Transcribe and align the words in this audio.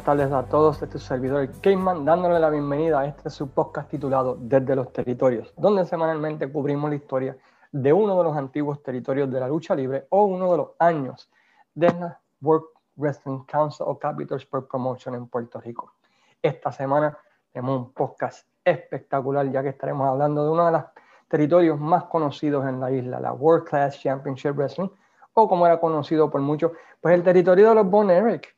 Buenas 0.00 0.18
tardes 0.18 0.32
a 0.32 0.48
todos, 0.48 0.80
este 0.80 0.96
es 0.96 1.02
su 1.02 1.08
servidor 1.08 1.46
Cayman, 1.60 2.06
dándole 2.06 2.40
la 2.40 2.48
bienvenida 2.48 3.00
a 3.00 3.04
este 3.04 3.28
su 3.28 3.50
podcast 3.50 3.90
titulado 3.90 4.34
Desde 4.40 4.74
los 4.74 4.90
Territorios, 4.94 5.52
donde 5.58 5.84
semanalmente 5.84 6.50
cubrimos 6.50 6.88
la 6.88 6.96
historia 6.96 7.36
de 7.70 7.92
uno 7.92 8.16
de 8.16 8.24
los 8.24 8.34
antiguos 8.34 8.82
territorios 8.82 9.30
de 9.30 9.38
la 9.38 9.46
lucha 9.46 9.74
libre 9.74 10.06
o 10.08 10.24
uno 10.24 10.52
de 10.52 10.56
los 10.56 10.68
años 10.78 11.30
de 11.74 11.92
la 11.92 12.18
World 12.40 12.64
Wrestling 12.96 13.44
Council 13.44 13.84
o 13.86 13.98
Capitals 13.98 14.46
for 14.46 14.66
Promotion 14.66 15.16
en 15.16 15.26
Puerto 15.28 15.60
Rico. 15.60 15.92
Esta 16.40 16.72
semana 16.72 17.18
tenemos 17.52 17.76
un 17.76 17.92
podcast 17.92 18.48
espectacular 18.64 19.50
ya 19.52 19.62
que 19.62 19.68
estaremos 19.68 20.08
hablando 20.08 20.44
de 20.44 20.50
uno 20.50 20.64
de 20.64 20.72
los 20.72 20.84
territorios 21.28 21.78
más 21.78 22.04
conocidos 22.04 22.66
en 22.66 22.80
la 22.80 22.90
isla, 22.90 23.20
la 23.20 23.34
World 23.34 23.68
Class 23.68 24.00
Championship 24.00 24.56
Wrestling, 24.56 24.88
o 25.34 25.46
como 25.46 25.66
era 25.66 25.78
conocido 25.78 26.30
por 26.30 26.40
muchos, 26.40 26.72
pues 27.02 27.14
el 27.14 27.22
territorio 27.22 27.68
de 27.68 27.74
los 27.74 27.90
Von 27.90 28.10
Eric 28.10 28.56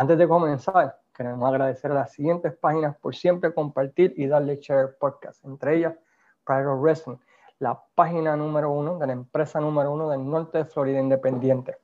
antes 0.00 0.16
de 0.16 0.26
comenzar, 0.26 0.96
queremos 1.14 1.46
agradecer 1.46 1.90
a 1.90 1.94
las 1.94 2.12
siguientes 2.12 2.56
páginas 2.56 2.96
por 2.96 3.14
siempre 3.14 3.52
compartir 3.52 4.14
y 4.16 4.26
darle 4.26 4.56
share 4.56 4.96
podcast, 4.98 5.44
entre 5.44 5.76
ellas 5.76 5.94
Pride 6.42 6.74
Wrestling, 6.74 7.18
la 7.58 7.78
página 7.94 8.34
número 8.34 8.70
uno 8.70 8.98
de 8.98 9.06
la 9.06 9.12
empresa 9.12 9.60
número 9.60 9.92
uno 9.92 10.08
del 10.08 10.26
norte 10.26 10.56
de 10.56 10.64
Florida 10.64 10.98
Independiente. 10.98 11.76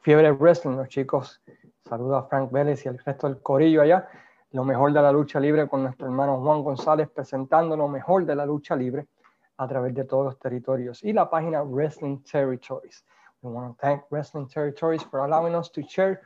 Fiebre 0.00 0.32
Wrestling, 0.32 0.74
los 0.74 0.88
chicos, 0.88 1.40
saludo 1.88 2.16
a 2.16 2.24
Frank 2.24 2.50
Vélez 2.50 2.84
y 2.84 2.88
el 2.88 2.98
resto 2.98 3.28
del 3.28 3.40
corillo 3.40 3.82
allá. 3.82 4.08
Lo 4.50 4.64
mejor 4.64 4.92
de 4.92 5.00
la 5.00 5.12
lucha 5.12 5.38
libre 5.38 5.68
con 5.68 5.84
nuestro 5.84 6.08
hermano 6.08 6.40
Juan 6.40 6.64
González 6.64 7.08
presentando 7.10 7.76
lo 7.76 7.86
mejor 7.86 8.26
de 8.26 8.34
la 8.34 8.44
lucha 8.44 8.74
libre 8.74 9.06
a 9.58 9.68
través 9.68 9.94
de 9.94 10.02
todos 10.02 10.24
los 10.24 10.38
territorios. 10.40 11.04
Y 11.04 11.12
la 11.12 11.30
página 11.30 11.62
Wrestling 11.62 12.24
Territories. 12.24 13.04
We 13.40 13.52
want 13.52 13.76
to 13.76 13.80
thank 13.80 14.02
Wrestling 14.10 14.48
Territories 14.48 15.04
for 15.04 15.20
allowing 15.20 15.54
us 15.54 15.70
to 15.70 15.82
share 15.82 16.20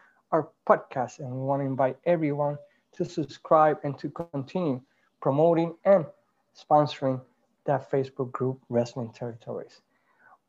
podcast, 0.66 1.20
and 1.20 1.32
we 1.32 1.40
want 1.40 1.62
to 1.62 1.66
invite 1.66 1.96
everyone 2.04 2.58
to 2.96 3.04
subscribe 3.04 3.78
and 3.84 3.98
to 3.98 4.10
continue 4.10 4.80
promoting 5.20 5.74
and 5.84 6.06
sponsoring 6.54 7.20
that 7.64 7.90
Facebook 7.90 8.32
group, 8.32 8.60
Wrestling 8.68 9.12
Territories. 9.12 9.82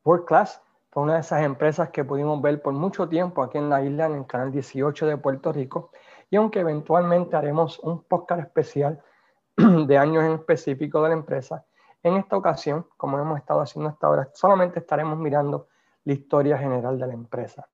World 0.04 0.26
Class 0.26 0.62
fue 0.92 1.04
una 1.04 1.16
de 1.16 1.20
esas 1.20 1.44
empresas 1.44 1.90
que 1.90 2.04
pudimos 2.04 2.42
ver 2.42 2.62
por 2.62 2.74
mucho 2.74 3.08
tiempo 3.08 3.44
aquí 3.44 3.58
en 3.58 3.70
la 3.70 3.84
isla, 3.84 4.06
en 4.06 4.14
el 4.14 4.26
canal 4.26 4.52
18 4.52 5.06
de 5.06 5.18
Puerto 5.18 5.52
Rico, 5.52 5.92
y 6.30 6.38
aunque 6.38 6.60
eventualmente 6.60 7.36
haremos 7.36 7.80
un 7.80 8.04
podcast 8.04 8.42
especial 8.42 9.02
de 9.58 9.98
años 9.98 10.24
en 10.24 10.34
específico 10.34 11.02
de 11.02 11.10
la 11.10 11.16
empresa, 11.16 11.66
en 12.04 12.16
esta 12.16 12.38
ocasión, 12.38 12.88
como 12.96 13.20
hemos 13.20 13.38
estado 13.40 13.62
haciendo 13.62 13.90
hasta 13.90 14.08
ahora, 14.08 14.30
solamente 14.34 14.80
estaremos 14.80 15.18
mirando 15.18 15.68
la 16.06 16.14
historia 16.14 16.58
general 16.58 16.98
de 16.98 17.08
la 17.08 17.14
empresa. 17.14 17.68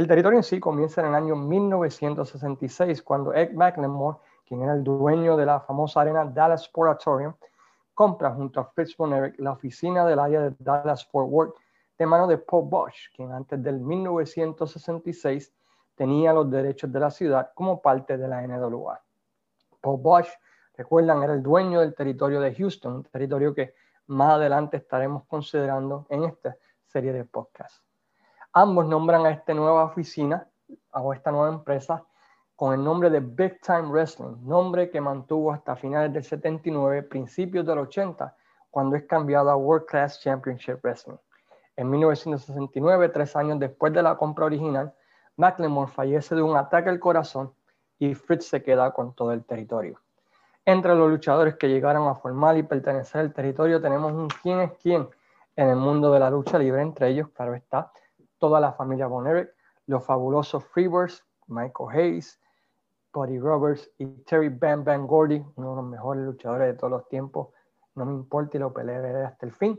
El 0.00 0.08
territorio 0.08 0.38
en 0.38 0.42
sí 0.42 0.58
comienza 0.58 1.02
en 1.02 1.08
el 1.08 1.14
año 1.14 1.36
1966, 1.36 3.02
cuando 3.02 3.34
Ed 3.34 3.52
McLemore, 3.52 4.16
quien 4.46 4.62
era 4.62 4.72
el 4.72 4.82
dueño 4.82 5.36
de 5.36 5.44
la 5.44 5.60
famosa 5.60 6.00
arena 6.00 6.24
Dallas 6.24 6.64
Sportatorium, 6.64 7.34
compra 7.92 8.30
junto 8.30 8.60
a 8.60 8.64
Fritz 8.64 8.96
von 8.96 9.12
Erich 9.12 9.38
la 9.38 9.52
oficina 9.52 10.06
del 10.06 10.18
área 10.18 10.40
de 10.40 10.56
Dallas 10.58 11.04
Fort 11.04 11.28
Worth 11.30 11.54
de 11.98 12.06
mano 12.06 12.26
de 12.26 12.38
Paul 12.38 12.66
Bosch, 12.70 13.14
quien 13.14 13.30
antes 13.30 13.62
del 13.62 13.78
1966 13.78 15.52
tenía 15.94 16.32
los 16.32 16.50
derechos 16.50 16.90
de 16.90 16.98
la 16.98 17.10
ciudad 17.10 17.50
como 17.54 17.82
parte 17.82 18.16
de 18.16 18.26
la 18.26 18.40
NWA. 18.40 18.98
Paul 19.82 20.00
Bosch, 20.00 20.30
recuerdan, 20.78 21.22
era 21.24 21.34
el 21.34 21.42
dueño 21.42 21.80
del 21.80 21.94
territorio 21.94 22.40
de 22.40 22.54
Houston, 22.54 22.94
un 22.94 23.04
territorio 23.04 23.52
que 23.52 23.74
más 24.06 24.32
adelante 24.32 24.78
estaremos 24.78 25.24
considerando 25.26 26.06
en 26.08 26.24
esta 26.24 26.56
serie 26.86 27.12
de 27.12 27.26
podcasts. 27.26 27.89
Ambos 28.52 28.86
nombran 28.86 29.26
a 29.26 29.30
esta 29.30 29.54
nueva 29.54 29.84
oficina 29.84 30.48
o 30.92 31.12
esta 31.12 31.30
nueva 31.30 31.50
empresa 31.50 32.04
con 32.56 32.74
el 32.74 32.82
nombre 32.82 33.08
de 33.08 33.20
Big 33.20 33.60
Time 33.60 33.88
Wrestling, 33.88 34.36
nombre 34.42 34.90
que 34.90 35.00
mantuvo 35.00 35.52
hasta 35.52 35.76
finales 35.76 36.12
del 36.12 36.24
79, 36.24 37.04
principios 37.04 37.64
del 37.64 37.78
80, 37.78 38.36
cuando 38.68 38.96
es 38.96 39.04
cambiado 39.04 39.50
a 39.50 39.56
World 39.56 39.86
Class 39.86 40.20
Championship 40.20 40.80
Wrestling. 40.82 41.16
En 41.76 41.88
1969, 41.90 43.08
tres 43.10 43.36
años 43.36 43.58
después 43.60 43.92
de 43.92 44.02
la 44.02 44.16
compra 44.16 44.46
original, 44.46 44.92
McLemore 45.36 45.90
fallece 45.90 46.34
de 46.34 46.42
un 46.42 46.56
ataque 46.56 46.90
al 46.90 46.98
corazón 46.98 47.54
y 48.00 48.14
Fritz 48.14 48.46
se 48.46 48.62
queda 48.64 48.90
con 48.90 49.14
todo 49.14 49.32
el 49.32 49.44
territorio. 49.44 50.00
Entre 50.64 50.94
los 50.94 51.08
luchadores 51.08 51.54
que 51.54 51.68
llegaron 51.68 52.08
a 52.08 52.16
formar 52.16 52.56
y 52.58 52.64
pertenecer 52.64 53.20
al 53.20 53.32
territorio 53.32 53.80
tenemos 53.80 54.12
un 54.12 54.28
quién 54.42 54.60
es 54.60 54.72
quién 54.82 55.08
en 55.54 55.68
el 55.68 55.76
mundo 55.76 56.12
de 56.12 56.18
la 56.18 56.30
lucha 56.30 56.58
libre, 56.58 56.82
entre 56.82 57.08
ellos, 57.08 57.28
claro 57.30 57.54
está, 57.54 57.92
toda 58.40 58.58
la 58.58 58.72
familia 58.72 59.06
Von 59.06 59.28
Erich, 59.28 59.50
los 59.86 60.04
fabulosos 60.04 60.64
Freebirds, 60.64 61.24
Michael 61.46 61.90
Hayes, 61.92 62.40
Buddy 63.12 63.38
Roberts 63.38 63.88
y 63.98 64.06
Terry 64.24 64.48
Bam 64.48 64.82
Bam 64.82 65.06
Gordy, 65.06 65.44
uno 65.56 65.70
de 65.70 65.76
los 65.76 65.84
mejores 65.84 66.24
luchadores 66.24 66.68
de 66.68 66.74
todos 66.74 66.90
los 66.90 67.08
tiempos. 67.08 67.48
No 67.94 68.04
me 68.04 68.12
importa 68.12 68.56
y 68.56 68.60
lo 68.60 68.72
pelearé 68.72 69.24
hasta 69.24 69.46
el 69.46 69.52
fin. 69.52 69.78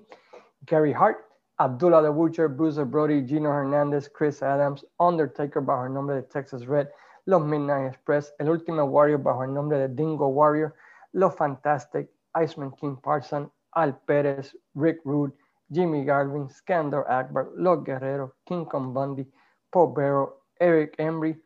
Gary 0.61 0.93
Hart, 0.93 1.17
Abdullah 1.57 2.01
the 2.01 2.09
Butcher, 2.09 2.47
Bruce 2.47 2.83
Brody, 2.83 3.25
Gino 3.25 3.49
Hernandez, 3.49 4.09
Chris 4.09 4.43
Adams, 4.43 4.85
Undertaker 4.99 5.61
bajo 5.61 5.85
el 5.85 5.93
nombre 5.93 6.17
de 6.17 6.23
Texas 6.23 6.65
Red, 6.65 6.87
los 7.25 7.43
Midnight 7.43 7.93
Express, 7.93 8.33
el 8.39 8.49
Ultimate 8.49 8.87
Warrior 8.87 9.21
bajo 9.21 9.43
el 9.43 9.53
nombre 9.53 9.77
de 9.77 9.87
Dingo 9.87 10.27
Warrior, 10.27 10.73
los 11.13 11.33
Fantastic, 11.35 12.09
Iceman 12.35 12.71
King 12.71 12.97
Parson, 12.97 13.51
Al 13.71 13.97
Pérez, 14.01 14.55
Rick 14.75 15.01
Rude, 15.05 15.33
Jimmy 15.71 16.03
Garvin, 16.03 16.49
Skandor 16.49 17.05
Akbar, 17.07 17.47
Los 17.55 17.83
Guerreros, 17.83 18.31
King 18.43 18.65
Kong 18.65 18.93
Bundy, 18.93 19.31
Paul 19.69 19.93
Barrow, 19.93 20.35
Eric 20.59 20.95
Embry 20.97 21.41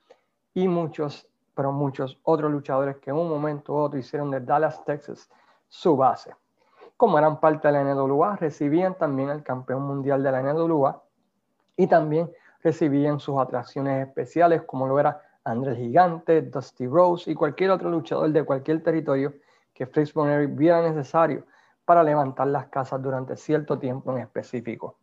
y 0.54 0.68
muchos, 0.68 1.28
pero 1.54 1.72
muchos 1.72 2.20
otros 2.24 2.52
luchadores 2.52 2.98
que 2.98 3.12
en 3.12 3.18
un 3.18 3.30
momento 3.30 3.74
u 3.74 3.78
otro 3.78 4.00
hicieron 4.00 4.32
de 4.32 4.40
Dallas, 4.40 4.84
Texas, 4.84 5.30
su 5.68 5.96
base. 5.96 6.34
Como 6.98 7.18
eran 7.18 7.40
parte 7.40 7.68
de 7.68 7.74
la 7.74 7.84
NWA, 7.84 8.38
recibían 8.38 8.96
también 8.96 9.30
el 9.30 9.44
campeón 9.44 9.84
mundial 9.84 10.24
de 10.24 10.32
la 10.32 10.42
NWA 10.42 11.04
y 11.78 11.88
también 11.88 12.32
recibían 12.64 13.20
sus 13.20 13.38
atracciones 13.38 14.08
especiales 14.08 14.64
como 14.64 14.88
lo 14.88 15.00
era 15.00 15.22
Andrés 15.44 15.78
Gigante, 15.78 16.42
Dusty 16.42 16.88
Rose 16.88 17.30
y 17.30 17.36
cualquier 17.36 17.70
otro 17.72 17.90
luchador 17.90 18.32
de 18.32 18.44
cualquier 18.44 18.82
territorio 18.82 19.34
que 19.74 19.86
Fritz 19.86 20.14
Von 20.14 20.56
viera 20.56 20.82
necesario 20.82 21.46
para 21.86 22.04
levantar 22.04 22.48
las 22.48 22.68
casas 22.68 23.02
durante 23.02 23.38
cierto 23.38 23.78
tiempo 23.80 24.12
en 24.12 24.20
específico. 24.20 24.98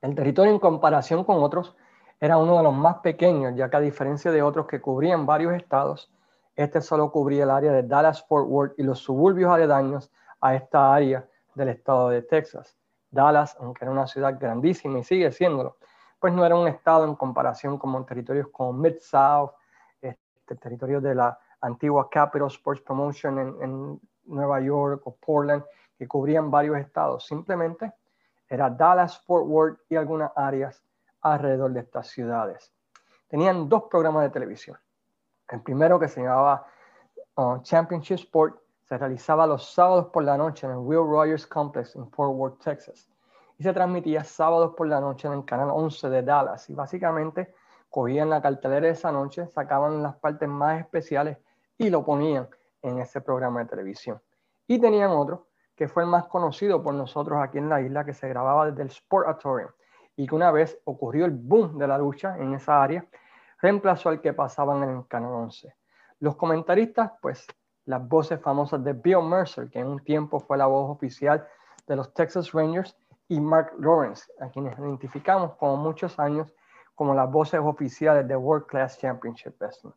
El 0.00 0.14
territorio 0.14 0.52
en 0.52 0.60
comparación 0.60 1.24
con 1.24 1.42
otros 1.42 1.76
era 2.20 2.38
uno 2.38 2.56
de 2.56 2.62
los 2.62 2.74
más 2.74 2.98
pequeños, 2.98 3.54
ya 3.56 3.68
que 3.68 3.76
a 3.76 3.80
diferencia 3.80 4.30
de 4.30 4.42
otros 4.42 4.66
que 4.66 4.80
cubrían 4.80 5.26
varios 5.26 5.54
estados, 5.54 6.10
este 6.54 6.80
solo 6.80 7.10
cubría 7.10 7.44
el 7.44 7.50
área 7.50 7.72
de 7.72 7.82
Dallas-Fort 7.82 8.46
Worth 8.48 8.78
y 8.78 8.82
los 8.82 9.00
suburbios 9.00 9.50
aledaños 9.50 10.10
a 10.40 10.54
esta 10.54 10.94
área 10.94 11.28
del 11.54 11.68
estado 11.68 12.08
de 12.08 12.22
Texas. 12.22 12.76
Dallas, 13.10 13.56
aunque 13.60 13.84
era 13.84 13.92
una 13.92 14.06
ciudad 14.06 14.38
grandísima 14.38 14.98
y 14.98 15.04
sigue 15.04 15.32
siéndolo, 15.32 15.76
pues 16.18 16.32
no 16.32 16.46
era 16.46 16.56
un 16.56 16.68
estado 16.68 17.04
en 17.04 17.14
comparación 17.14 17.78
con 17.78 18.06
territorios 18.06 18.48
como 18.50 18.72
Mid-South, 18.72 19.50
este 20.00 20.56
territorio 20.56 21.00
de 21.00 21.14
la 21.14 21.38
antigua 21.60 22.08
Capital 22.10 22.48
Sports 22.48 22.82
Promotion 22.82 23.38
en, 23.38 24.00
Nueva 24.28 24.60
York 24.60 25.02
o 25.04 25.14
Portland, 25.14 25.62
que 25.96 26.08
cubrían 26.08 26.50
varios 26.50 26.76
estados. 26.78 27.24
Simplemente 27.24 27.92
era 28.48 28.68
Dallas, 28.68 29.22
Fort 29.24 29.46
Worth 29.46 29.80
y 29.88 29.94
algunas 29.94 30.32
áreas 30.34 30.82
alrededor 31.20 31.72
de 31.72 31.80
estas 31.80 32.08
ciudades. 32.08 32.72
Tenían 33.28 33.68
dos 33.68 33.84
programas 33.84 34.24
de 34.24 34.30
televisión. 34.30 34.76
El 35.48 35.62
primero 35.62 36.00
que 36.00 36.08
se 36.08 36.22
llamaba 36.22 36.66
uh, 37.36 37.58
Championship 37.62 38.16
Sport 38.16 38.58
se 38.82 38.98
realizaba 38.98 39.46
los 39.46 39.72
sábados 39.72 40.06
por 40.06 40.24
la 40.24 40.36
noche 40.36 40.66
en 40.66 40.72
el 40.72 40.78
Will 40.78 41.08
Rogers 41.08 41.46
Complex 41.46 41.94
en 41.94 42.10
Fort 42.10 42.34
Worth, 42.34 42.62
Texas. 42.62 43.08
Y 43.58 43.62
se 43.62 43.72
transmitía 43.72 44.22
sábados 44.24 44.74
por 44.76 44.88
la 44.88 45.00
noche 45.00 45.28
en 45.28 45.34
el 45.34 45.44
canal 45.44 45.70
11 45.70 46.08
de 46.08 46.22
Dallas. 46.22 46.68
Y 46.68 46.74
básicamente 46.74 47.54
cogían 47.90 48.28
la 48.28 48.42
cartelera 48.42 48.86
de 48.86 48.92
esa 48.92 49.10
noche, 49.10 49.46
sacaban 49.48 50.02
las 50.02 50.16
partes 50.16 50.48
más 50.48 50.80
especiales 50.80 51.38
y 51.78 51.90
lo 51.90 52.04
ponían 52.04 52.48
en 52.82 52.98
ese 52.98 53.20
programa 53.20 53.60
de 53.60 53.66
televisión. 53.66 54.20
Y 54.66 54.80
tenían 54.80 55.10
otro 55.10 55.48
que 55.76 55.88
fue 55.88 56.04
el 56.04 56.08
más 56.08 56.26
conocido 56.26 56.82
por 56.82 56.94
nosotros 56.94 57.38
aquí 57.42 57.58
en 57.58 57.68
la 57.68 57.82
isla, 57.82 58.04
que 58.04 58.14
se 58.14 58.28
grababa 58.28 58.70
desde 58.70 58.82
el 58.82 58.90
Sportatorium 58.90 59.70
y 60.16 60.26
que 60.26 60.34
una 60.34 60.50
vez 60.50 60.78
ocurrió 60.84 61.26
el 61.26 61.32
boom 61.32 61.76
de 61.76 61.86
la 61.86 61.98
lucha 61.98 62.38
en 62.38 62.54
esa 62.54 62.82
área, 62.82 63.04
reemplazó 63.60 64.08
al 64.08 64.22
que 64.22 64.32
pasaban 64.32 64.82
en 64.82 64.96
el 64.96 65.06
Canal 65.06 65.32
11. 65.32 65.74
Los 66.20 66.36
comentaristas, 66.36 67.12
pues 67.20 67.46
las 67.84 68.06
voces 68.08 68.40
famosas 68.40 68.82
de 68.82 68.94
Bill 68.94 69.22
Mercer, 69.22 69.68
que 69.68 69.78
en 69.78 69.88
un 69.88 70.02
tiempo 70.02 70.40
fue 70.40 70.56
la 70.56 70.66
voz 70.66 70.90
oficial 70.90 71.46
de 71.86 71.96
los 71.96 72.14
Texas 72.14 72.52
Rangers, 72.52 72.96
y 73.28 73.40
Mark 73.40 73.72
Lawrence, 73.78 74.30
a 74.40 74.48
quienes 74.48 74.78
identificamos 74.78 75.56
como 75.56 75.76
muchos 75.76 76.18
años 76.18 76.52
como 76.94 77.14
las 77.14 77.30
voces 77.30 77.60
oficiales 77.60 78.26
de 78.26 78.36
World 78.36 78.66
Class 78.66 78.98
Championship 78.98 79.54
Wrestling. 79.60 79.92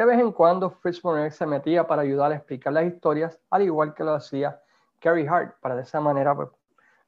De 0.00 0.06
vez 0.06 0.18
en 0.18 0.32
cuando, 0.32 0.70
Fritz 0.70 1.02
Bonner 1.02 1.30
se 1.30 1.44
metía 1.44 1.86
para 1.86 2.00
ayudar 2.00 2.32
a 2.32 2.36
explicar 2.36 2.72
las 2.72 2.86
historias, 2.86 3.38
al 3.50 3.60
igual 3.60 3.92
que 3.92 4.02
lo 4.02 4.14
hacía 4.14 4.58
Kerry 4.98 5.26
Hart, 5.26 5.56
para 5.60 5.76
de 5.76 5.82
esa 5.82 6.00
manera 6.00 6.34
pues, 6.34 6.48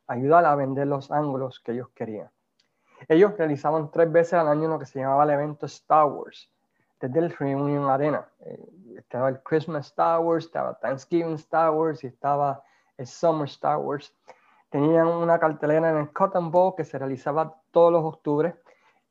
ayudar 0.08 0.44
a 0.44 0.54
vender 0.56 0.88
los 0.88 1.10
ángulos 1.10 1.58
que 1.60 1.72
ellos 1.72 1.88
querían. 1.94 2.30
Ellos 3.08 3.32
realizaban 3.38 3.90
tres 3.90 4.12
veces 4.12 4.34
al 4.34 4.46
año 4.46 4.68
lo 4.68 4.78
que 4.78 4.84
se 4.84 4.98
llamaba 4.98 5.24
el 5.24 5.30
evento 5.30 5.64
Star 5.64 6.04
Wars, 6.04 6.50
desde 7.00 7.18
el 7.18 7.30
Reunion 7.30 7.88
Arena. 7.88 8.28
Eh, 8.40 8.62
estaba 8.98 9.30
el 9.30 9.42
Christmas 9.42 9.86
Star 9.86 10.20
Wars, 10.20 10.44
estaba 10.44 10.78
Thanksgiving 10.78 11.36
Star 11.36 11.70
Wars 11.70 12.04
y 12.04 12.08
estaba 12.08 12.62
el 12.98 13.06
Summer 13.06 13.48
Star 13.48 13.78
Wars. 13.78 14.14
Tenían 14.68 15.06
una 15.06 15.38
cartelera 15.38 15.92
en 15.92 15.96
el 15.96 16.12
Cotton 16.12 16.50
Bowl 16.50 16.74
que 16.76 16.84
se 16.84 16.98
realizaba 16.98 17.56
todos 17.70 17.90
los 17.90 18.04
octubres 18.04 18.54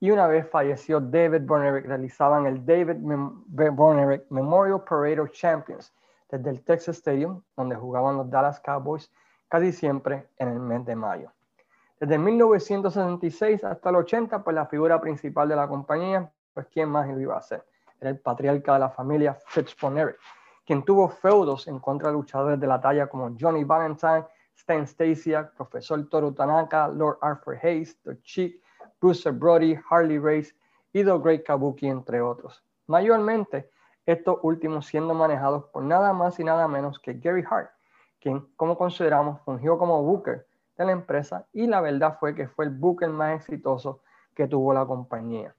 y 0.01 0.09
una 0.09 0.25
vez 0.25 0.49
falleció 0.49 0.99
David 0.99 1.43
Bornerick, 1.43 1.85
realizaban 1.85 2.47
el 2.47 2.65
David 2.65 2.97
Bornerick 2.97 4.25
Memorial 4.31 4.83
Parade 4.83 5.19
of 5.19 5.29
Champions 5.29 5.93
desde 6.27 6.49
el 6.49 6.63
Texas 6.63 6.97
Stadium, 6.97 7.43
donde 7.55 7.75
jugaban 7.75 8.17
los 8.17 8.27
Dallas 8.27 8.59
Cowboys 8.59 9.11
casi 9.47 9.71
siempre 9.71 10.27
en 10.39 10.47
el 10.47 10.59
mes 10.59 10.83
de 10.85 10.95
mayo. 10.95 11.31
Desde 11.99 12.17
1966 12.17 13.63
hasta 13.63 13.89
el 13.91 13.95
80, 13.97 14.43
pues 14.43 14.55
la 14.55 14.65
figura 14.65 14.99
principal 14.99 15.47
de 15.47 15.55
la 15.55 15.67
compañía, 15.67 16.31
pues 16.51 16.65
quién 16.73 16.89
más 16.89 17.07
lo 17.07 17.19
iba 17.19 17.37
a 17.37 17.41
ser. 17.43 17.63
Era 17.99 18.09
el 18.09 18.19
patriarca 18.19 18.73
de 18.73 18.79
la 18.79 18.89
familia 18.89 19.37
Fitzbonerick, 19.45 20.17
quien 20.65 20.83
tuvo 20.83 21.09
feudos 21.09 21.67
en 21.67 21.77
contra 21.77 22.07
de 22.07 22.15
luchadores 22.15 22.59
de 22.59 22.65
la 22.65 22.81
talla 22.81 23.05
como 23.05 23.35
Johnny 23.39 23.63
Valentine, 23.63 24.25
Stan 24.55 24.87
Stasiak, 24.87 25.53
Profesor 25.53 26.09
Toru 26.09 26.33
Tanaka, 26.33 26.87
Lord 26.87 27.19
Arthur 27.21 27.59
Hayes, 27.61 28.01
The 28.01 28.19
Chick, 28.23 28.63
Bruce 29.01 29.31
Brody, 29.31 29.77
Harley 29.89 30.19
Race 30.19 30.53
y 30.93 31.03
The 31.03 31.17
Great 31.17 31.43
Kabuki, 31.43 31.87
entre 31.87 32.21
otros. 32.21 32.63
Mayormente, 32.85 33.71
estos 34.05 34.37
últimos 34.43 34.85
siendo 34.85 35.15
manejados 35.15 35.65
por 35.65 35.83
nada 35.83 36.13
más 36.13 36.39
y 36.39 36.43
nada 36.43 36.67
menos 36.67 36.99
que 36.99 37.13
Gary 37.15 37.43
Hart, 37.49 37.71
quien, 38.19 38.41
como 38.55 38.77
consideramos, 38.77 39.41
fungió 39.41 39.77
como 39.79 40.03
booker 40.03 40.45
de 40.77 40.85
la 40.85 40.91
empresa 40.91 41.47
y 41.51 41.65
la 41.65 41.81
verdad 41.81 42.17
fue 42.19 42.35
que 42.35 42.47
fue 42.47 42.65
el 42.65 42.71
booker 42.71 43.09
más 43.09 43.41
exitoso 43.41 44.01
que 44.35 44.47
tuvo 44.47 44.73
la 44.73 44.85
compañía. 44.85 45.55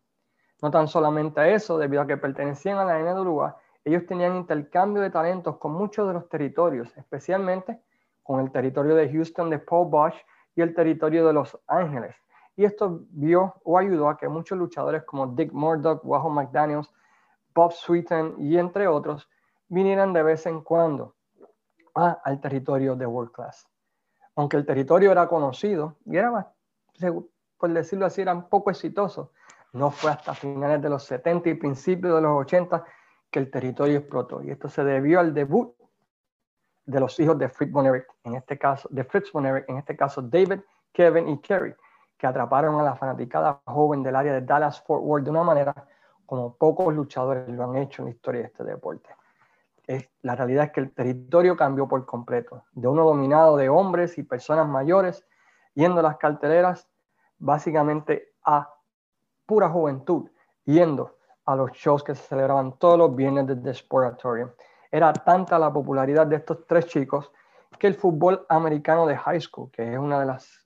No 0.63 0.71
tan 0.71 0.87
solamente 0.87 1.53
eso, 1.53 1.79
debido 1.79 2.03
a 2.03 2.07
que 2.07 2.17
pertenecían 2.17 2.79
a 2.79 2.85
la 2.85 3.01
NWA, 3.01 3.57
ellos 3.85 4.07
tenían 4.07 4.37
intercambio 4.37 5.03
de 5.03 5.11
talentos 5.11 5.57
con 5.57 5.73
muchos 5.73 6.07
de 6.07 6.15
los 6.15 6.29
territorios, 6.29 6.97
especialmente 6.97 7.81
con 8.23 8.39
el 8.39 8.53
territorio 8.53 8.95
de 8.95 9.11
Houston 9.11 9.51
de 9.51 9.59
Paul 9.59 9.91
Bosch 9.91 10.15
y 10.55 10.61
el 10.61 10.75
territorio 10.75 11.27
de 11.27 11.33
Los 11.33 11.59
Ángeles, 11.67 12.15
y 12.57 12.65
esto 12.65 13.01
vio 13.11 13.55
o 13.65 13.79
ayudó 13.79 14.09
a 14.09 14.17
que 14.17 14.29
muchos 14.29 14.59
luchadores 14.59 15.05
como 15.05 15.27
Dick 15.29 15.53
Murdoch, 15.53 16.05
Wahoo 16.05 16.31
McDaniels, 16.31 16.93
Bob 17.55 17.73
Sweeten 17.73 18.35
y 18.39 18.59
entre 18.59 18.89
otros 18.89 19.29
vinieran 19.69 20.13
de 20.13 20.23
vez 20.23 20.47
en 20.47 20.63
cuando 20.63 21.15
al 21.95 22.41
territorio 22.41 22.97
de 22.97 23.07
World 23.07 23.33
Class. 23.33 23.69
Aunque 24.35 24.57
el 24.57 24.65
territorio 24.65 25.13
era 25.13 25.29
conocido 25.29 25.97
y 26.07 26.17
era 26.17 26.53
por 27.59 27.71
decirlo 27.71 28.07
así, 28.07 28.23
era 28.23 28.49
poco 28.49 28.71
exitoso, 28.71 29.33
no 29.73 29.91
fue 29.91 30.11
hasta 30.11 30.35
finales 30.35 30.83
de 30.83 30.89
los 30.89 31.05
70 31.05 31.51
y 31.51 31.55
principios 31.55 32.15
de 32.15 32.21
los 32.21 32.41
80 32.41 32.85
que 33.31 33.39
el 33.39 33.51
territorio 33.51 33.99
explotó. 33.99 34.43
Y 34.43 34.51
esto 34.51 34.69
se 34.69 34.85
debió 34.85 35.21
al 35.21 35.33
debut 35.33 35.75
de 36.85 37.01
los 37.01 37.19
hijos 37.21 37.39
de 37.39 37.49
Fritz 37.49 37.73
Bonerick, 37.73 38.07
en 38.25 38.35
este 38.35 38.59
caso, 38.59 38.89
de 38.91 39.05
Fritz 39.05 39.33
Bonerick, 39.33 39.69
en 39.69 39.79
este 39.79 39.97
caso 39.97 40.21
David, 40.21 40.61
Kevin 40.93 41.29
y 41.29 41.41
Kerry, 41.41 41.75
que 42.23 42.29
atraparon 42.29 42.79
a 42.79 42.85
la 42.85 42.95
fanaticada 42.95 43.63
joven 43.65 44.05
del 44.05 44.15
área 44.15 44.33
de 44.35 44.43
Dallas 44.43 44.81
Fort 44.81 45.03
Worth 45.03 45.25
de 45.25 45.31
una 45.31 45.43
manera 45.43 45.75
como 46.25 46.55
pocos 46.55 46.95
luchadores 46.95 47.49
lo 47.49 47.65
han 47.65 47.77
hecho 47.77 48.03
en 48.03 48.07
la 48.07 48.15
historia 48.15 48.43
de 48.43 48.47
este 48.47 48.63
deporte. 48.63 49.11
Es, 49.89 50.09
la 50.21 50.37
realidad 50.37 50.67
es 50.67 50.71
que 50.71 50.79
el 50.79 50.93
territorio 50.93 51.57
cambió 51.57 51.89
por 51.89 52.07
completo, 52.07 52.63
de 52.75 52.87
uno 52.87 53.05
dominado 53.05 53.57
de 53.57 53.69
hombres 53.69 54.19
y 54.19 54.23
personas 54.23 54.69
mayores, 54.69 55.27
yendo 55.75 55.99
a 55.99 56.05
las 56.05 56.17
carteleras 56.17 56.89
básicamente 57.41 58.35
a 58.45 58.73
pura 59.45 59.69
juventud, 59.69 60.31
yendo 60.65 61.17
a 61.45 61.57
los 61.57 61.73
shows 61.73 62.05
que 62.05 62.15
se 62.15 62.23
celebraban 62.23 62.79
todos 62.79 62.99
los 62.99 63.17
viernes 63.17 63.49
desde 63.49 63.75
Sportatorium. 63.75 64.51
Era 64.93 65.13
tanta 65.13 65.59
la 65.59 65.73
popularidad 65.73 66.29
de 66.29 66.37
estos 66.37 66.69
tres 66.69 66.87
chicos 66.87 67.33
que 67.81 67.89
el 67.89 67.97
fútbol 67.97 68.47
americano 68.49 69.09
de 69.09 69.17
high 69.17 69.41
school, 69.41 69.73
que 69.73 69.93
es 69.93 69.99
una 69.99 70.21
de 70.21 70.27
las 70.27 70.62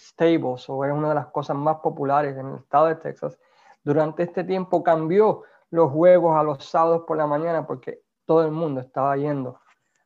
stables 0.00 0.68
o 0.68 0.84
es 0.84 0.92
una 0.92 1.10
de 1.10 1.14
las 1.14 1.26
cosas 1.28 1.56
más 1.56 1.76
populares 1.76 2.36
en 2.36 2.46
el 2.48 2.54
estado 2.56 2.86
de 2.86 2.96
Texas, 2.96 3.38
durante 3.84 4.22
este 4.22 4.44
tiempo 4.44 4.82
cambió 4.82 5.42
los 5.70 5.90
juegos 5.92 6.36
a 6.36 6.42
los 6.42 6.64
sábados 6.64 7.04
por 7.06 7.16
la 7.16 7.26
mañana 7.26 7.66
porque 7.66 8.02
todo 8.26 8.44
el 8.44 8.50
mundo 8.50 8.80
estaba 8.80 9.16
yendo 9.16 9.60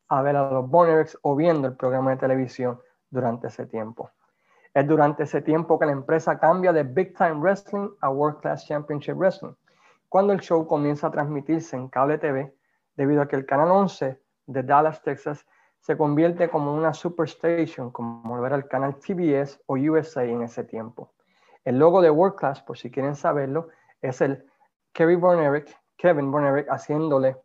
a 0.09 0.23
ver 0.23 0.37
a 0.37 0.51
los 0.51 0.69
Boners 0.69 1.19
o 1.23 1.35
viendo 1.35 1.69
el 1.69 1.77
programa 1.77 2.11
de 2.11 2.19
televisión 2.19 2.81
durante 3.11 3.49
ese 3.49 3.67
tiempo. 3.67 4.11
Es 4.73 4.87
durante 4.87 5.23
ese 5.23 5.41
tiempo 5.41 5.79
que 5.79 5.87
la 5.87 5.93
empresa 5.93 6.39
cambia 6.39 6.73
de 6.73 6.83
Big 6.83 7.17
Time 7.17 7.35
Wrestling 7.35 7.91
a 8.01 8.11
World 8.11 8.41
Class 8.41 8.67
Championship 8.67 9.17
Wrestling, 9.17 9.55
cuando 10.09 10.33
el 10.33 10.41
show 10.41 10.67
comienza 10.67 11.07
a 11.07 11.11
transmitirse 11.11 11.77
en 11.77 11.89
cable 11.89 12.19
TV 12.19 12.55
debido 12.97 13.23
a 13.23 13.29
que 13.29 13.37
el 13.37 13.47
canal 13.47 13.71
11 13.71 14.21
de 14.47 14.63
Dallas, 14.63 15.03
Texas, 15.03 15.47
se 15.85 15.99
convierte 15.99 16.49
como 16.49 16.73
una 16.73 16.95
superstation, 16.95 17.91
como 17.91 18.41
ver 18.41 18.55
el 18.55 18.67
canal 18.67 18.97
TBS 18.97 19.61
o 19.67 19.75
USA 19.75 20.25
en 20.25 20.41
ese 20.41 20.65
tiempo. 20.65 21.13
El 21.63 21.79
logo 21.79 22.01
de 22.01 22.09
World 22.09 22.37
Class, 22.37 22.63
por 22.63 22.79
si 22.79 22.91
quieren 22.91 23.15
saberlo, 23.15 23.69
es 24.01 24.23
el 24.23 24.47
Kevin 24.95 25.21
Bornerick, 25.21 25.79
Kevin 25.99 26.31
Bornerick 26.31 26.71
haciéndole 26.71 27.37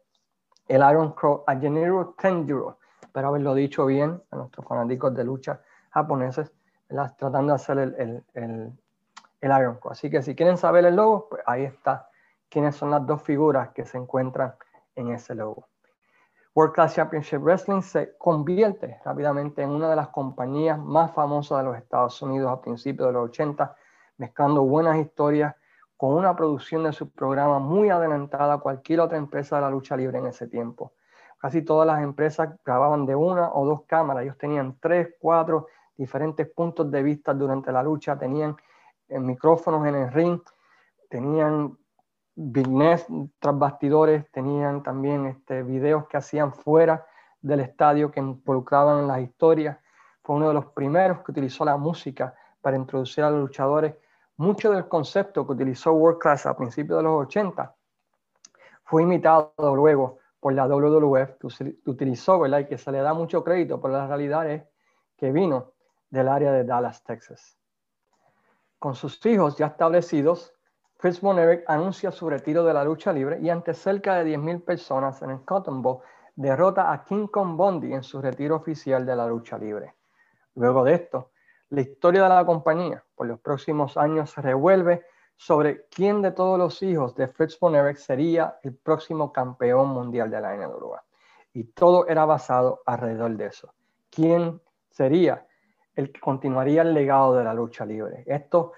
el 0.69 0.77
Iron 0.89 1.11
Crow 1.11 1.43
a 1.47 1.57
Gennaro 1.57 2.15
Tenjuro. 2.17 2.77
Espero 3.01 3.27
haberlo 3.27 3.53
dicho 3.55 3.85
bien 3.85 4.23
a 4.31 4.37
nuestros 4.37 4.65
fanáticos 4.65 5.13
de 5.13 5.25
lucha 5.25 5.61
japoneses, 5.89 6.53
tratando 6.87 7.47
de 7.47 7.55
hacer 7.55 7.77
el, 7.77 8.23
el, 8.35 8.71
el 9.41 9.59
Iron 9.59 9.75
Crow. 9.81 9.91
Así 9.91 10.09
que 10.09 10.21
si 10.21 10.33
quieren 10.33 10.55
saber 10.55 10.85
el 10.85 10.95
logo, 10.95 11.27
pues 11.29 11.43
ahí 11.45 11.65
está 11.65 12.09
quiénes 12.47 12.77
son 12.77 12.91
las 12.91 13.05
dos 13.05 13.21
figuras 13.21 13.71
que 13.71 13.83
se 13.83 13.97
encuentran 13.97 14.55
en 14.95 15.09
ese 15.09 15.35
logo. 15.35 15.68
World 16.55 16.73
Class 16.73 16.95
Championship 16.95 17.41
Wrestling 17.41 17.81
se 17.81 18.17
convierte 18.17 18.99
rápidamente 19.05 19.61
en 19.61 19.69
una 19.69 19.89
de 19.89 19.95
las 19.95 20.09
compañías 20.09 20.79
más 20.79 21.13
famosas 21.13 21.59
de 21.59 21.63
los 21.65 21.77
Estados 21.77 22.21
Unidos 22.21 22.51
a 22.51 22.59
principios 22.59 23.07
de 23.07 23.13
los 23.13 23.29
80, 23.29 23.75
mezclando 24.17 24.63
buenas 24.63 24.97
historias 24.97 25.55
con 25.95 26.15
una 26.15 26.35
producción 26.35 26.83
de 26.83 26.93
su 26.93 27.11
programa 27.11 27.59
muy 27.59 27.89
adelantada 27.89 28.55
a 28.55 28.57
cualquier 28.59 29.01
otra 29.01 29.17
empresa 29.17 29.57
de 29.57 29.61
la 29.63 29.69
lucha 29.69 29.95
libre 29.95 30.17
en 30.17 30.27
ese 30.27 30.47
tiempo. 30.47 30.93
Casi 31.37 31.61
todas 31.61 31.85
las 31.85 32.01
empresas 32.01 32.49
grababan 32.65 33.05
de 33.05 33.15
una 33.15 33.51
o 33.53 33.65
dos 33.65 33.83
cámaras, 33.85 34.23
ellos 34.23 34.37
tenían 34.37 34.77
tres, 34.79 35.15
cuatro 35.19 35.67
diferentes 35.95 36.47
puntos 36.47 36.89
de 36.89 37.03
vista 37.03 37.33
durante 37.33 37.71
la 37.71 37.83
lucha, 37.83 38.17
tenían 38.17 38.55
eh, 39.07 39.19
micrófonos 39.19 39.85
en 39.85 39.95
el 39.95 40.11
ring, 40.11 40.41
tenían 41.09 41.77
Ness 42.39 43.05
tras 43.39 43.59
bastidores, 43.59 44.31
tenían 44.31 44.81
también 44.81 45.25
este, 45.25 45.61
videos 45.61 46.07
que 46.07 46.15
hacían 46.15 46.53
fuera 46.53 47.05
del 47.41 47.59
estadio 47.59 48.11
que 48.11 48.21
involucraban 48.21 49.07
las 49.07 49.19
historias. 49.19 49.77
Fue 50.23 50.37
uno 50.37 50.47
de 50.47 50.53
los 50.53 50.67
primeros 50.67 51.19
que 51.19 51.31
utilizó 51.31 51.65
la 51.65 51.75
música 51.75 52.33
para 52.61 52.77
introducir 52.77 53.25
a 53.25 53.29
los 53.29 53.41
luchadores. 53.41 53.95
Mucho 54.37 54.71
del 54.71 54.87
concepto 54.87 55.45
que 55.45 55.51
utilizó 55.51 55.91
World 55.91 56.19
Class 56.19 56.45
a 56.45 56.55
principios 56.55 56.99
de 56.99 57.03
los 57.03 57.25
80 57.27 57.75
fue 58.85 59.03
imitado 59.03 59.53
luego 59.75 60.19
por 60.39 60.53
la 60.53 60.65
WWF, 60.65 61.37
que 61.37 61.75
utilizó, 61.85 62.39
¿verdad? 62.39 62.59
Y 62.59 62.65
que 62.67 62.77
se 62.77 62.91
le 62.91 62.99
da 62.99 63.13
mucho 63.13 63.43
crédito, 63.43 63.81
pero 63.81 63.93
la 63.93 64.07
realidad 64.07 64.49
es 64.49 64.63
que 65.17 65.33
vino 65.33 65.73
del 66.09 66.29
área 66.29 66.53
de 66.53 66.63
Dallas, 66.63 67.03
Texas. 67.03 67.57
Con 68.79 68.95
sus 68.95 69.23
hijos 69.25 69.57
ya 69.57 69.67
establecidos, 69.67 70.53
Chris 71.01 71.21
Bonerick 71.21 71.63
anuncia 71.65 72.11
su 72.11 72.29
retiro 72.29 72.65
de 72.65 72.73
la 72.73 72.83
lucha 72.83 73.13
libre 73.13 73.39
y 73.41 73.49
ante 73.49 73.73
cerca 73.73 74.15
de 74.15 74.35
10.000 74.35 74.65
personas 74.65 75.21
en 75.21 75.29
el 75.29 75.45
Cotton 75.45 75.81
Bowl 75.81 76.01
derrota 76.35 76.91
a 76.91 77.05
King 77.05 77.27
Kong 77.27 77.55
Bondi 77.55 77.93
en 77.93 78.03
su 78.03 78.21
retiro 78.21 78.57
oficial 78.57 79.05
de 79.05 79.15
la 79.15 79.25
lucha 79.25 79.57
libre. 79.57 79.95
Luego 80.55 80.83
de 80.83 80.95
esto, 80.95 81.31
la 81.69 81.79
historia 81.79 82.23
de 82.23 82.29
la 82.29 82.45
compañía 82.45 83.01
por 83.15 83.27
los 83.27 83.39
próximos 83.39 83.95
años 83.95 84.31
se 84.31 84.41
revuelve 84.41 85.05
sobre 85.37 85.85
quién 85.85 86.21
de 86.21 86.33
todos 86.33 86.59
los 86.59 86.83
hijos 86.83 87.15
de 87.15 87.29
Fritz 87.29 87.57
Bonerick 87.57 87.95
sería 87.95 88.59
el 88.61 88.75
próximo 88.75 89.31
campeón 89.31 89.87
mundial 89.87 90.29
de 90.29 90.41
la 90.41 90.53
NWA. 90.57 91.01
Y 91.53 91.63
todo 91.63 92.09
era 92.09 92.25
basado 92.25 92.81
alrededor 92.85 93.37
de 93.37 93.45
eso. 93.45 93.73
¿Quién 94.09 94.61
sería 94.89 95.47
el 95.95 96.11
que 96.11 96.19
continuaría 96.19 96.81
el 96.81 96.93
legado 96.93 97.35
de 97.35 97.45
la 97.45 97.53
lucha 97.53 97.85
libre? 97.85 98.25
Esto 98.27 98.73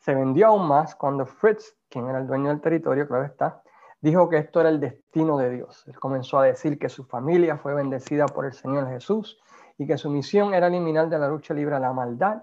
se 0.00 0.14
vendió 0.14 0.48
aún 0.48 0.66
más 0.66 0.94
cuando 0.94 1.26
Fritz, 1.26 1.76
quien 1.88 2.08
era 2.08 2.18
el 2.18 2.26
dueño 2.26 2.48
del 2.48 2.60
territorio, 2.60 3.06
claro 3.06 3.24
está, 3.24 3.62
dijo 4.00 4.28
que 4.30 4.38
esto 4.38 4.60
era 4.60 4.70
el 4.70 4.80
destino 4.80 5.36
de 5.36 5.50
Dios. 5.50 5.84
Él 5.86 5.98
comenzó 6.00 6.38
a 6.38 6.44
decir 6.44 6.78
que 6.78 6.88
su 6.88 7.04
familia 7.04 7.58
fue 7.58 7.74
bendecida 7.74 8.26
por 8.26 8.46
el 8.46 8.54
Señor 8.54 8.88
Jesús 8.88 9.38
y 9.76 9.86
que 9.86 9.98
su 9.98 10.10
misión 10.10 10.54
era 10.54 10.68
eliminar 10.68 11.10
de 11.10 11.18
la 11.18 11.28
lucha 11.28 11.52
libre 11.52 11.78
la 11.78 11.92
maldad. 11.92 12.42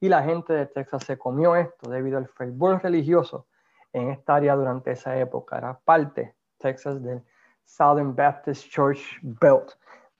Y 0.00 0.08
la 0.08 0.22
gente 0.24 0.52
de 0.52 0.66
Texas 0.66 1.04
se 1.04 1.16
comió 1.16 1.54
esto 1.56 1.88
debido 1.88 2.18
al 2.18 2.26
fervor 2.26 2.82
religioso 2.82 3.46
en 3.92 4.10
esta 4.10 4.34
área 4.34 4.56
durante 4.56 4.90
esa 4.90 5.16
época. 5.16 5.58
Era 5.58 5.78
parte, 5.78 6.34
Texas, 6.58 7.02
del 7.02 7.22
Southern 7.64 8.14
Baptist 8.14 8.68
Church 8.68 9.00
Belt, 9.22 9.70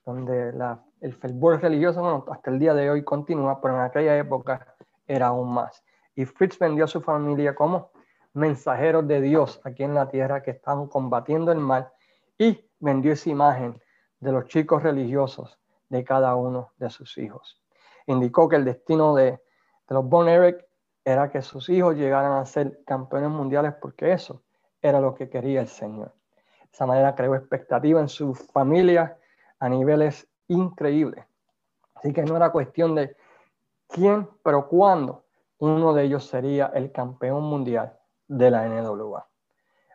donde 0.04 0.54
el 1.00 1.14
fervor 1.14 1.60
religioso, 1.60 2.24
hasta 2.30 2.50
el 2.50 2.58
día 2.58 2.74
de 2.74 2.90
hoy 2.90 3.02
continúa, 3.02 3.60
pero 3.60 3.74
en 3.74 3.80
aquella 3.80 4.16
época 4.16 4.76
era 5.06 5.26
aún 5.26 5.52
más 5.52 5.85
y 6.16 6.24
Fritz 6.24 6.58
vendió 6.58 6.86
a 6.86 6.88
su 6.88 7.02
familia 7.02 7.54
como 7.54 7.90
mensajeros 8.32 9.06
de 9.06 9.20
Dios 9.20 9.60
aquí 9.64 9.84
en 9.84 9.94
la 9.94 10.08
tierra 10.08 10.42
que 10.42 10.50
estaban 10.50 10.88
combatiendo 10.88 11.52
el 11.52 11.58
mal 11.58 11.90
y 12.38 12.68
vendió 12.80 13.12
esa 13.12 13.30
imagen 13.30 13.80
de 14.18 14.32
los 14.32 14.46
chicos 14.46 14.82
religiosos 14.82 15.58
de 15.88 16.04
cada 16.04 16.34
uno 16.34 16.72
de 16.78 16.90
sus 16.90 17.16
hijos. 17.18 17.62
Indicó 18.06 18.48
que 18.48 18.56
el 18.56 18.64
destino 18.64 19.14
de, 19.14 19.40
los 19.88 20.08
Bon 20.08 20.28
Eric 20.28 20.66
era 21.04 21.30
que 21.30 21.42
sus 21.42 21.68
hijos 21.68 21.96
llegaran 21.96 22.32
a 22.32 22.46
ser 22.46 22.82
campeones 22.84 23.30
mundiales 23.30 23.74
porque 23.80 24.12
eso 24.12 24.42
era 24.80 25.00
lo 25.00 25.14
que 25.14 25.28
quería 25.28 25.60
el 25.60 25.68
Señor. 25.68 26.14
De 26.34 26.70
esa 26.72 26.86
manera 26.86 27.14
creó 27.14 27.34
expectativa 27.34 28.00
en 28.00 28.08
su 28.08 28.34
familia 28.34 29.18
a 29.58 29.68
niveles 29.68 30.28
increíbles. 30.48 31.24
Así 31.94 32.12
que 32.12 32.22
no 32.22 32.36
era 32.36 32.50
cuestión 32.50 32.94
de 32.94 33.16
quién, 33.88 34.28
pero 34.42 34.68
cuándo 34.68 35.25
uno 35.58 35.94
de 35.94 36.04
ellos 36.04 36.26
sería 36.26 36.66
el 36.74 36.92
campeón 36.92 37.44
mundial 37.44 37.98
de 38.28 38.50
la 38.50 38.66
NWA. 38.66 39.26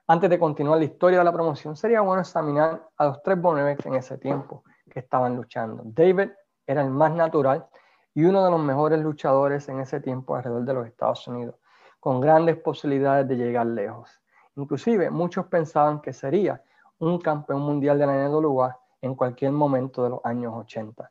Antes 0.08 0.30
de 0.30 0.40
continuar 0.40 0.80
la 0.80 0.86
historia 0.86 1.20
de 1.20 1.26
la 1.26 1.32
promoción, 1.32 1.76
sería 1.76 2.02
bueno 2.02 2.22
examinar 2.22 2.90
a 2.98 3.06
los 3.06 3.24
tres 3.24 3.40
Bonerex 3.40 3.86
en 3.86 3.96
ese 3.96 4.18
tiempo 4.18 4.64
que 4.90 5.00
estaban 5.00 5.36
luchando. 5.36 5.84
David 5.86 6.32
era 6.66 6.82
el 6.82 6.90
más 6.90 7.14
natural 7.14 7.68
y 8.14 8.24
uno 8.24 8.44
de 8.44 8.52
los 8.52 8.60
mejores 8.60 9.00
luchadores 9.00 9.70
en 9.70 9.80
ese 9.80 10.02
tiempo 10.02 10.36
alrededor 10.36 10.66
de 10.66 10.74
los 10.74 10.88
Estados 10.88 11.28
Unidos, 11.28 11.56
con 12.00 12.20
grandes 12.20 12.58
posibilidades 12.58 13.28
de 13.28 13.36
llegar 13.38 13.68
lejos. 13.68 14.22
Inclusive 14.56 15.10
muchos 15.10 15.46
pensaban 15.46 16.02
que 16.02 16.12
sería 16.12 16.62
un 17.00 17.20
campeón 17.20 17.62
mundial 17.62 17.98
de 17.98 18.08
la 18.08 18.28
NWA 18.28 18.78
en 19.02 19.16
cualquier 19.16 19.52
momento 19.52 20.04
de 20.04 20.10
los 20.10 20.20
años 20.26 20.54
80, 20.56 21.10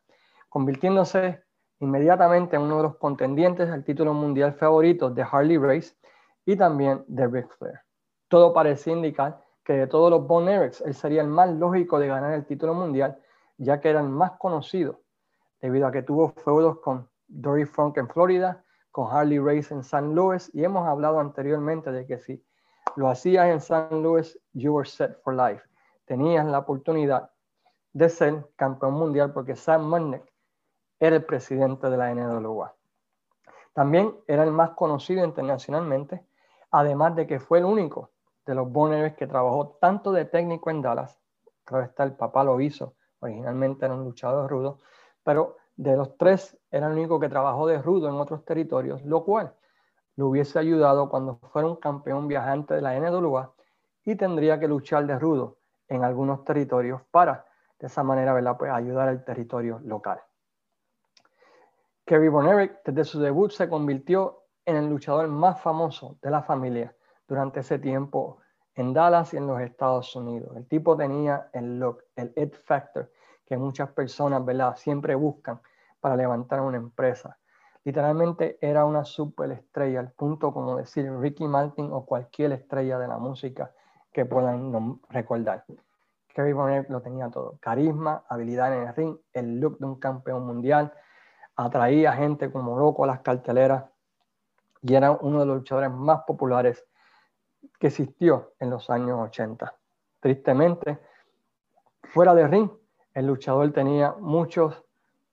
convirtiéndose 0.48 1.42
inmediatamente 1.80 2.56
en 2.56 2.62
uno 2.62 2.76
de 2.76 2.82
los 2.84 2.96
contendientes 2.96 3.68
al 3.70 3.84
título 3.84 4.12
mundial 4.14 4.52
favorito 4.52 5.10
de 5.10 5.22
Harley 5.22 5.58
Race 5.58 5.94
y 6.44 6.56
también 6.56 7.04
de 7.08 7.26
Ric 7.26 7.48
Flair. 7.56 7.80
Todo 8.28 8.52
parecía 8.52 8.92
indicar 8.92 9.40
que 9.64 9.72
de 9.72 9.86
todos 9.86 10.10
los 10.10 10.26
Bon 10.26 10.48
él 10.48 10.94
sería 10.94 11.22
el 11.22 11.28
más 11.28 11.50
lógico 11.50 11.98
de 11.98 12.08
ganar 12.08 12.34
el 12.34 12.44
título 12.44 12.74
mundial, 12.74 13.18
ya 13.56 13.80
que 13.80 13.90
era 13.90 14.00
el 14.00 14.08
más 14.08 14.32
conocido, 14.32 15.00
debido 15.60 15.86
a 15.86 15.92
que 15.92 16.02
tuvo 16.02 16.28
feudos 16.28 16.78
con 16.80 17.08
Dory 17.28 17.64
Funk 17.64 17.96
en 17.96 18.08
Florida, 18.08 18.62
con 18.90 19.10
Harley 19.10 19.38
Race 19.38 19.72
en 19.72 19.82
San 19.82 20.14
Luis, 20.14 20.50
y 20.54 20.64
hemos 20.64 20.86
hablado 20.86 21.18
anteriormente 21.18 21.92
de 21.92 22.06
que 22.06 22.18
si 22.18 22.44
lo 22.96 23.08
hacías 23.08 23.46
en 23.46 23.60
San 23.60 24.02
Luis, 24.02 24.38
you 24.52 24.72
were 24.74 24.88
set 24.88 25.16
for 25.22 25.34
life. 25.34 25.62
Tenías 26.04 26.44
la 26.46 26.58
oportunidad 26.58 27.30
de 27.92 28.08
ser 28.08 28.46
campeón 28.56 28.94
mundial 28.94 29.32
porque 29.32 29.56
Sam 29.56 29.88
Munnick 29.88 30.29
era 31.00 31.16
el 31.16 31.24
presidente 31.24 31.88
de 31.88 31.96
la 31.96 32.14
NWA. 32.14 32.74
También 33.72 34.14
era 34.26 34.44
el 34.44 34.52
más 34.52 34.70
conocido 34.70 35.24
internacionalmente, 35.24 36.24
además 36.70 37.16
de 37.16 37.26
que 37.26 37.40
fue 37.40 37.58
el 37.58 37.64
único 37.64 38.10
de 38.44 38.54
los 38.54 38.70
Boners 38.70 39.16
que 39.16 39.26
trabajó 39.26 39.78
tanto 39.80 40.12
de 40.12 40.26
técnico 40.26 40.70
en 40.70 40.82
Dallas, 40.82 41.18
claro 41.64 41.84
está, 41.84 42.04
el 42.04 42.12
papá 42.12 42.44
lo 42.44 42.60
hizo, 42.60 42.94
originalmente 43.20 43.86
era 43.86 43.94
un 43.94 44.04
luchador 44.04 44.50
rudo, 44.50 44.78
pero 45.22 45.56
de 45.76 45.96
los 45.96 46.16
tres 46.18 46.58
era 46.70 46.88
el 46.88 46.92
único 46.92 47.18
que 47.18 47.28
trabajó 47.28 47.66
de 47.66 47.80
rudo 47.80 48.08
en 48.08 48.16
otros 48.16 48.44
territorios, 48.44 49.02
lo 49.04 49.24
cual 49.24 49.54
le 50.16 50.24
hubiese 50.24 50.58
ayudado 50.58 51.08
cuando 51.08 51.36
fuera 51.36 51.68
un 51.68 51.76
campeón 51.76 52.28
viajante 52.28 52.74
de 52.74 52.82
la 52.82 52.98
NWA 52.98 53.54
y 54.04 54.16
tendría 54.16 54.60
que 54.60 54.68
luchar 54.68 55.06
de 55.06 55.18
rudo 55.18 55.58
en 55.88 56.04
algunos 56.04 56.44
territorios 56.44 57.00
para 57.10 57.46
de 57.78 57.86
esa 57.86 58.02
manera 58.02 58.34
¿verdad? 58.34 58.56
Pues 58.58 58.70
ayudar 58.70 59.08
al 59.08 59.24
territorio 59.24 59.80
local. 59.82 60.20
Kerry 62.10 62.26
Von 62.26 62.48
desde 62.84 63.04
su 63.04 63.20
debut 63.20 63.52
se 63.52 63.68
convirtió 63.68 64.42
en 64.64 64.74
el 64.74 64.88
luchador 64.88 65.28
más 65.28 65.60
famoso 65.60 66.18
de 66.20 66.32
la 66.32 66.42
familia 66.42 66.92
durante 67.28 67.60
ese 67.60 67.78
tiempo 67.78 68.38
en 68.74 68.92
Dallas 68.92 69.32
y 69.32 69.36
en 69.36 69.46
los 69.46 69.60
Estados 69.60 70.16
Unidos. 70.16 70.56
El 70.56 70.66
tipo 70.66 70.96
tenía 70.96 71.50
el 71.52 71.78
look, 71.78 72.02
el 72.16 72.32
it 72.34 72.56
factor 72.64 73.12
que 73.46 73.56
muchas 73.56 73.90
personas 73.90 74.44
¿verdad? 74.44 74.74
siempre 74.74 75.14
buscan 75.14 75.60
para 76.00 76.16
levantar 76.16 76.62
una 76.62 76.78
empresa. 76.78 77.38
Literalmente 77.84 78.58
era 78.60 78.84
una 78.86 79.04
superestrella, 79.04 80.00
al 80.00 80.10
punto 80.10 80.52
como 80.52 80.78
decir 80.78 81.08
Ricky 81.16 81.46
Martin 81.46 81.92
o 81.92 82.04
cualquier 82.04 82.50
estrella 82.50 82.98
de 82.98 83.06
la 83.06 83.18
música 83.18 83.70
que 84.12 84.24
puedan 84.24 85.00
recordar. 85.10 85.64
Kerry 86.34 86.54
Von 86.54 86.86
lo 86.88 87.02
tenía 87.02 87.30
todo. 87.30 87.58
Carisma, 87.60 88.24
habilidad 88.28 88.76
en 88.76 88.88
el 88.88 88.94
ring, 88.96 89.16
el 89.32 89.60
look 89.60 89.78
de 89.78 89.86
un 89.86 90.00
campeón 90.00 90.44
mundial, 90.44 90.92
atraía 91.64 92.12
gente 92.12 92.50
como 92.50 92.78
loco 92.78 93.04
a 93.04 93.06
las 93.06 93.20
carteleras 93.20 93.84
y 94.82 94.94
era 94.94 95.12
uno 95.12 95.40
de 95.40 95.46
los 95.46 95.58
luchadores 95.58 95.90
más 95.90 96.22
populares 96.26 96.84
que 97.78 97.88
existió 97.88 98.52
en 98.58 98.70
los 98.70 98.88
años 98.90 99.18
80. 99.20 99.74
Tristemente, 100.20 100.98
fuera 102.04 102.34
de 102.34 102.46
ring, 102.46 102.70
el 103.14 103.26
luchador 103.26 103.72
tenía 103.72 104.14
muchos 104.18 104.82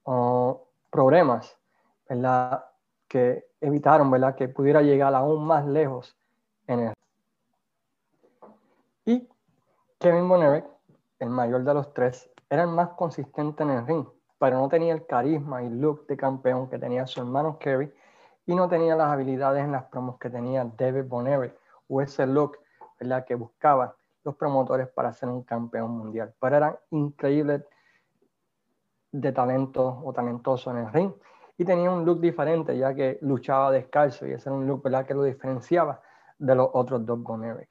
oh, 0.03 0.67
problemas 0.89 1.57
que 3.07 3.48
evitaron 3.62 4.12
que 4.36 4.48
pudiera 4.50 4.81
llegar 4.81 5.13
aún 5.13 5.46
más 5.46 5.65
lejos 5.65 6.15
en 6.67 6.79
el 6.79 6.93
y 9.05 9.25
Kevin 10.00 10.27
Bonerick, 10.27 10.65
el 11.19 11.29
mayor 11.29 11.63
de 11.63 11.74
los 11.74 11.93
tres, 11.93 12.29
era 12.50 12.63
el 12.63 12.69
más 12.69 12.89
consistente 12.89 13.63
en 13.63 13.69
el 13.69 13.88
ring, 13.88 14.05
pero 14.39 14.58
no 14.58 14.70
tenía 14.70 14.94
el 14.94 15.06
carisma 15.06 15.63
y 15.63 15.70
look 15.70 16.06
de 16.08 16.17
campeón 16.17 16.70
que 16.70 16.77
tenía 16.77 17.08
su 17.08 17.22
hermano 17.22 17.58
Kerry 17.60 17.91
y 18.46 18.56
no 18.56 18.70
tenía 18.70 18.96
las 18.96 19.12
habilidades 19.12 19.63
en 19.63 19.72
las 19.72 19.86
promos 19.86 20.17
que 20.17 20.29
tenía 20.29 20.63
David 20.77 21.06
Bonerick 21.06 21.56
o 21.88 22.01
ese 22.01 22.25
look 22.27 22.58
¿verdad? 23.00 23.25
que 23.25 23.36
buscaban 23.36 23.91
los 24.24 24.36
promotores 24.36 24.88
para 24.89 25.13
ser 25.13 25.29
un 25.29 25.44
campeón 25.44 25.91
mundial. 25.91 26.34
Pero 26.39 26.56
eran 26.56 26.77
increíbles 26.91 27.63
de 29.12 29.32
talento 29.32 30.01
o 30.03 30.13
talentoso 30.13 30.72
en 30.72 30.77
el 30.77 30.94
ring 30.94 31.12
y 31.58 31.65
tenía 31.65 31.89
un 31.89 32.06
look 32.06 32.20
diferente 32.20 32.77
ya 32.77 32.94
que 32.94 33.17
luchaba 33.22 33.72
descalzo 33.72 34.27
y 34.27 34.34
ese 34.34 34.50
era 34.50 34.58
un 34.58 34.67
look 34.67 34.84
¿verdad? 34.84 35.06
que 35.06 35.13
lo 35.13 35.24
diferenciaba 35.24 36.01
de 36.38 36.56
los 36.56 36.70
otros 36.74 37.06
dos 37.06 37.22
Bonerick. 37.22 37.70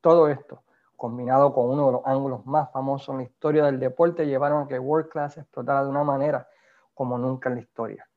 Todo 0.00 0.28
esto 0.28 0.62
combinado 1.02 1.52
con 1.52 1.68
uno 1.68 1.86
de 1.86 1.92
los 1.94 2.02
ángulos 2.04 2.46
más 2.46 2.70
famosos 2.70 3.08
en 3.08 3.16
la 3.16 3.22
historia 3.24 3.64
del 3.64 3.80
deporte, 3.80 4.24
llevaron 4.24 4.62
a 4.62 4.68
que 4.68 4.78
World 4.78 5.08
Class 5.08 5.36
explotara 5.36 5.82
de 5.82 5.90
una 5.90 6.04
manera 6.04 6.46
como 6.94 7.18
nunca 7.18 7.48
en 7.48 7.56
la 7.56 7.60
historia. 7.60 8.08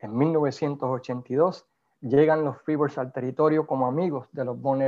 En 0.00 0.14
1982 0.14 1.66
llegan 2.02 2.44
los 2.44 2.58
Freebirds 2.60 2.98
al 2.98 3.10
territorio 3.10 3.66
como 3.66 3.86
amigos 3.86 4.28
de 4.32 4.44
los 4.44 4.60
Von 4.60 4.82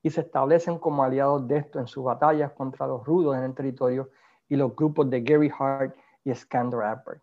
y 0.00 0.10
se 0.10 0.20
establecen 0.20 0.78
como 0.78 1.02
aliados 1.02 1.48
de 1.48 1.56
esto 1.56 1.80
en 1.80 1.88
sus 1.88 2.04
batallas 2.04 2.52
contra 2.52 2.86
los 2.86 3.04
rudos 3.04 3.36
en 3.36 3.42
el 3.42 3.52
territorio 3.52 4.08
y 4.48 4.54
los 4.54 4.76
grupos 4.76 5.10
de 5.10 5.22
Gary 5.22 5.50
Hart 5.58 5.92
y 6.22 6.32
Skander 6.32 6.78
Rapper. 6.78 7.20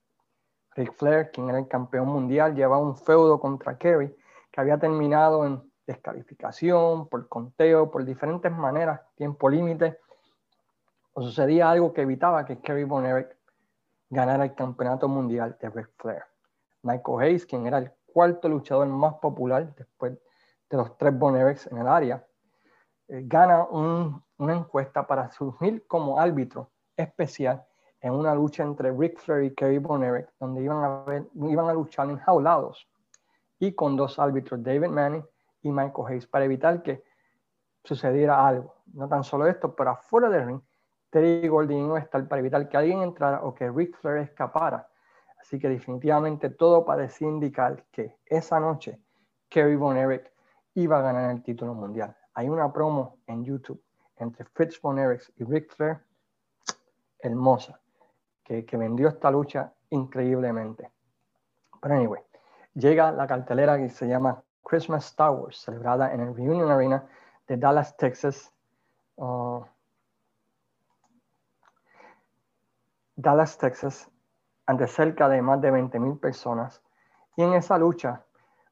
Ric 0.76 0.92
Flair, 0.92 1.32
quien 1.32 1.48
era 1.48 1.60
el 1.60 1.70
campeón 1.70 2.10
mundial, 2.10 2.54
llevaba 2.54 2.80
un 2.80 2.98
feudo 2.98 3.40
contra 3.40 3.78
Kerry 3.78 4.14
que 4.52 4.60
había 4.60 4.78
terminado 4.78 5.46
en 5.46 5.64
descalificación, 5.86 7.08
por 7.08 7.28
conteo, 7.28 7.92
por 7.92 8.06
diferentes 8.06 8.52
maneras, 8.52 9.02
tiempo 9.16 9.50
límite, 9.50 10.00
o 11.14 11.22
sucedía 11.22 11.70
algo 11.70 11.94
que 11.94 12.02
evitaba 12.02 12.46
que 12.46 12.60
Kerry 12.60 12.84
Von 12.84 13.06
Erich 13.06 13.36
ganara 14.10 14.46
el 14.46 14.56
campeonato 14.56 15.08
mundial 15.08 15.58
de 15.60 15.70
Ric 15.70 15.90
Flair. 15.98 16.24
Michael 16.84 17.20
Hayes, 17.22 17.46
quien 17.46 17.66
era 17.68 17.78
el 17.78 17.92
cuarto 18.06 18.50
luchador 18.50 18.88
más 18.88 19.16
popular 19.16 19.74
después 19.76 20.14
de 20.70 20.78
los 20.78 20.98
tres 20.98 21.18
Von 21.18 21.36
Erichs 21.36 21.68
en 21.68 21.78
el 21.78 21.88
área, 21.88 22.26
eh, 23.08 23.22
gana 23.26 23.66
una 23.66 24.54
encuesta 24.54 25.06
para 25.06 25.30
surgir 25.32 25.86
como 25.88 26.20
árbitro 26.20 26.72
especial 26.96 27.64
en 28.02 28.14
una 28.14 28.36
lucha 28.36 28.64
entre 28.64 28.92
Ric 28.92 29.20
Flair 29.20 29.46
y 29.46 29.54
Kerry 29.54 29.78
Von 29.78 30.04
Erich, 30.04 30.28
donde 30.40 30.62
iban 30.62 31.30
iban 31.36 31.70
a 31.70 31.74
luchar 31.74 32.10
enjaulados 32.10 32.88
y 33.60 33.74
con 33.74 33.96
dos 33.96 34.20
árbitros, 34.20 34.62
David 34.62 34.90
Manning 34.90 35.26
y 35.64 35.72
Michael 35.72 36.08
Hayes 36.08 36.28
para 36.28 36.46
evitar 36.46 36.84
que 36.84 37.04
sucediera 37.84 38.48
algo. 38.48 38.76
No 38.94 39.08
tan 39.08 39.24
solo 39.24 39.48
esto, 39.48 39.76
pero 39.76 39.92
afuera 39.92 40.30
del 40.30 40.46
ring, 40.46 40.62
Terry 41.10 41.48
Gordy 41.48 41.76
iba 41.76 42.00
estar 42.00 42.28
para 42.28 42.40
evitar 42.40 42.68
que 42.70 42.78
alguien 42.78 43.02
entrara 43.02 43.44
o 43.44 43.54
que 43.54 43.70
Ric 43.70 43.98
Flair 43.98 44.18
escapara. 44.18 44.88
Así 45.40 45.60
que 45.60 45.70
definitivamente 45.70 46.50
todo 46.50 46.86
parecía 46.86 47.28
indicar 47.28 47.86
que 47.92 48.18
esa 48.26 48.60
noche 48.60 49.00
Kerry 49.50 49.76
Von 49.76 49.98
Erich 49.98 50.32
iba 50.76 51.00
a 51.00 51.02
ganar 51.02 51.32
el 51.32 51.44
título 51.44 51.74
mundial. 51.74 52.16
Hay 52.34 52.50
una 52.50 52.72
promo 52.72 53.20
en 53.28 53.44
YouTube 53.44 53.82
entre 54.18 54.46
Fritz 54.46 54.82
Von 54.82 54.98
Erich 55.00 55.32
y 55.36 55.44
Ric 55.44 55.72
Flair 55.74 56.00
hermosa, 57.20 57.80
que, 58.44 58.66
que 58.66 58.78
vendió 58.78 59.08
esta 59.08 59.30
lucha 59.32 59.74
increíblemente. 59.92 60.92
Pero 61.82 61.96
anyway, 61.96 62.22
llega 62.74 63.12
la 63.12 63.28
cartelera 63.28 63.78
que 63.78 63.90
se 63.90 64.08
llama 64.08 64.44
Christmas 64.64 65.06
Star 65.06 65.32
Wars, 65.32 65.58
celebrada 65.58 66.14
en 66.14 66.22
el 66.22 66.36
Reunion 66.36 66.72
Arena 66.72 67.06
de 67.48 67.58
Dallas, 67.58 67.96
Texas. 67.98 68.52
Uh, 69.16 69.64
Dallas, 73.16 73.58
Texas, 73.58 74.10
ante 74.66 74.88
cerca 74.88 75.30
de 75.30 75.42
más 75.42 75.62
de 75.62 75.72
20.000 75.72 76.20
personas. 76.20 76.82
Y 77.36 77.44
en 77.44 77.54
esa 77.54 77.78
lucha, 77.78 78.26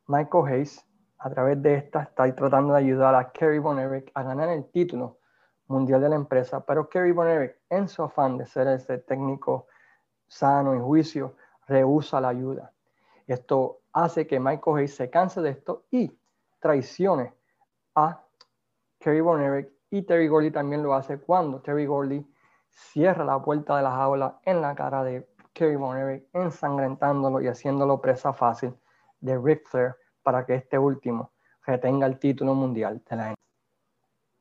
Michael 0.07 0.47
Hayes 0.47 0.85
a 1.19 1.29
través 1.29 1.61
de 1.61 1.75
esta 1.75 2.01
está 2.01 2.33
tratando 2.35 2.73
de 2.73 2.79
ayudar 2.79 3.13
a 3.13 3.31
Kerry 3.31 3.59
Von 3.59 3.77
Erich 3.77 4.11
a 4.15 4.23
ganar 4.23 4.49
el 4.49 4.65
título 4.71 5.19
mundial 5.67 6.01
de 6.01 6.09
la 6.09 6.15
empresa, 6.15 6.65
pero 6.65 6.89
Kerry 6.89 7.11
Von 7.11 7.27
Erich, 7.27 7.55
en 7.69 7.87
su 7.87 8.01
afán 8.01 8.39
de 8.39 8.47
ser 8.47 8.67
ese 8.67 8.97
técnico 8.97 9.67
sano 10.27 10.75
y 10.75 10.79
juicio, 10.79 11.35
rehúsa 11.67 12.19
la 12.19 12.29
ayuda. 12.29 12.73
Esto 13.27 13.80
hace 13.93 14.27
que 14.27 14.39
Michael 14.39 14.77
Hayes 14.77 14.95
se 14.95 15.09
canse 15.09 15.41
de 15.41 15.51
esto 15.51 15.85
y 15.91 16.11
traicione 16.59 17.33
a 17.95 18.23
Kerry 18.99 19.21
Von 19.21 19.67
y 19.89 20.03
Terry 20.03 20.27
Gordy 20.27 20.51
también 20.51 20.83
lo 20.83 20.93
hace 20.93 21.19
cuando 21.19 21.61
Terry 21.61 21.85
Gordy 21.85 22.25
cierra 22.69 23.25
la 23.25 23.41
puerta 23.41 23.75
de 23.75 23.83
la 23.83 23.91
jaula 23.91 24.39
en 24.43 24.61
la 24.61 24.73
cara 24.75 25.03
de 25.03 25.27
Kerry 25.53 25.75
Von 25.75 26.23
ensangrentándolo 26.33 27.41
y 27.41 27.47
haciéndolo 27.47 27.99
presa 27.99 28.31
fácil 28.31 28.73
de 29.19 29.37
Ric 29.37 29.67
Flair 29.67 29.95
para 30.23 30.45
que 30.45 30.55
este 30.55 30.77
último 30.77 31.31
retenga 31.65 32.07
el 32.07 32.19
título 32.19 32.53
mundial 32.53 33.01
de 33.09 33.15
la 33.15 33.35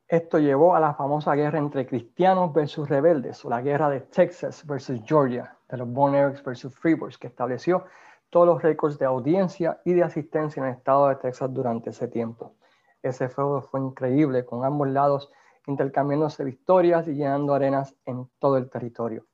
Esto 0.09 0.39
llevó 0.39 0.75
a 0.75 0.81
la 0.81 0.95
famosa 0.95 1.35
guerra 1.35 1.59
entre 1.59 1.87
cristianos 1.87 2.53
versus 2.53 2.89
rebeldes, 2.89 3.45
o 3.45 3.51
la 3.51 3.61
guerra 3.61 3.89
de 3.91 4.01
Texas 4.01 4.65
versus 4.67 5.01
Georgia, 5.05 5.57
de 5.69 5.77
los 5.77 5.89
Von 5.89 6.13
versus 6.13 6.75
Freebirds, 6.75 7.19
que 7.19 7.29
estableció 7.29 7.85
todos 8.31 8.47
los 8.47 8.63
récords 8.63 8.99
de 8.99 9.05
audiencia 9.05 9.81
y 9.85 9.93
de 9.93 10.05
asistencia 10.05 10.61
en 10.61 10.69
el 10.69 10.77
estado 10.77 11.09
de 11.09 11.17
Texas 11.17 11.53
durante 11.53 11.91
ese 11.91 12.09
tiempo. 12.09 12.55
Ese 13.03 13.29
feudo 13.29 13.63
fue 13.63 13.81
increíble, 13.81 14.45
con 14.45 14.65
ambos 14.65 14.89
lados 14.89 15.31
intercambiándose 15.67 16.45
victorias 16.45 17.07
y 17.09 17.15
llenando 17.15 17.55
arenas 17.55 17.95
en 18.07 18.29
todo 18.39 18.57
el 18.57 18.71
territorio. 18.71 19.27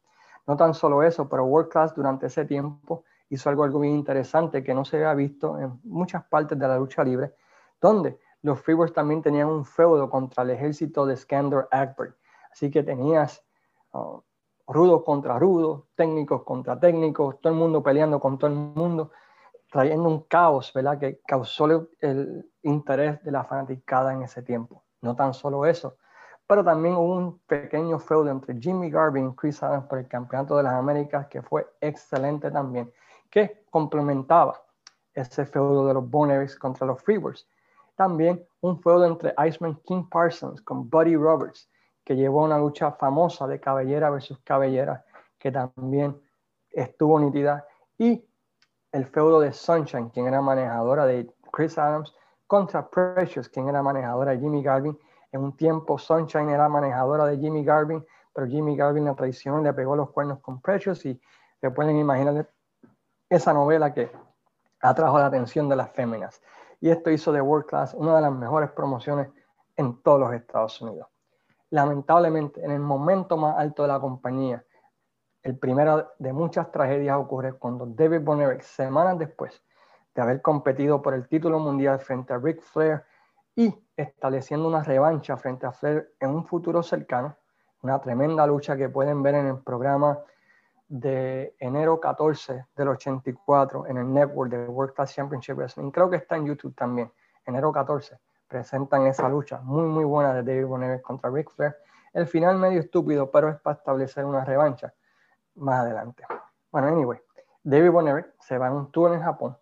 No 0.46 0.56
tan 0.56 0.74
solo 0.74 1.02
eso, 1.02 1.28
pero 1.28 1.44
World 1.44 1.70
Class 1.70 1.94
durante 1.94 2.26
ese 2.26 2.44
tiempo 2.44 3.04
hizo 3.28 3.50
algo, 3.50 3.64
algo 3.64 3.80
bien 3.80 3.94
interesante 3.94 4.62
que 4.62 4.74
no 4.74 4.84
se 4.84 4.96
había 4.96 5.14
visto 5.14 5.58
en 5.58 5.80
muchas 5.82 6.24
partes 6.24 6.58
de 6.58 6.68
la 6.68 6.78
lucha 6.78 7.02
libre, 7.02 7.34
donde 7.80 8.18
los 8.42 8.60
Freebirds 8.60 8.92
también 8.92 9.22
tenían 9.22 9.48
un 9.48 9.64
feudo 9.64 10.08
contra 10.08 10.44
el 10.44 10.50
ejército 10.50 11.04
de 11.04 11.16
Skander 11.16 11.66
Akbar. 11.70 12.14
Así 12.52 12.70
que 12.70 12.82
tenías 12.82 13.44
uh, 13.92 14.20
rudos 14.66 15.02
contra 15.04 15.38
rudos, 15.38 15.85
técnicos 15.94 16.42
contra 16.42 16.78
técnicos, 16.78 17.40
todo 17.40 17.52
el 17.52 17.58
mundo 17.58 17.82
peleando 17.82 18.18
con 18.18 18.38
todo 18.38 18.50
el 18.50 18.56
mundo, 18.56 19.12
trayendo 19.70 20.08
un 20.08 20.23
caos, 20.23 20.73
¿verdad? 20.73 20.99
Que 20.99 21.20
causó 21.26 21.66
el 22.00 22.50
interés 22.62 23.23
de 23.23 23.30
la 23.30 23.44
fanaticada 23.44 24.12
en 24.12 24.23
ese 24.23 24.42
tiempo. 24.42 24.82
No 25.02 25.14
tan 25.14 25.35
solo 25.35 25.66
eso, 25.66 25.96
pero 26.46 26.64
también 26.64 26.94
hubo 26.94 27.16
un 27.16 27.38
pequeño 27.40 27.99
feudo 27.99 28.30
entre 28.30 28.58
Jimmy 28.61 28.90
Garvin 28.90 29.30
y 29.30 29.35
Chris 29.35 29.62
Adams 29.62 29.87
por 29.87 29.99
el 29.99 30.08
Campeonato 30.08 30.56
de 30.56 30.62
las 30.62 30.75
Américas 30.75 31.26
que 31.26 31.42
fue 31.42 31.66
excelente 31.80 32.50
también, 32.50 32.92
que 33.30 33.64
complementaba 33.70 34.62
ese 35.12 35.44
feudo 35.44 35.87
de 35.87 35.94
los 35.94 36.08
Bonaires 36.08 36.56
contra 36.56 36.87
los 36.87 37.02
Freebirds. 37.02 37.49
También 37.96 38.46
un 38.61 38.80
feudo 38.80 39.06
entre 39.06 39.35
Iceman 39.46 39.76
King 39.85 40.08
Parsons 40.08 40.61
con 40.62 40.88
Buddy 40.88 41.16
Roberts, 41.16 41.68
que 42.06 42.14
llevó 42.14 42.44
una 42.44 42.56
lucha 42.56 42.92
famosa 42.92 43.48
de 43.48 43.58
cabellera 43.58 44.10
versus 44.10 44.38
cabellera, 44.44 45.04
que 45.40 45.50
también 45.50 46.16
estuvo 46.70 47.18
nítida. 47.18 47.66
Y 47.98 48.25
el 48.92 49.06
feudo 49.06 49.40
de 49.40 49.52
Sunshine, 49.52 50.10
quien 50.10 50.28
era 50.28 50.40
manejadora 50.40 51.04
de 51.04 51.28
Chris 51.50 51.76
Adams, 51.76 52.14
contra 52.46 52.88
Precious, 52.88 53.48
quien 53.48 53.68
era 53.68 53.83
manejadora 53.83 54.31
de 54.31 54.38
Jimmy 54.38 54.62
Garvin, 54.62 54.96
en 55.33 55.42
un 55.42 55.57
tiempo, 55.57 55.98
Sunshine 55.98 56.48
era 56.48 56.68
manejadora 56.68 57.26
de 57.26 57.38
Jimmy 57.38 57.64
Garvin, 57.64 58.07
pero 58.33 58.46
Jimmy 58.46 58.76
Garvin 58.76 59.04
la 59.04 59.16
traicionó, 59.16 59.61
le 59.61 59.72
pegó 59.72 59.96
los 59.96 60.11
cuernos 60.11 60.38
con 60.38 60.61
Precious 60.61 61.04
y 61.07 61.20
se 61.61 61.70
pueden 61.72 61.96
imaginar 61.96 62.48
esa 63.28 63.52
novela 63.52 63.92
que 63.92 64.12
atrajo 64.81 65.18
la 65.18 65.26
atención 65.26 65.68
de 65.68 65.74
las 65.74 65.90
féminas. 65.90 66.40
Y 66.81 66.88
esto 66.88 67.11
hizo 67.11 67.33
de 67.33 67.40
World 67.40 67.66
Class 67.66 67.94
una 67.94 68.14
de 68.14 68.22
las 68.22 68.33
mejores 68.33 68.70
promociones 68.70 69.28
en 69.74 70.00
todos 70.02 70.20
los 70.20 70.33
Estados 70.33 70.81
Unidos. 70.81 71.09
Lamentablemente, 71.70 72.64
en 72.64 72.70
el 72.70 72.81
momento 72.81 73.37
más 73.37 73.57
alto 73.59 73.83
de 73.83 73.88
la 73.88 74.00
compañía, 74.00 74.64
el 75.42 75.59
primero 75.59 76.12
de 76.18 76.33
muchas 76.33 76.70
tragedias 76.72 77.16
ocurre 77.16 77.52
cuando 77.55 77.87
David 77.87 78.20
Bonner, 78.22 78.62
semanas 78.62 79.18
después 79.18 79.62
de 80.14 80.22
haber 80.22 80.42
competido 80.42 81.02
por 81.02 81.14
el 81.14 81.29
título 81.29 81.59
mundial 81.59 81.98
frente 82.00 82.33
a 82.33 82.38
Ric 82.38 82.61
Flair 82.61 83.05
y 83.55 83.72
estableciendo 83.96 84.66
una 84.66 84.83
revancha 84.83 85.37
frente 85.37 85.66
a 85.66 85.72
Flair 85.72 86.14
en 86.20 86.31
un 86.31 86.46
futuro 86.46 86.83
cercano, 86.83 87.37
una 87.83 88.00
tremenda 88.00 88.46
lucha 88.46 88.76
que 88.76 88.88
pueden 88.88 89.22
ver 89.22 89.37
en 89.37 89.46
el 89.46 89.59
programa 89.59 90.18
de 90.88 91.55
enero 91.59 92.00
14 92.00 92.66
del 92.76 92.88
84 92.88 93.87
en 93.87 93.98
el 93.98 94.12
network 94.12 94.50
de 94.50 94.66
World 94.66 94.94
Class 94.94 95.14
Championship 95.14 95.57
Wrestling. 95.57 95.90
Creo 95.90 96.09
que 96.09 96.16
está 96.16 96.37
en 96.37 96.46
YouTube 96.46 96.74
también, 96.74 97.12
enero 97.44 97.72
14. 97.72 98.18
Presentan 98.48 99.06
esa 99.06 99.28
lucha 99.28 99.61
muy, 99.61 99.82
muy 99.82 100.04
buena 100.04 100.35
de 100.35 100.42
David 100.42 100.66
Bonner 100.66 101.02
contra 101.02 101.30
Ric 101.30 101.50
Flair. 101.50 101.76
El 102.12 102.26
final 102.26 102.56
medio 102.56 102.80
estúpido, 102.80 103.30
pero 103.30 103.48
es 103.48 103.61
para 103.61 103.76
establecer 103.76 104.24
una 104.24 104.44
revancha 104.44 104.94
más 105.56 105.80
adelante. 105.80 106.24
Bueno, 106.70 106.88
anyway, 106.88 107.18
David 107.62 107.90
Bonner 107.90 108.35
se 108.40 108.59
va 108.59 108.68
en 108.68 108.74
un 108.74 108.90
tour 108.92 109.12
en 109.12 109.22
Japón 109.22 109.56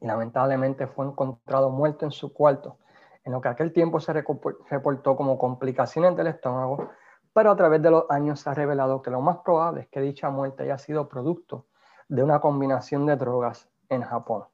y 0.00 0.06
lamentablemente 0.06 0.86
fue 0.86 1.06
encontrado 1.06 1.70
muerto 1.70 2.04
en 2.04 2.12
su 2.12 2.32
cuarto 2.32 2.78
en 3.24 3.32
lo 3.32 3.40
que 3.40 3.48
aquel 3.48 3.72
tiempo 3.72 4.00
se 4.00 4.12
reportó 4.12 5.16
como 5.16 5.38
complicaciones 5.38 6.14
del 6.14 6.26
estómago, 6.28 6.90
pero 7.32 7.50
a 7.50 7.56
través 7.56 7.82
de 7.82 7.90
los 7.90 8.04
años 8.10 8.40
se 8.40 8.50
ha 8.50 8.54
revelado 8.54 9.00
que 9.00 9.10
lo 9.10 9.20
más 9.20 9.38
probable 9.38 9.82
es 9.82 9.88
que 9.88 10.00
dicha 10.00 10.28
muerte 10.28 10.64
haya 10.64 10.78
sido 10.78 11.08
producto 11.08 11.66
de 12.08 12.22
una 12.22 12.40
combinación 12.40 13.06
de 13.06 13.16
drogas 13.16 13.68
en 13.88 14.02
Japón. 14.02 14.44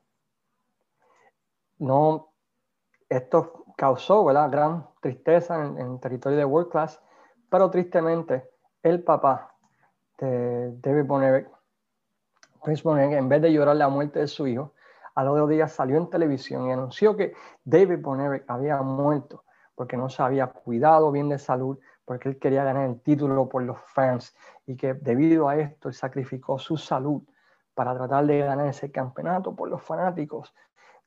No, 1.79 2.30
esto 3.11 3.65
causó 3.77 4.25
gran 4.25 4.87
tristeza 5.01 5.67
en, 5.67 5.77
el 5.79 6.01
territorio 6.01 6.39
de 6.39 6.45
World 6.45 6.71
Class, 6.71 7.03
pero 7.51 7.69
tristemente 7.71 8.49
el 8.83 9.03
papá 9.03 9.55
de 10.19 10.77
David 10.81 11.05
Bonner, 11.07 11.51
Chris 12.63 12.83
Bonner, 12.83 13.13
en 13.13 13.29
vez 13.29 13.43
de 13.43 13.53
llorar 13.53 13.77
la 13.77 13.89
muerte 13.89 14.21
de 14.21 14.29
su 14.29 14.47
hijo, 14.47 14.75
a 15.15 15.25
los 15.25 15.37
dos 15.37 15.51
días 15.51 15.73
salió 15.73 15.97
en 15.97 16.09
televisión 16.09 16.69
y 16.69 16.73
anunció 16.73 17.17
que 17.17 17.35
David 17.65 17.99
Bonner 18.01 18.45
había 18.47 18.81
muerto 18.81 19.45
porque 19.75 19.97
no 19.97 20.09
se 20.09 20.23
había 20.23 20.47
cuidado 20.47 21.11
bien 21.11 21.29
de 21.31 21.39
salud, 21.39 21.79
porque 22.05 22.29
él 22.29 22.39
quería 22.39 22.65
ganar 22.65 22.89
el 22.89 23.01
título 23.01 23.49
por 23.49 23.63
los 23.63 23.81
fans 23.81 24.37
y 24.67 24.77
que 24.77 24.95
debido 24.95 25.49
a 25.49 25.57
esto 25.57 25.89
él 25.89 25.95
sacrificó 25.95 26.59
su 26.59 26.77
salud 26.77 27.23
para 27.75 27.95
tratar 27.95 28.27
de 28.27 28.39
ganar 28.41 28.67
ese 28.67 28.93
campeonato 28.93 29.57
por 29.57 29.69
los 29.69 29.83
fanáticos 29.83 30.55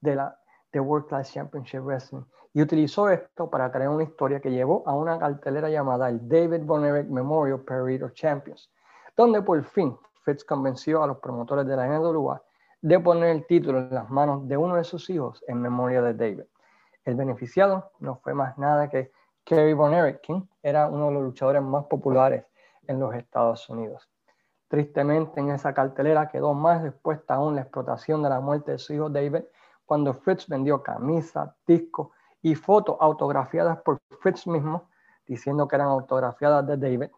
de 0.02 0.16
la 0.16 0.40
de 0.74 0.80
World 0.80 1.08
Class 1.08 1.32
Championship 1.32 1.80
Wrestling. 1.80 2.24
Y 2.54 2.62
utilizó 2.62 3.10
esto 3.10 3.50
para 3.50 3.72
crear 3.72 3.90
una 3.90 4.04
historia 4.04 4.40
que 4.40 4.52
llevó 4.52 4.84
a 4.86 4.94
una 4.94 5.18
cartelera 5.18 5.70
llamada 5.70 6.10
el 6.10 6.28
David 6.28 6.64
Bonner 6.66 7.06
Memorial 7.06 7.62
Parade 7.62 8.04
of 8.04 8.14
Champions, 8.14 8.70
donde 9.16 9.42
por 9.42 9.64
fin 9.64 9.98
Fitz 10.24 10.44
convenció 10.44 11.04
a 11.04 11.08
los 11.08 11.18
promotores 11.18 11.66
de 11.66 11.76
la 11.76 11.88
NWA 11.88 12.42
de 12.82 13.00
poner 13.00 13.30
el 13.30 13.46
título 13.46 13.80
en 13.80 13.94
las 13.94 14.10
manos 14.10 14.48
de 14.48 14.58
uno 14.58 14.76
de 14.76 14.84
sus 14.84 15.10
hijos 15.10 15.44
en 15.48 15.62
memoria 15.62 16.02
de 16.02 16.14
David. 16.14 16.44
El 17.06 17.16
beneficiado 17.16 17.92
no 18.00 18.16
fue 18.16 18.34
más 18.34 18.58
nada 18.58 18.90
que 18.90 19.12
Kerry 19.46 19.74
Von 19.74 19.94
Erich, 19.94 20.22
quien 20.22 20.50
era 20.62 20.88
uno 20.88 21.08
de 21.08 21.14
los 21.14 21.24
luchadores 21.24 21.62
más 21.62 21.86
populares 21.86 22.46
en 22.88 23.00
los 23.00 23.14
Estados 23.16 23.70
Unidos. 23.70 24.10
Tristemente, 24.68 25.40
en 25.40 25.52
esa 25.52 25.74
cartelera 25.74 26.28
quedó 26.28 26.54
más 26.54 26.84
expuesta 26.84 27.36
aún 27.36 27.56
la 27.56 27.62
explotación 27.62 28.24
de 28.24 28.30
la 28.30 28.40
muerte 28.40 28.72
de 28.74 28.80
su 28.80 28.94
hijo 28.94 29.10
David, 29.10 29.44
cuando 29.86 30.14
Fritz 30.14 30.48
vendió 30.48 30.82
camisas, 30.82 31.52
discos 31.66 32.10
y 32.42 32.56
fotos 32.56 32.98
autografiadas 33.00 33.82
por 33.82 34.00
Fritz 34.22 34.48
mismo, 34.48 34.90
diciendo 35.26 35.68
que 35.68 35.76
eran 35.76 35.88
autografiadas 35.88 36.68
de 36.68 36.78
David, 36.78 37.10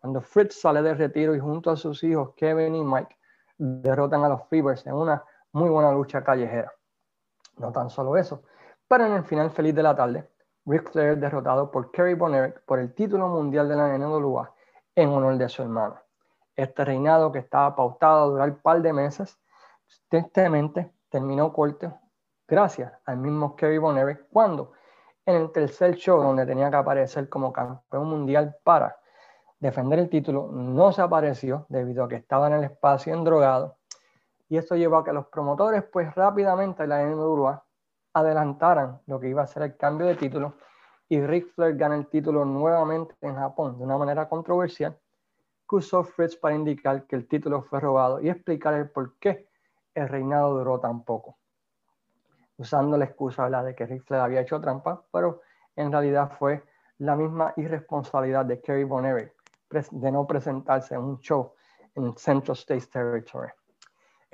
cuando 0.01 0.19
Fritz 0.19 0.59
sale 0.59 0.81
de 0.81 0.95
retiro 0.95 1.35
y 1.35 1.39
junto 1.39 1.69
a 1.69 1.75
sus 1.75 2.03
hijos 2.03 2.33
Kevin 2.35 2.73
y 2.73 2.83
Mike 2.83 3.15
derrotan 3.59 4.23
a 4.23 4.29
los 4.29 4.49
Freebirds 4.49 4.87
en 4.87 4.95
una 4.95 5.23
muy 5.55 5.69
buena 5.69 5.89
lucha 5.91 6.21
callejera. 6.21 6.73
No 7.57 7.71
tan 7.71 7.89
solo 7.89 8.17
eso, 8.17 8.43
Pero 8.89 9.05
en 9.05 9.13
el 9.13 9.23
final 9.23 9.49
feliz 9.49 9.73
de 9.73 9.81
la 9.81 9.95
tarde, 9.95 10.29
Ric 10.65 10.91
Flair 10.91 11.17
derrotado 11.17 11.71
por 11.71 11.91
Kerry 11.91 12.13
Von 12.13 12.53
por 12.67 12.79
el 12.79 12.93
título 12.93 13.29
mundial 13.29 13.69
de 13.69 13.75
la 13.77 13.97
NWA 13.97 14.53
en 14.93 15.09
honor 15.09 15.37
de 15.37 15.47
su 15.47 15.63
hermano. 15.63 15.97
Este 16.55 16.83
reinado 16.83 17.31
que 17.31 17.39
estaba 17.39 17.73
pautado 17.73 18.23
a 18.23 18.27
durar 18.27 18.49
un 18.49 18.57
par 18.57 18.81
de 18.81 18.91
meses, 18.91 19.39
tristemente 20.09 20.91
terminó 21.09 21.53
corto 21.53 21.97
gracias 22.45 22.91
al 23.05 23.17
mismo 23.17 23.55
Kerry 23.55 23.77
Von 23.77 23.97
cuando 24.31 24.73
en 25.25 25.35
el 25.35 25.51
tercer 25.53 25.95
show 25.95 26.21
donde 26.21 26.45
tenía 26.45 26.69
que 26.69 26.75
aparecer 26.75 27.29
como 27.29 27.53
campeón 27.53 28.09
mundial 28.09 28.57
para 28.63 28.97
defender 29.57 29.99
el 29.99 30.09
título, 30.09 30.49
no 30.51 30.91
se 30.91 31.01
apareció 31.01 31.65
debido 31.69 32.03
a 32.03 32.09
que 32.09 32.17
estaba 32.17 32.47
en 32.47 32.53
el 32.55 32.65
espacio 32.65 33.13
endrogado. 33.13 33.77
Y 34.49 34.57
esto 34.57 34.75
llevó 34.75 34.97
a 34.97 35.03
que 35.03 35.13
los 35.13 35.27
promotores, 35.27 35.83
pues 35.83 36.13
rápidamente 36.13 36.85
la 36.85 37.03
NWA 37.03 37.63
adelantaran 38.13 39.01
lo 39.07 39.19
que 39.19 39.29
iba 39.29 39.41
a 39.41 39.47
ser 39.47 39.63
el 39.63 39.75
cambio 39.75 40.07
de 40.07 40.15
título 40.15 40.55
y 41.07 41.21
Ric 41.21 41.53
Flair 41.53 41.75
gana 41.75 41.95
el 41.95 42.07
título 42.07 42.45
nuevamente 42.45 43.15
en 43.21 43.35
Japón 43.35 43.77
de 43.77 43.83
una 43.83 43.97
manera 43.97 44.27
controversial 44.27 44.97
que 45.67 45.75
usó 45.75 46.03
Fritz 46.03 46.35
para 46.35 46.55
indicar 46.55 47.05
que 47.05 47.15
el 47.15 47.27
título 47.27 47.61
fue 47.63 47.79
robado 47.79 48.21
y 48.21 48.29
explicar 48.29 48.73
el 48.73 48.89
por 48.89 49.17
qué 49.17 49.47
el 49.93 50.07
reinado 50.07 50.57
duró 50.57 50.79
tan 50.79 51.03
poco. 51.03 51.37
Usando 52.57 52.97
la 52.97 53.05
excusa 53.05 53.49
de 53.63 53.75
que 53.75 53.85
Ric 53.85 54.03
Flair 54.03 54.23
había 54.23 54.41
hecho 54.41 54.61
trampa, 54.61 55.03
pero 55.11 55.41
en 55.75 55.91
realidad 55.91 56.31
fue 56.37 56.63
la 56.99 57.15
misma 57.15 57.53
irresponsabilidad 57.57 58.45
de 58.45 58.61
Kerry 58.61 58.83
Von 58.83 59.03
de 59.03 60.11
no 60.11 60.25
presentarse 60.25 60.95
en 60.95 61.01
un 61.01 61.19
show 61.19 61.53
en 61.95 62.15
Central 62.17 62.55
States 62.55 62.89
Territory. 62.89 63.49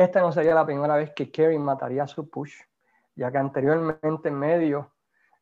Esta 0.01 0.19
no 0.19 0.31
sería 0.31 0.55
la 0.55 0.65
primera 0.65 0.95
vez 0.95 1.11
que 1.13 1.29
Kerry 1.29 1.59
mataría 1.59 2.07
su 2.07 2.27
push, 2.27 2.55
ya 3.13 3.31
que 3.31 3.37
anteriormente 3.37 4.29
en 4.29 4.33
medio 4.33 4.93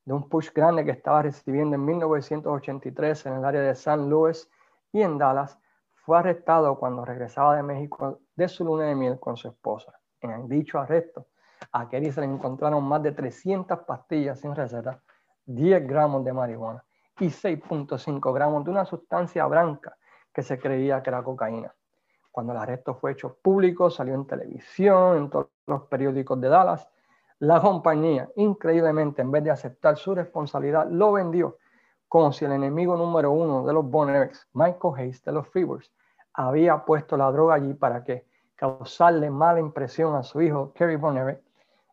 de 0.03 0.11
un 0.11 0.27
push 0.27 0.51
grande 0.53 0.83
que 0.83 0.91
estaba 0.91 1.21
recibiendo 1.21 1.77
en 1.77 1.85
1983 1.85 3.25
en 3.27 3.33
el 3.35 3.45
área 3.45 3.61
de 3.61 3.73
San 3.73 4.09
Luis 4.09 4.51
y 4.91 5.01
en 5.01 5.17
Dallas, 5.17 5.57
fue 5.93 6.17
arrestado 6.17 6.77
cuando 6.77 7.05
regresaba 7.05 7.55
de 7.55 7.63
México 7.63 8.19
de 8.35 8.49
su 8.49 8.65
luna 8.65 8.83
de 8.83 8.95
miel 8.95 9.17
con 9.17 9.37
su 9.37 9.47
esposa. 9.47 9.97
En 10.19 10.49
dicho 10.49 10.77
arresto, 10.77 11.27
a 11.71 11.87
Kerry 11.87 12.11
se 12.11 12.19
le 12.19 12.27
encontraron 12.27 12.83
más 12.83 13.01
de 13.01 13.13
300 13.13 13.79
pastillas 13.87 14.41
sin 14.41 14.53
receta, 14.53 15.01
10 15.45 15.87
gramos 15.87 16.25
de 16.25 16.33
marihuana 16.33 16.83
y 17.17 17.27
6.5 17.27 18.33
gramos 18.33 18.65
de 18.65 18.71
una 18.71 18.83
sustancia 18.83 19.45
blanca 19.45 19.95
que 20.33 20.43
se 20.43 20.59
creía 20.59 21.01
que 21.01 21.11
era 21.11 21.23
cocaína. 21.23 21.73
Cuando 22.31 22.53
el 22.53 22.59
arresto 22.59 22.95
fue 22.95 23.11
hecho 23.11 23.37
público, 23.41 23.89
salió 23.89 24.13
en 24.13 24.25
televisión, 24.25 25.17
en 25.17 25.29
todos 25.29 25.47
los 25.67 25.83
periódicos 25.83 26.39
de 26.39 26.49
Dallas, 26.49 26.87
la 27.39 27.61
compañía, 27.61 28.29
increíblemente, 28.35 29.21
en 29.21 29.31
vez 29.31 29.43
de 29.43 29.51
aceptar 29.51 29.97
su 29.97 30.13
responsabilidad, 30.13 30.87
lo 30.89 31.13
vendió 31.13 31.57
como 32.09 32.33
si 32.33 32.43
el 32.43 32.51
enemigo 32.51 32.97
número 32.97 33.31
uno 33.31 33.65
de 33.65 33.71
los 33.71 33.89
Bonnerex, 33.89 34.47
Michael 34.53 34.95
Hayes 34.97 35.23
de 35.23 35.31
los 35.31 35.47
Freebirds, 35.47 35.91
había 36.33 36.83
puesto 36.83 37.15
la 37.15 37.31
droga 37.31 37.55
allí 37.55 37.73
para 37.75 38.03
que 38.03 38.25
causarle 38.55 39.29
mala 39.29 39.59
impresión 39.59 40.15
a 40.15 40.23
su 40.23 40.41
hijo 40.41 40.73
Kerry 40.73 40.95
Bonnerex. 40.95 41.41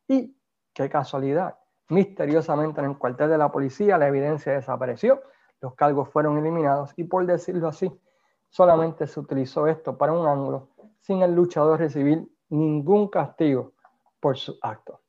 Y 0.08 0.34
qué 0.72 0.88
casualidad, 0.88 1.58
misteriosamente 1.88 2.80
en 2.80 2.86
el 2.86 2.98
cuartel 2.98 3.28
de 3.28 3.38
la 3.38 3.52
policía 3.52 3.98
la 3.98 4.08
evidencia 4.08 4.52
desapareció, 4.52 5.22
los 5.60 5.74
cargos 5.74 6.08
fueron 6.08 6.38
eliminados 6.38 6.92
y 6.96 7.04
por 7.04 7.26
decirlo 7.26 7.68
así, 7.68 7.92
solamente 8.48 9.06
se 9.06 9.20
utilizó 9.20 9.66
esto 9.66 9.96
para 9.96 10.12
un 10.12 10.26
ángulo 10.26 10.70
sin 11.00 11.22
el 11.22 11.34
luchador 11.34 11.78
recibir 11.78 12.28
ningún 12.48 13.08
castigo 13.08 13.72
por 14.20 14.36
su 14.36 14.58
acto. 14.60 15.00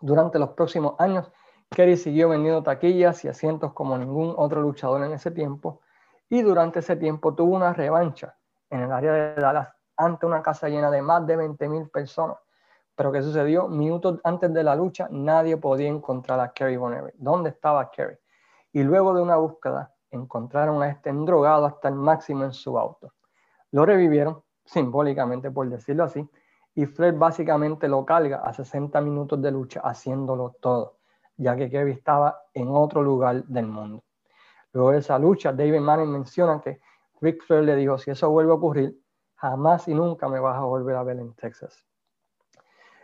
Durante 0.00 0.38
los 0.38 0.50
próximos 0.50 0.94
años, 0.98 1.30
Kerry 1.70 1.96
siguió 1.96 2.28
vendiendo 2.28 2.62
taquillas 2.62 3.24
y 3.24 3.28
asientos 3.28 3.72
como 3.72 3.96
ningún 3.96 4.34
otro 4.36 4.60
luchador 4.60 5.02
en 5.04 5.12
ese 5.12 5.30
tiempo 5.30 5.80
y 6.28 6.42
durante 6.42 6.80
ese 6.80 6.96
tiempo 6.96 7.34
tuvo 7.34 7.54
una 7.54 7.72
revancha 7.72 8.36
en 8.70 8.80
el 8.80 8.92
área 8.92 9.12
de 9.12 9.34
Dallas 9.34 9.68
ante 9.96 10.26
una 10.26 10.42
casa 10.42 10.68
llena 10.68 10.90
de 10.90 11.02
más 11.02 11.26
de 11.26 11.38
20.000 11.38 11.90
personas. 11.90 12.38
Pero 12.96 13.12
¿qué 13.12 13.22
sucedió? 13.22 13.68
Minutos 13.68 14.20
antes 14.24 14.52
de 14.52 14.62
la 14.62 14.74
lucha 14.76 15.08
nadie 15.10 15.56
podía 15.56 15.88
encontrar 15.88 16.40
a 16.40 16.52
Kerry 16.52 16.76
Von 16.76 17.12
¿Dónde 17.14 17.50
estaba 17.50 17.90
Kerry? 17.90 18.18
Y 18.72 18.82
luego 18.82 19.14
de 19.14 19.22
una 19.22 19.36
búsqueda 19.36 19.93
encontraron 20.14 20.82
a 20.82 20.88
este 20.88 21.12
drogado 21.12 21.66
hasta 21.66 21.88
el 21.88 21.94
máximo 21.94 22.44
en 22.44 22.52
su 22.52 22.78
auto. 22.78 23.12
Lo 23.72 23.84
revivieron, 23.84 24.42
simbólicamente 24.64 25.50
por 25.50 25.68
decirlo 25.68 26.04
así, 26.04 26.28
y 26.74 26.86
Flair 26.86 27.14
básicamente 27.14 27.88
lo 27.88 28.04
carga 28.04 28.38
a 28.38 28.52
60 28.52 29.00
minutos 29.00 29.40
de 29.40 29.50
lucha 29.50 29.80
haciéndolo 29.80 30.56
todo, 30.60 30.98
ya 31.36 31.56
que 31.56 31.70
Kevin 31.70 31.94
estaba 31.94 32.42
en 32.52 32.68
otro 32.68 33.02
lugar 33.02 33.44
del 33.44 33.66
mundo. 33.66 34.02
Luego 34.72 34.90
de 34.90 34.98
esa 34.98 35.18
lucha, 35.18 35.52
David 35.52 35.80
Manning 35.80 36.10
menciona 36.10 36.60
que 36.60 36.80
Rick 37.20 37.44
Flair 37.44 37.64
le 37.64 37.76
dijo, 37.76 37.96
si 37.98 38.10
eso 38.10 38.28
vuelve 38.30 38.50
a 38.50 38.56
ocurrir, 38.56 38.98
jamás 39.36 39.86
y 39.88 39.94
nunca 39.94 40.28
me 40.28 40.40
vas 40.40 40.56
a 40.56 40.64
volver 40.64 40.96
a 40.96 41.02
ver 41.04 41.18
en 41.18 41.32
Texas. 41.34 41.86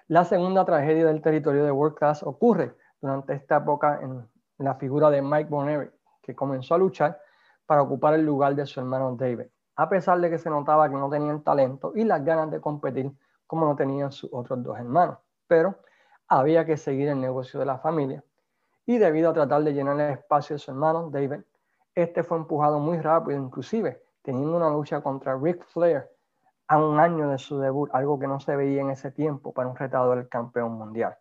La 0.09 0.25
segunda 0.25 0.64
tragedia 0.64 1.07
del 1.07 1.23
territorio 1.23 1.64
de 1.64 1.70
World 1.70 1.96
Class 1.96 2.25
ocurre 2.25 2.75
durante 3.01 3.35
esta 3.35 3.59
época 3.59 4.01
en 4.03 4.29
la 4.59 4.75
figura 4.75 5.11
de 5.11 5.23
Mike 5.23 5.49
Bonnery, 5.49 5.90
que 6.20 6.35
comenzó 6.35 6.74
a 6.74 6.78
luchar 6.78 7.20
para 7.66 7.83
ocupar 7.83 8.14
el 8.14 8.24
lugar 8.24 8.54
de 8.54 8.66
su 8.66 8.80
hermano 8.80 9.14
David, 9.16 9.46
a 9.76 9.88
pesar 9.88 10.20
de 10.20 10.30
que 10.30 10.38
se 10.38 10.50
notaba 10.50 10.88
que 10.88 10.96
no 10.96 11.09
tenía 11.09 11.33
el 11.33 11.42
talento 11.42 11.92
y 11.94 12.04
las 12.04 12.24
ganas 12.24 12.50
de 12.50 12.61
competir 12.61 13.11
como 13.46 13.66
no 13.66 13.76
tenían 13.76 14.12
sus 14.12 14.30
otros 14.33 14.62
dos 14.62 14.78
hermanos. 14.78 15.18
Pero 15.46 15.76
había 16.28 16.64
que 16.64 16.76
seguir 16.76 17.09
el 17.09 17.20
negocio 17.20 17.59
de 17.59 17.66
la 17.66 17.78
familia. 17.78 18.22
Y 18.87 18.98
debido 18.98 19.30
a 19.30 19.35
tratar 19.35 19.62
de 19.62 19.72
llenar 19.72 19.98
el 20.00 20.12
espacio 20.12 20.54
de 20.54 20.59
su 20.61 20.70
hermano, 20.70 21.11
David, 21.11 21.40
este 21.94 22.22
fue 22.22 22.38
empujado 22.38 22.78
muy 22.78 22.98
rápido, 22.98 23.38
inclusive 23.38 24.02
teniendo 24.22 24.56
una 24.56 24.70
lucha 24.70 25.00
contra 25.00 25.37
Ric 25.37 25.64
Flair 25.66 26.09
a 26.68 26.78
un 26.78 27.00
año 27.00 27.28
de 27.28 27.38
su 27.38 27.59
debut, 27.59 27.90
algo 27.92 28.18
que 28.18 28.28
no 28.28 28.38
se 28.38 28.54
veía 28.54 28.80
en 28.80 28.90
ese 28.90 29.11
tiempo 29.11 29.52
para 29.52 29.68
un 29.68 29.76
retador 29.76 30.18
del 30.18 30.28
campeón 30.28 30.72
mundial. 30.72 31.16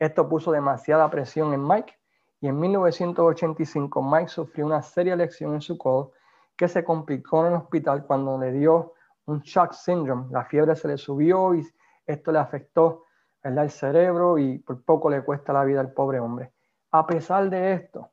Esto 0.00 0.28
puso 0.28 0.50
demasiada 0.50 1.08
presión 1.10 1.52
en 1.54 1.66
Mike 1.66 1.99
y 2.40 2.48
en 2.48 2.58
1985 2.58 4.02
Mike 4.02 4.28
sufrió 4.28 4.66
una 4.66 4.82
seria 4.82 5.14
lesión 5.14 5.54
en 5.54 5.60
su 5.60 5.76
codo 5.76 6.12
que 6.56 6.68
se 6.68 6.82
complicó 6.84 7.40
en 7.46 7.52
el 7.52 7.58
hospital 7.58 8.06
cuando 8.06 8.38
le 8.38 8.52
dio 8.52 8.94
un 9.26 9.40
shock 9.40 9.72
syndrome. 9.72 10.26
La 10.30 10.44
fiebre 10.44 10.74
se 10.74 10.88
le 10.88 10.96
subió 10.96 11.54
y 11.54 11.66
esto 12.06 12.32
le 12.32 12.38
afectó 12.38 13.04
el 13.42 13.70
cerebro 13.70 14.38
y 14.38 14.58
por 14.58 14.82
poco 14.84 15.10
le 15.10 15.22
cuesta 15.22 15.52
la 15.52 15.64
vida 15.64 15.80
al 15.80 15.92
pobre 15.92 16.20
hombre. 16.20 16.52
A 16.92 17.06
pesar 17.06 17.48
de 17.50 17.72
esto, 17.74 18.10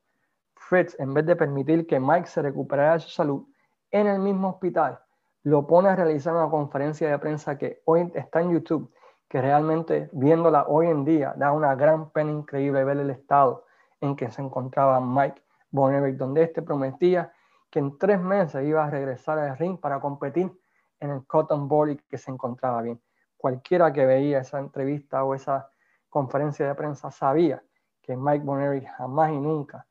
Fritz, 0.55 0.99
en 0.99 1.13
vez 1.13 1.25
de 1.25 1.35
permitir 1.35 1.87
que 1.87 1.99
Mike 1.99 2.27
se 2.27 2.41
recuperara 2.41 2.93
de 2.93 2.99
su 2.99 3.09
salud 3.09 3.45
en 3.91 4.07
el 4.07 4.19
mismo 4.19 4.49
hospital, 4.49 4.99
lo 5.43 5.65
pone 5.65 5.89
a 5.89 5.95
realizar 5.95 6.33
una 6.33 6.49
conferencia 6.49 7.09
de 7.09 7.19
prensa 7.19 7.57
que 7.57 7.81
hoy 7.85 8.11
está 8.13 8.41
en 8.41 8.51
YouTube, 8.51 8.93
que 9.29 9.41
realmente 9.41 10.09
viéndola 10.11 10.65
hoy 10.67 10.87
en 10.87 11.05
día 11.05 11.33
da 11.37 11.53
una 11.53 11.75
gran 11.75 12.09
pena 12.11 12.31
increíble 12.31 12.83
ver 12.83 12.97
el 12.97 13.09
estado 13.09 13.66
en 14.01 14.15
que 14.15 14.31
se 14.31 14.41
encontraba 14.41 14.99
Mike 14.99 15.41
Bonnevic, 15.71 16.17
donde 16.17 16.43
este 16.43 16.61
prometía 16.61 17.33
que 17.69 17.79
en 17.79 17.97
tres 17.97 18.19
meses 18.19 18.65
iba 18.65 18.85
a 18.85 18.89
regresar 18.89 19.39
al 19.39 19.57
ring 19.57 19.79
para 19.79 19.99
competir 19.99 20.51
en 20.99 21.09
el 21.09 21.25
Cotton 21.25 21.67
Bowl 21.67 21.89
y 21.91 21.97
que 21.97 22.17
se 22.17 22.31
encontraba 22.31 22.81
bien. 22.81 23.01
Cualquiera 23.35 23.91
que 23.93 24.05
veía 24.05 24.39
esa 24.39 24.59
entrevista 24.59 25.23
o 25.23 25.35
esa 25.35 25.69
conferencia 26.09 26.67
de 26.67 26.75
prensa 26.75 27.11
sabía 27.11 27.61
que 28.01 28.15
Mike 28.15 28.45
Bonnery 28.45 28.85
jamás 28.85 29.31
y 29.31 29.39
nunca 29.39 29.85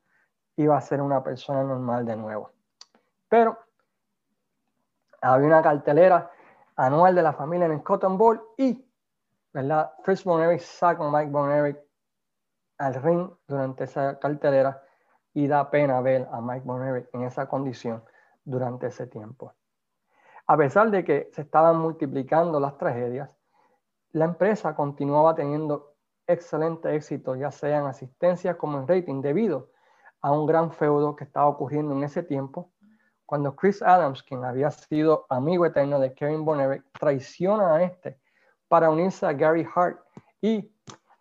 iba 0.55 0.75
a 0.75 0.81
ser 0.81 1.01
una 1.01 1.23
persona 1.23 1.63
normal 1.63 2.05
de 2.05 2.15
nuevo. 2.15 2.51
Pero 3.29 3.57
había 5.21 5.47
una 5.47 5.61
cartelera 5.61 6.31
anual 6.75 7.15
de 7.15 7.21
la 7.21 7.33
familia 7.33 7.65
en 7.67 7.73
el 7.73 7.83
Cotton 7.83 8.17
Bowl 8.17 8.41
y, 8.57 8.85
¿verdad? 9.53 9.93
Chris 10.03 10.23
Bonnery 10.23 10.59
saca 10.59 11.05
a 11.05 11.11
Mike 11.11 11.31
Bonnery 11.31 11.77
al 12.77 12.95
ring 12.95 13.29
durante 13.47 13.85
esa 13.85 14.19
cartelera 14.19 14.83
y 15.33 15.47
da 15.47 15.69
pena 15.69 16.01
ver 16.01 16.27
a 16.31 16.41
Mike 16.41 16.65
Bonnery 16.65 17.07
en 17.13 17.23
esa 17.23 17.47
condición 17.47 18.03
durante 18.43 18.87
ese 18.87 19.07
tiempo. 19.07 19.53
A 20.47 20.57
pesar 20.57 20.89
de 20.89 21.03
que 21.03 21.29
se 21.33 21.41
estaban 21.41 21.77
multiplicando 21.77 22.59
las 22.59 22.77
tragedias, 22.77 23.29
la 24.11 24.25
empresa 24.25 24.75
continuaba 24.75 25.35
teniendo 25.35 25.95
excelente 26.25 26.95
éxito, 26.95 27.35
ya 27.35 27.51
sea 27.51 27.79
en 27.79 27.85
asistencia 27.85 28.57
como 28.57 28.79
en 28.79 28.87
rating, 28.87 29.21
debido 29.21 29.69
a 30.21 30.31
un 30.31 30.45
gran 30.45 30.71
feudo 30.71 31.15
que 31.15 31.23
estaba 31.23 31.47
ocurriendo 31.47 31.93
en 31.93 32.03
ese 32.03 32.23
tiempo, 32.23 32.71
cuando 33.25 33.55
Chris 33.55 33.81
Adams, 33.81 34.23
quien 34.23 34.45
había 34.45 34.71
sido 34.71 35.25
amigo 35.29 35.65
eterno 35.65 35.99
de 35.99 36.13
Kevin 36.13 36.45
Bonner, 36.45 36.83
traiciona 36.97 37.75
a 37.75 37.83
este 37.83 38.19
para 38.69 38.89
unirse 38.89 39.25
a 39.25 39.33
Gary 39.33 39.67
Hart 39.75 39.99
y 40.41 40.71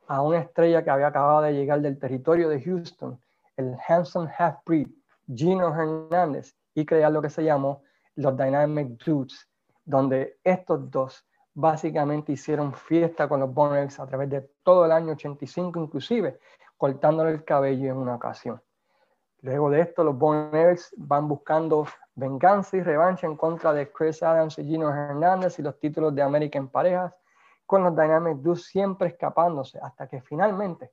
a 0.08 0.22
una 0.22 0.38
estrella 0.38 0.82
que 0.82 0.90
había 0.90 1.08
acabado 1.08 1.42
de 1.42 1.52
llegar 1.52 1.80
del 1.80 1.98
territorio 1.98 2.48
de 2.48 2.62
Houston, 2.62 3.20
el 3.56 3.76
Hanson 3.86 4.28
Half-Breed, 4.38 4.88
Gino 5.34 5.68
Hernández, 5.68 6.54
y 6.74 6.84
crear 6.84 7.10
lo 7.10 7.22
que 7.22 7.30
se 7.30 7.42
llamó 7.42 7.82
los 8.14 8.36
Dynamic 8.36 9.02
Dudes, 9.04 9.48
donde 9.84 10.38
estos 10.44 10.90
dos 10.90 11.26
básicamente 11.54 12.32
hicieron 12.32 12.74
fiesta 12.74 13.28
con 13.28 13.40
los 13.40 13.52
Boners 13.52 13.98
a 13.98 14.06
través 14.06 14.28
de 14.28 14.50
todo 14.62 14.84
el 14.84 14.92
año 14.92 15.12
85, 15.12 15.80
inclusive 15.80 16.38
cortándole 16.76 17.30
el 17.30 17.44
cabello 17.44 17.90
en 17.90 17.96
una 17.96 18.14
ocasión. 18.14 18.60
Luego 19.40 19.70
de 19.70 19.80
esto, 19.80 20.04
los 20.04 20.18
Von 20.18 20.50
van 20.96 21.28
buscando 21.28 21.86
venganza 22.14 22.76
y 22.76 22.82
revancha 22.82 23.26
en 23.26 23.36
contra 23.36 23.72
de 23.72 23.90
Chris 23.90 24.22
Adams 24.22 24.58
y 24.58 24.64
Gino 24.64 24.90
Hernández 24.90 25.58
y 25.58 25.62
los 25.62 25.78
títulos 25.78 26.14
de 26.14 26.22
América 26.22 26.58
en 26.58 26.68
parejas, 26.68 27.14
con 27.66 27.82
los 27.82 27.94
Dynamic 27.94 28.38
Dudes 28.38 28.64
siempre 28.64 29.08
escapándose, 29.08 29.78
hasta 29.80 30.08
que 30.08 30.20
finalmente 30.20 30.92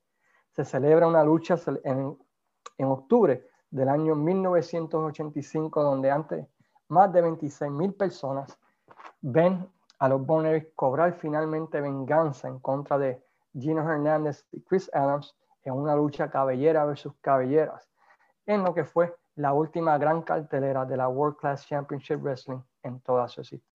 se 0.51 0.65
celebra 0.65 1.07
una 1.07 1.23
lucha 1.23 1.55
en, 1.83 2.17
en 2.77 2.88
octubre 2.88 3.47
del 3.69 3.89
año 3.89 4.15
1985, 4.15 5.83
donde 5.83 6.12
antes 6.12 6.47
más 6.89 7.12
de 7.13 7.21
26 7.21 7.71
mil 7.71 7.93
personas 7.93 8.57
ven 9.21 9.67
a 9.99 10.09
los 10.09 10.25
Von 10.25 10.45
cobrar 10.75 11.13
finalmente 11.13 11.79
venganza 11.79 12.47
en 12.47 12.59
contra 12.59 12.97
de 12.97 13.23
Gino 13.53 13.81
Hernández 13.81 14.45
y 14.51 14.62
Chris 14.62 14.89
Adams 14.93 15.36
en 15.63 15.73
una 15.73 15.95
lucha 15.95 16.29
cabellera 16.29 16.86
versus 16.86 17.13
cabelleras, 17.21 17.89
en 18.45 18.63
lo 18.63 18.73
que 18.73 18.83
fue 18.83 19.15
la 19.36 19.53
última 19.53 19.97
gran 19.97 20.21
cartelera 20.21 20.86
de 20.86 20.97
la 20.97 21.07
World 21.07 21.38
Class 21.38 21.65
Championship 21.65 22.21
Wrestling 22.21 22.62
en 22.83 22.99
toda 22.99 23.27
su 23.27 23.41
existencia. 23.41 23.72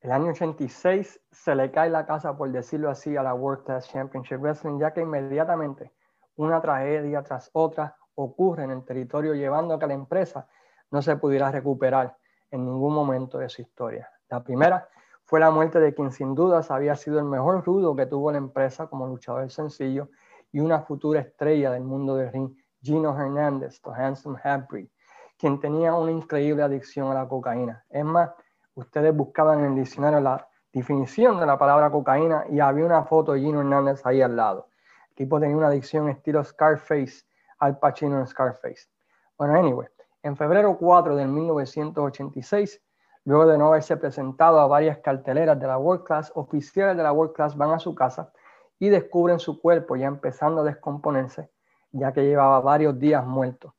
El 0.00 0.12
año 0.12 0.30
86 0.30 1.20
se 1.30 1.54
le 1.56 1.72
cae 1.72 1.90
la 1.90 2.06
casa, 2.06 2.36
por 2.36 2.52
decirlo 2.52 2.88
así, 2.88 3.16
a 3.16 3.22
la 3.22 3.34
World 3.34 3.64
Class 3.64 3.88
Championship 3.88 4.38
Wrestling, 4.40 4.78
ya 4.78 4.92
que 4.92 5.00
inmediatamente 5.00 5.92
una 6.36 6.60
tragedia 6.60 7.22
tras 7.24 7.50
otra 7.52 7.96
ocurre 8.14 8.62
en 8.62 8.70
el 8.70 8.84
territorio, 8.84 9.34
llevando 9.34 9.74
a 9.74 9.78
que 9.78 9.88
la 9.88 9.94
empresa 9.94 10.46
no 10.92 11.02
se 11.02 11.16
pudiera 11.16 11.50
recuperar 11.50 12.16
en 12.50 12.64
ningún 12.64 12.94
momento 12.94 13.38
de 13.38 13.48
su 13.48 13.62
historia. 13.62 14.08
La 14.28 14.42
primera 14.42 14.88
fue 15.24 15.40
la 15.40 15.50
muerte 15.50 15.80
de 15.80 15.92
quien 15.92 16.12
sin 16.12 16.34
dudas 16.34 16.70
había 16.70 16.94
sido 16.94 17.18
el 17.18 17.24
mejor 17.24 17.64
rudo 17.64 17.96
que 17.96 18.06
tuvo 18.06 18.30
la 18.30 18.38
empresa 18.38 18.86
como 18.86 19.06
luchador 19.06 19.50
sencillo 19.50 20.10
y 20.52 20.60
una 20.60 20.80
futura 20.82 21.20
estrella 21.20 21.72
del 21.72 21.82
mundo 21.82 22.14
del 22.14 22.32
ring, 22.32 22.56
Gino 22.80 23.18
Hernández, 23.18 23.82
The 23.82 23.90
Handsome 23.90 24.38
Half-Breed, 24.42 24.88
quien 25.36 25.58
tenía 25.58 25.92
una 25.94 26.12
increíble 26.12 26.62
adicción 26.62 27.10
a 27.10 27.14
la 27.14 27.28
cocaína. 27.28 27.84
Es 27.90 28.04
más, 28.04 28.30
ustedes 28.78 29.14
buscaban 29.14 29.58
en 29.60 29.64
el 29.66 29.74
diccionario 29.74 30.20
la 30.20 30.48
definición 30.72 31.40
de 31.40 31.46
la 31.46 31.58
palabra 31.58 31.90
cocaína 31.90 32.44
y 32.48 32.60
había 32.60 32.84
una 32.84 33.02
foto 33.02 33.32
de 33.32 33.40
Gino 33.40 33.60
Hernández 33.60 34.06
ahí 34.06 34.22
al 34.22 34.36
lado. 34.36 34.68
El 35.10 35.16
tipo 35.16 35.40
tenía 35.40 35.56
una 35.56 35.66
adicción 35.66 36.08
estilo 36.08 36.44
Scarface, 36.44 37.24
al 37.58 37.78
Pacino 37.80 38.20
en 38.20 38.26
Scarface. 38.26 38.88
Bueno, 39.36 39.54
anyway, 39.54 39.88
en 40.22 40.36
febrero 40.36 40.76
4 40.78 41.16
de 41.16 41.26
1986, 41.26 42.80
luego 43.24 43.46
de 43.46 43.58
no 43.58 43.68
haberse 43.68 43.96
presentado 43.96 44.60
a 44.60 44.68
varias 44.68 44.98
carteleras 44.98 45.58
de 45.58 45.66
la 45.66 45.78
World 45.78 46.04
Class, 46.04 46.30
oficiales 46.36 46.96
de 46.96 47.02
la 47.02 47.12
World 47.12 47.34
Class 47.34 47.56
van 47.56 47.72
a 47.72 47.80
su 47.80 47.96
casa 47.96 48.32
y 48.78 48.90
descubren 48.90 49.40
su 49.40 49.60
cuerpo 49.60 49.96
ya 49.96 50.06
empezando 50.06 50.60
a 50.60 50.64
descomponerse, 50.64 51.50
ya 51.90 52.12
que 52.12 52.22
llevaba 52.22 52.60
varios 52.60 52.96
días 52.96 53.26
muerto. 53.26 53.74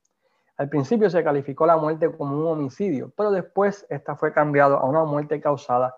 Al 0.60 0.68
principio 0.68 1.10
se 1.10 1.24
calificó 1.24 1.66
la 1.66 1.78
muerte 1.78 2.12
como 2.12 2.38
un 2.38 2.46
homicidio, 2.46 3.14
pero 3.16 3.32
después 3.32 3.88
esta 3.90 4.18
fue 4.18 4.34
cambiado 4.34 4.78
a 4.78 4.84
una 4.84 5.06
muerte 5.06 5.40
causada 5.40 5.96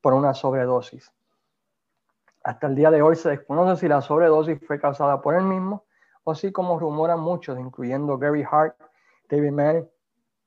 por 0.00 0.12
una 0.12 0.34
sobredosis. 0.34 1.12
Hasta 2.42 2.66
el 2.66 2.74
día 2.74 2.90
de 2.90 3.00
hoy 3.00 3.14
se 3.14 3.28
desconoce 3.28 3.80
si 3.80 3.86
la 3.86 4.00
sobredosis 4.00 4.58
fue 4.66 4.80
causada 4.80 5.22
por 5.22 5.36
él 5.36 5.44
mismo 5.44 5.84
o 6.24 6.34
si 6.34 6.50
como 6.50 6.80
rumoran 6.80 7.20
muchos, 7.20 7.56
incluyendo 7.60 8.18
Gary 8.18 8.42
Hart, 8.42 8.74
David 9.30 9.52
Manning 9.52 9.88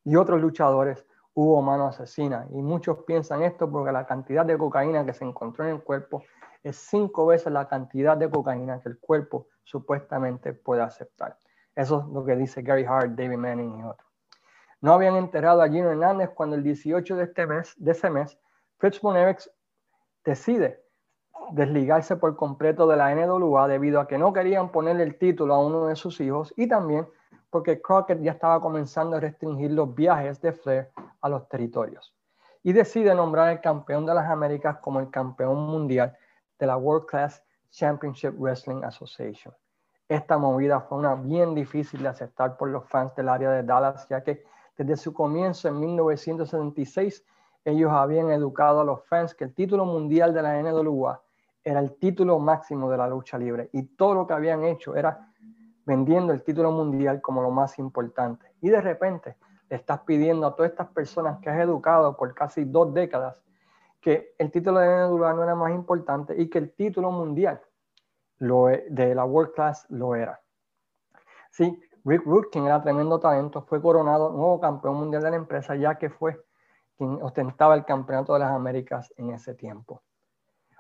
y 0.04 0.18
otros 0.18 0.42
luchadores, 0.42 1.06
hubo 1.34 1.62
mano 1.62 1.88
asesina. 1.88 2.46
Y 2.52 2.62
muchos 2.62 3.06
piensan 3.06 3.42
esto 3.42 3.72
porque 3.72 3.94
la 3.94 4.06
cantidad 4.06 4.46
de 4.46 4.58
cocaína 4.58 5.06
que 5.06 5.14
se 5.14 5.24
encontró 5.24 5.64
en 5.64 5.76
el 5.76 5.82
cuerpo 5.82 6.24
es 6.62 6.76
cinco 6.76 7.26
veces 7.26 7.54
la 7.54 7.70
cantidad 7.70 8.18
de 8.18 8.30
cocaína 8.30 8.82
que 8.82 8.90
el 8.90 9.00
cuerpo 9.00 9.48
supuestamente 9.64 10.52
puede 10.52 10.82
aceptar. 10.82 11.38
Eso 11.76 12.06
es 12.08 12.14
lo 12.14 12.24
que 12.24 12.36
dice 12.36 12.62
Gary 12.62 12.86
Hart, 12.86 13.12
David 13.12 13.38
Manning 13.38 13.80
y 13.80 13.84
otros. 13.84 14.10
No 14.82 14.94
habían 14.94 15.16
enterrado 15.16 15.62
a 15.62 15.70
Gino 15.70 15.90
Hernández 15.90 16.30
cuando 16.30 16.56
el 16.56 16.64
18 16.64 17.16
de, 17.16 17.24
este 17.24 17.48
mes, 17.48 17.74
de 17.78 17.92
ese 17.92 18.10
mes, 18.10 18.38
Fritz 18.78 19.02
von 19.02 19.16
decide 20.24 20.84
desligarse 21.52 22.16
por 22.16 22.36
completo 22.36 22.88
de 22.88 22.98
la 22.98 23.14
NWA 23.14 23.68
debido 23.68 24.00
a 24.00 24.08
que 24.08 24.18
no 24.18 24.34
querían 24.34 24.72
ponerle 24.72 25.04
el 25.04 25.18
título 25.18 25.54
a 25.54 25.66
uno 25.66 25.88
de 25.88 25.96
sus 25.96 26.20
hijos 26.22 26.54
y 26.58 26.68
también 26.68 27.08
porque 27.50 27.82
Crockett 27.82 28.22
ya 28.22 28.32
estaba 28.32 28.60
comenzando 28.60 29.16
a 29.16 29.20
restringir 29.20 29.72
los 29.72 29.94
viajes 29.94 30.42
de 30.42 30.52
Flair 30.52 30.90
a 31.22 31.30
los 31.30 31.48
territorios. 31.48 32.14
Y 32.64 32.74
decide 32.74 33.14
nombrar 33.16 33.50
al 33.50 33.62
campeón 33.62 34.06
de 34.06 34.14
las 34.14 34.30
Américas 34.30 34.78
como 34.80 35.00
el 35.00 35.10
campeón 35.10 35.58
mundial 35.68 36.18
de 36.60 36.66
la 36.66 36.78
World 36.78 37.06
Class 37.06 37.44
Championship 37.70 38.34
Wrestling 38.38 38.84
Association. 38.84 39.54
Esta 40.08 40.38
movida 40.38 40.82
fue 40.82 41.00
una 41.00 41.16
bien 41.16 41.56
difícil 41.56 42.04
de 42.04 42.10
aceptar 42.10 42.58
por 42.58 42.70
los 42.70 42.88
fans 42.88 43.16
del 43.16 43.28
área 43.28 43.50
de 43.50 43.64
Dallas, 43.64 44.08
ya 44.08 44.24
que 44.24 44.44
desde 44.78 44.98
su 44.98 45.14
comienzo 45.14 45.68
en 45.68 45.80
1976 45.80 47.26
ellos 47.64 47.92
habían 47.92 48.30
educado 48.30 48.82
a 48.82 48.84
los 48.84 49.04
fans 49.06 49.34
que 49.34 49.46
el 49.46 49.56
título 49.56 49.86
mundial 49.86 50.32
de 50.32 50.44
la 50.44 50.62
NWA 50.62 51.20
era 51.64 51.80
el 51.80 51.96
título 51.96 52.38
máximo 52.38 52.92
de 52.92 52.98
la 52.98 53.08
lucha 53.08 53.40
libre 53.40 53.72
y 53.74 53.82
todo 53.82 54.14
lo 54.14 54.28
que 54.28 54.34
habían 54.34 54.64
hecho 54.64 54.96
era 54.96 55.32
vendiendo 55.88 56.34
el 56.34 56.44
título 56.44 56.72
mundial 56.72 57.20
como 57.20 57.42
lo 57.42 57.50
más 57.50 57.80
importante. 57.80 58.46
Y 58.62 58.70
de 58.70 58.82
repente 58.82 59.38
le 59.70 59.78
estás 59.78 60.02
pidiendo 60.02 60.46
a 60.46 60.56
todas 60.56 60.72
estas 60.72 60.90
personas 60.90 61.40
que 61.40 61.50
has 61.50 61.60
educado 61.60 62.16
por 62.16 62.32
casi 62.36 62.64
dos 62.66 62.94
décadas 62.94 63.42
que 64.00 64.36
el 64.38 64.52
título 64.52 64.80
de 64.80 64.88
NWA 64.88 65.34
no 65.34 65.42
era 65.42 65.56
más 65.56 65.74
importante 65.74 66.40
y 66.40 66.48
que 66.48 66.60
el 66.60 66.72
título 66.74 67.10
mundial 67.10 67.60
e, 68.40 68.86
de 68.90 69.16
la 69.16 69.26
World 69.26 69.54
Class 69.54 69.86
lo 69.90 70.16
era. 70.16 70.40
Sí, 71.52 71.80
Rick 72.04 72.26
Root, 72.26 72.52
quien 72.52 72.66
era 72.66 72.82
tremendo 72.82 73.20
talento, 73.20 73.62
fue 73.64 73.82
coronado 73.82 74.32
nuevo 74.32 74.60
campeón 74.60 74.96
mundial 74.96 75.24
de 75.24 75.32
la 75.32 75.38
empresa, 75.38 75.76
ya 75.76 75.96
que 75.96 76.10
fue 76.10 76.40
quien 76.98 77.22
ostentaba 77.22 77.76
el 77.76 77.86
campeonato 77.86 78.34
de 78.34 78.40
las 78.40 78.52
Américas 78.52 79.14
en 79.18 79.32
ese 79.32 79.56
tiempo. 79.56 80.04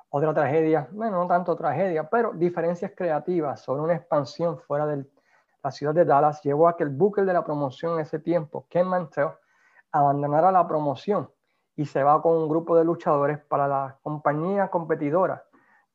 Otra 0.10 0.34
tragedia, 0.34 0.88
bueno, 0.92 1.18
no 1.18 1.28
tanto 1.28 1.56
tragedia, 1.56 2.10
pero 2.10 2.32
diferencias 2.34 2.92
creativas 2.96 3.62
sobre 3.62 3.82
una 3.82 3.96
expansión 3.96 4.60
fuera 4.60 4.86
de 4.86 5.06
la 5.64 5.72
ciudad 5.72 5.94
de 5.94 6.06
Dallas 6.06 6.42
llevó 6.44 6.68
a 6.68 6.78
que 6.78 6.84
el 6.84 6.90
booker 6.90 7.26
de 7.26 7.34
la 7.34 7.44
promoción 7.44 7.94
en 7.94 8.02
ese 8.02 8.20
tiempo, 8.20 8.68
Ken 8.70 8.88
Mantell, 8.88 9.30
abandonara 9.92 10.52
la 10.52 10.68
promoción 10.68 11.30
y 11.76 11.86
se 11.86 12.04
va 12.04 12.22
con 12.22 12.38
un 12.38 12.48
grupo 12.48 12.78
de 12.78 12.86
luchadores 12.86 13.40
para 13.40 13.68
la 13.68 13.98
compañía 14.04 14.70
competidora 14.70 15.44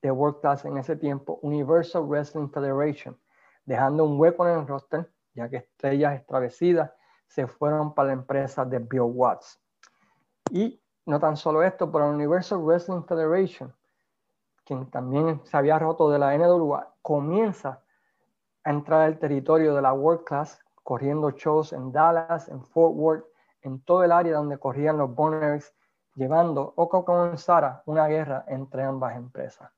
de 0.02 0.10
World 0.10 0.40
Class 0.40 0.64
en 0.64 0.78
ese 0.78 0.96
tiempo, 0.96 1.38
Universal 1.42 2.06
Wrestling 2.06 2.48
Federation, 2.48 3.18
dejando 3.64 4.04
un 4.04 4.18
hueco 4.18 4.46
en 4.48 4.60
el 4.60 4.66
roster, 4.66 5.10
ya 5.34 5.48
que 5.48 5.58
estrellas 5.58 6.18
establecidas 6.18 6.90
se 7.26 7.46
fueron 7.46 7.94
para 7.94 8.08
la 8.08 8.12
empresa 8.14 8.64
de 8.64 8.78
Bill 8.78 9.02
Watts. 9.02 9.60
Y 10.50 10.82
no 11.06 11.20
tan 11.20 11.36
solo 11.36 11.62
esto, 11.62 11.90
pero 11.90 12.10
Universal 12.10 12.58
Wrestling 12.58 13.02
Federation, 13.04 13.74
quien 14.64 14.90
también 14.90 15.40
se 15.44 15.56
había 15.56 15.78
roto 15.78 16.10
de 16.10 16.18
la 16.18 16.36
NWA, 16.36 16.94
comienza 17.02 17.82
a 18.64 18.70
entrar 18.70 19.02
al 19.02 19.18
territorio 19.18 19.74
de 19.74 19.82
la 19.82 19.92
World 19.92 20.24
Class, 20.24 20.60
corriendo 20.82 21.30
shows 21.30 21.72
en 21.72 21.92
Dallas, 21.92 22.48
en 22.48 22.64
Fort 22.64 22.94
Worth, 22.96 23.24
en 23.62 23.80
todo 23.82 24.02
el 24.02 24.12
área 24.12 24.34
donde 24.36 24.58
corrían 24.58 24.98
los 24.98 25.14
Boners, 25.14 25.72
llevando 26.14 26.72
o 26.76 26.88
comenzara 26.88 27.82
una 27.86 28.06
guerra 28.08 28.44
entre 28.48 28.82
ambas 28.82 29.16
empresas. 29.16 29.70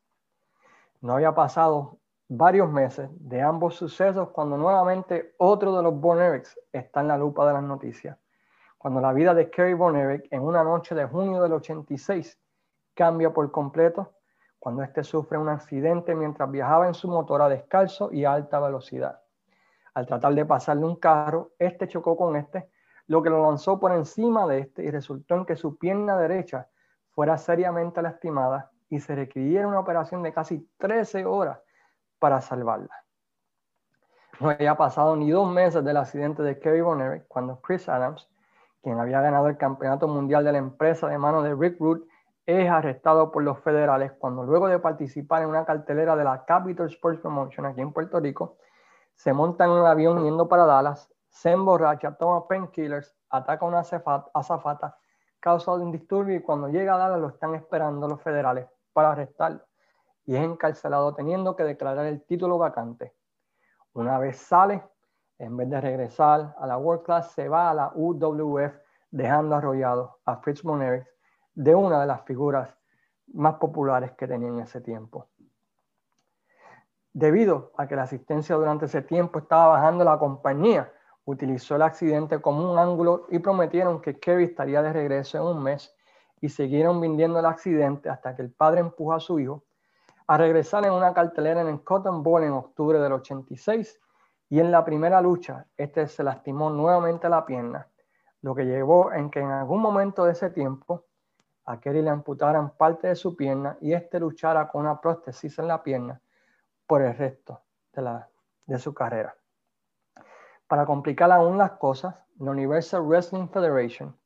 No 1.03 1.15
había 1.15 1.35
pasado 1.35 1.99
varios 2.29 2.71
meses 2.71 3.11
de 3.15 3.43
ambos 3.43 3.75
sucesos 3.75 4.29
cuando 4.31 4.57
nuevamente 4.57 5.35
otro 5.39 5.77
de 5.77 5.83
los 5.83 5.99
Von 5.99 6.21
está 6.73 7.01
en 7.01 7.09
la 7.09 7.19
lupa 7.19 7.45
de 7.45 7.55
las 7.55 7.63
noticias. 7.65 8.17
Cuando 8.79 9.01
la 9.01 9.13
vida 9.13 9.35
de 9.35 9.51
Kerry 9.51 9.75
Von 9.75 9.97
en 9.97 10.43
una 10.43 10.63
noche 10.63 10.95
de 10.95 11.05
junio 11.07 11.43
del 11.43 11.55
86 11.55 12.41
cambia 12.95 13.33
por 13.33 13.51
completo, 13.51 14.13
cuando 14.61 14.85
este 14.85 15.03
sufre 15.03 15.39
un 15.39 15.49
accidente 15.49 16.15
mientras 16.15 16.49
viajaba 16.49 16.87
en 16.87 16.95
su 16.95 17.09
motora 17.09 17.49
descalzo 17.49 18.13
y 18.13 18.25
alta 18.25 18.61
velocidad. 18.61 19.21
Al 19.95 20.07
tratar 20.07 20.35
de 20.35 20.47
pasarle 20.47 20.85
un 20.85 20.97
carro, 20.97 21.51
este 21.59 21.89
chocó 21.89 22.17
con 22.17 22.37
este 22.37 22.71
lo 23.09 23.25
que 23.25 23.31
lo 23.31 23.43
lanzó 23.43 23.81
por 23.81 23.91
encima 23.91 24.47
de 24.47 24.61
este 24.61 24.85
y 24.85 24.91
resultó 24.93 25.35
en 25.35 25.47
que 25.47 25.57
su 25.57 25.77
pierna 25.77 26.17
derecha 26.17 26.69
fuera 27.11 27.37
seriamente 27.37 28.01
lastimada 28.01 28.72
y 28.93 29.01
se 29.01 29.15
requiriera 29.15 29.67
una 29.67 29.81
operación 29.81 30.23
de 30.23 30.35
casi 30.35 30.69
13 30.77 31.25
horas 31.25 31.59
para 32.19 32.43
salvarla. 32.43 32.95
No 34.39 34.51
había 34.51 34.77
pasado 34.77 35.17
ni 35.17 35.31
dos 35.31 35.51
meses 35.51 35.83
del 35.83 35.97
accidente 35.97 36.43
de 36.43 36.59
Kerry 36.59 36.83
Bonner 36.83 37.25
cuando 37.27 37.59
Chris 37.63 37.89
Adams, 37.89 38.29
quien 38.83 39.01
había 39.01 39.23
ganado 39.23 39.49
el 39.49 39.57
campeonato 39.57 40.09
mundial 40.09 40.45
de 40.45 40.53
la 40.53 40.59
empresa 40.59 41.09
de 41.09 41.17
mano 41.17 41.41
de 41.41 41.55
Rick 41.55 41.81
Root, 41.81 42.07
es 42.45 42.69
arrestado 42.69 43.33
por 43.33 43.43
los 43.43 43.59
federales 43.61 44.13
cuando 44.13 44.43
luego 44.43 44.69
de 44.69 44.79
participar 44.79 45.41
en 45.41 45.49
una 45.49 45.65
cartelera 45.65 46.15
de 46.15 46.25
la 46.25 46.45
Capital 46.45 46.89
Sports 46.89 47.21
Promotion 47.21 47.65
aquí 47.65 47.81
en 47.81 47.95
Puerto 47.95 48.21
Rico, 48.21 48.59
se 49.15 49.33
monta 49.33 49.65
en 49.65 49.71
un 49.71 49.87
avión 49.87 50.23
yendo 50.23 50.49
para 50.51 50.67
Dallas 50.67 51.11
se 51.31 51.51
emborracha, 51.51 52.15
toma 52.19 52.47
painkillers, 52.47 53.17
ataca 53.31 53.65
a 53.65 53.69
una 53.69 53.81
azafata, 54.35 54.99
causa 55.41 55.73
un 55.73 55.91
disturbio 55.91 56.37
y 56.37 56.43
cuando 56.43 56.69
llega 56.69 56.95
a 56.95 56.99
Dallas 56.99 57.21
lo 57.21 57.29
están 57.29 57.55
esperando 57.55 58.07
los 58.07 58.21
federales 58.21 58.69
para 58.93 59.13
arrestarlo 59.13 59.63
y 60.25 60.37
es 60.37 60.43
encarcelado 60.43 61.15
teniendo 61.15 61.57
que 61.57 61.65
declarar 61.65 62.07
el 62.07 62.23
título 62.23 62.59
vacante 62.59 63.15
Una 63.95 64.19
vez 64.19 64.37
sale, 64.39 64.83
en 65.39 65.57
vez 65.57 65.69
de 65.69 65.81
regresar 65.81 66.55
a 66.59 66.67
la 66.67 66.79
World 66.79 67.05
Class, 67.05 67.33
se 67.33 67.49
va 67.49 67.71
a 67.71 67.75
la 67.75 67.93
UWF, 67.95 68.73
dejando 69.11 69.57
arrollado 69.57 70.21
a 70.25 70.37
Fritz 70.37 70.63
von 70.63 70.83
Erich, 70.83 71.07
de 71.55 71.75
una 71.75 72.01
de 72.01 72.07
las 72.07 72.23
figuras 72.23 72.75
más 73.35 73.55
populares 73.55 74.13
que 74.13 74.29
tenía 74.29 74.49
en 74.49 74.61
ese 74.61 74.81
tiempo. 74.81 75.29
Debido 77.13 77.73
a 77.77 77.87
que 77.87 77.97
la 77.97 78.05
asistencia 78.05 78.57
durante 78.57 78.87
ese 78.87 79.03
tiempo 79.03 79.41
estaba 79.41 79.69
bajando, 79.69 80.05
la 80.05 80.19
compañía 80.19 80.91
utilizó 81.25 81.77
el 81.77 81.83
accidente 81.83 82.41
como 82.41 82.73
un 82.73 82.79
ángulo 82.79 83.27
y 83.29 83.39
prometieron 83.39 84.01
que 84.01 84.19
Kerry 84.19 84.45
estaría 84.45 84.81
de 84.83 84.93
regreso 84.93 85.39
en 85.39 85.57
un 85.57 85.63
mes 85.63 85.95
y 86.43 86.49
siguieron 86.49 87.01
vendiendo 87.01 87.39
el 87.39 87.47
accidente 87.47 88.11
hasta 88.11 88.35
que 88.35 88.43
el 88.43 88.51
padre 88.51 88.81
empujó 88.81 89.15
a 89.15 89.21
su 89.21 89.39
hijo 89.39 89.63
a 90.27 90.37
regresar 90.37 90.85
en 90.85 90.93
una 90.93 91.15
cartelera 91.15 91.61
en 91.61 91.69
el 91.69 91.85
Cotton 91.85 92.23
Bowl 92.23 92.43
en 92.43 92.53
octubre 92.53 92.99
del 92.99 93.13
86 93.13 94.01
y 94.51 94.59
en 94.59 94.73
la 94.73 94.85
primera 94.85 95.23
lucha 95.23 95.67
este 95.77 96.09
se 96.09 96.25
lastimó 96.25 96.69
nuevamente 96.69 97.29
la 97.29 97.47
pierna, 97.47 97.89
lo 98.43 98.57
que 98.57 98.65
llevó 98.65 99.13
en 99.13 99.31
que 99.31 99.39
en 99.39 99.51
algún 99.51 99.81
momento 99.81 100.25
de 100.25 100.33
ese 100.33 100.51
tiempo 100.51 101.05
a 101.65 101.79
Kerry 101.79 102.03
le 102.03 102.11
amputaran 102.11 102.77
parte 102.77 103.07
de 103.07 103.15
su 103.15 103.37
pierna 103.37 103.79
y 103.81 103.93
este 103.93 104.19
luchara 104.19 104.69
con 104.69 104.83
una 104.83 105.01
prótesis 105.01 105.57
en 105.61 105.69
la 105.69 105.81
pierna 105.81 106.21
por 106.89 107.03
el 107.03 107.17
resto 107.17 107.61
de, 107.93 108.03
la, 108.03 108.29
de 108.67 108.79
su 108.81 108.93
carrera. 108.93 109.37
Para 110.67 110.87
complicar 110.87 111.31
aún 111.31 111.57
las 111.57 111.73
cosas, 111.73 112.17
la 112.41 112.51
Universal 112.51 113.03
Wrestling 113.03 113.47
Federation 113.47 114.17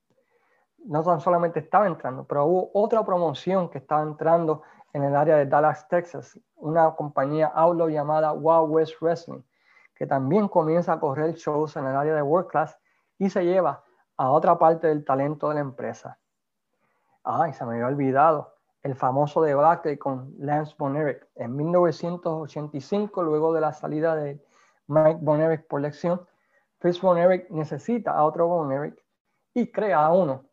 no 0.87 1.03
tan 1.03 1.20
solamente 1.20 1.61
estaba 1.61 1.87
entrando, 1.87 2.25
pero 2.25 2.46
hubo 2.46 2.70
otra 2.75 3.05
promoción 3.05 3.68
que 3.68 3.79
estaba 3.79 4.03
entrando 4.03 4.62
en 4.92 5.03
el 5.05 5.14
área 5.14 5.37
de 5.37 5.46
Dallas, 5.46 5.87
Texas, 5.88 6.38
una 6.57 6.94
compañía 6.94 7.49
outlaw 7.55 7.88
llamada 7.88 8.33
Wild 8.33 8.70
West 8.70 8.94
Wrestling, 9.01 9.42
que 9.94 10.07
también 10.07 10.49
comienza 10.49 10.94
a 10.94 11.01
correr 11.01 11.35
shows 11.35 11.77
en 11.77 11.87
el 11.87 11.96
área 11.96 12.14
de 12.14 12.22
World 12.22 12.49
Class 12.49 12.79
y 13.18 13.29
se 13.29 13.44
lleva 13.44 13.83
a 14.16 14.31
otra 14.31 14.59
parte 14.59 14.87
del 14.87 15.05
talento 15.05 15.49
de 15.49 15.57
la 15.57 15.61
empresa. 15.61 16.18
Ay, 17.25 17.53
se 17.53 17.64
me 17.66 17.75
había 17.75 17.88
olvidado 17.88 18.55
el 18.83 18.94
famoso 18.94 19.42
debate 19.42 19.99
con 19.99 20.35
Lance 20.38 20.75
Von 20.79 20.96
En 21.35 21.57
1985, 21.57 23.22
luego 23.22 23.53
de 23.53 23.61
la 23.61 23.72
salida 23.72 24.14
de 24.14 24.40
Mike 24.87 25.18
Von 25.22 25.64
por 25.68 25.81
lección, 25.81 26.20
Chris 26.79 27.01
Von 27.01 27.18
necesita 27.51 28.12
a 28.12 28.25
otro 28.25 28.46
Von 28.46 28.96
y 29.55 29.72
crea 29.72 30.07
a 30.07 30.12
uno 30.12 30.46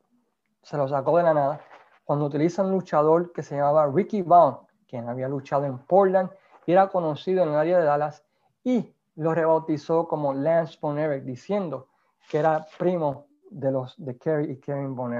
se 0.63 0.77
lo 0.77 0.87
sacó 0.87 1.17
de 1.17 1.23
la 1.23 1.33
nada, 1.33 1.61
cuando 2.05 2.25
utiliza 2.25 2.63
un 2.63 2.71
luchador 2.71 3.31
que 3.33 3.43
se 3.43 3.55
llamaba 3.55 3.87
Ricky 3.87 4.21
Vaughn, 4.21 4.57
quien 4.87 5.07
había 5.07 5.27
luchado 5.27 5.65
en 5.65 5.77
Portland 5.79 6.29
y 6.65 6.71
era 6.71 6.87
conocido 6.87 7.43
en 7.43 7.49
el 7.49 7.55
área 7.55 7.79
de 7.79 7.85
Dallas, 7.85 8.23
y 8.63 8.95
lo 9.15 9.35
rebautizó 9.35 10.07
como 10.07 10.33
Lance 10.33 10.77
Von 10.81 10.97
diciendo 11.25 11.87
que 12.29 12.39
era 12.39 12.65
primo 12.79 13.27
de 13.49 13.71
los 13.71 13.93
de 13.97 14.17
Kerry 14.17 14.51
y 14.51 14.59
Kevin 14.59 14.95
Von 14.95 15.13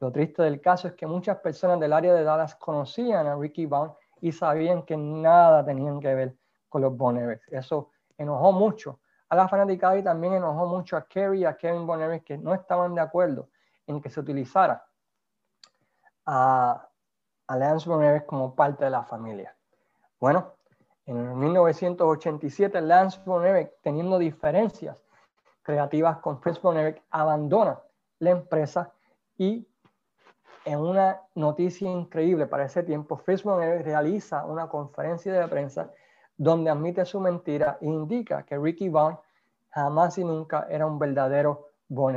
Lo 0.00 0.12
triste 0.12 0.42
del 0.42 0.60
caso 0.60 0.88
es 0.88 0.94
que 0.94 1.06
muchas 1.06 1.38
personas 1.38 1.78
del 1.80 1.92
área 1.92 2.12
de 2.12 2.24
Dallas 2.24 2.56
conocían 2.56 3.26
a 3.26 3.36
Ricky 3.36 3.66
Vaughn 3.66 3.92
y 4.20 4.32
sabían 4.32 4.82
que 4.82 4.96
nada 4.96 5.64
tenían 5.64 6.00
que 6.00 6.14
ver 6.14 6.36
con 6.68 6.82
los 6.82 6.96
Von 6.96 7.40
Eso 7.50 7.90
enojó 8.16 8.52
mucho 8.52 8.98
a 9.28 9.36
la 9.36 9.48
fanaticada 9.48 9.96
y 9.96 10.02
también 10.02 10.34
enojó 10.34 10.66
mucho 10.66 10.96
a 10.96 11.06
Kerry 11.06 11.40
y 11.40 11.44
a 11.44 11.56
Kevin 11.56 11.86
Von 11.86 12.20
que 12.20 12.36
no 12.36 12.52
estaban 12.52 12.94
de 12.94 13.00
acuerdo 13.00 13.48
en 13.88 14.00
que 14.00 14.10
se 14.10 14.20
utilizara 14.20 14.86
a, 16.26 16.84
Lance 17.48 17.88
Von 17.88 18.20
como 18.26 18.54
parte 18.54 18.84
de 18.84 18.90
la 18.90 19.02
familia. 19.02 19.56
Bueno, 20.20 20.52
en 21.06 21.38
1987 21.38 22.80
Lance 22.82 23.18
Von 23.24 23.42
teniendo 23.82 24.18
diferencias 24.18 25.02
creativas 25.62 26.18
con 26.18 26.40
Fritz 26.40 26.60
Von 26.60 26.76
abandona 27.10 27.80
la 28.18 28.30
empresa 28.30 28.92
y 29.38 29.66
en 30.66 30.80
una 30.80 31.22
noticia 31.34 31.90
increíble 31.90 32.46
para 32.46 32.66
ese 32.66 32.82
tiempo, 32.82 33.16
Fritz 33.16 33.42
Von 33.42 33.60
realiza 33.60 34.44
una 34.44 34.68
conferencia 34.68 35.32
de 35.32 35.48
prensa 35.48 35.90
donde 36.36 36.70
admite 36.70 37.06
su 37.06 37.20
mentira 37.20 37.78
e 37.80 37.86
indica 37.86 38.42
que 38.42 38.58
Ricky 38.58 38.90
Vaughn 38.90 39.18
jamás 39.70 40.18
y 40.18 40.24
nunca 40.24 40.66
era 40.68 40.86
un 40.86 40.98
verdadero 40.98 41.68
Von 41.88 42.14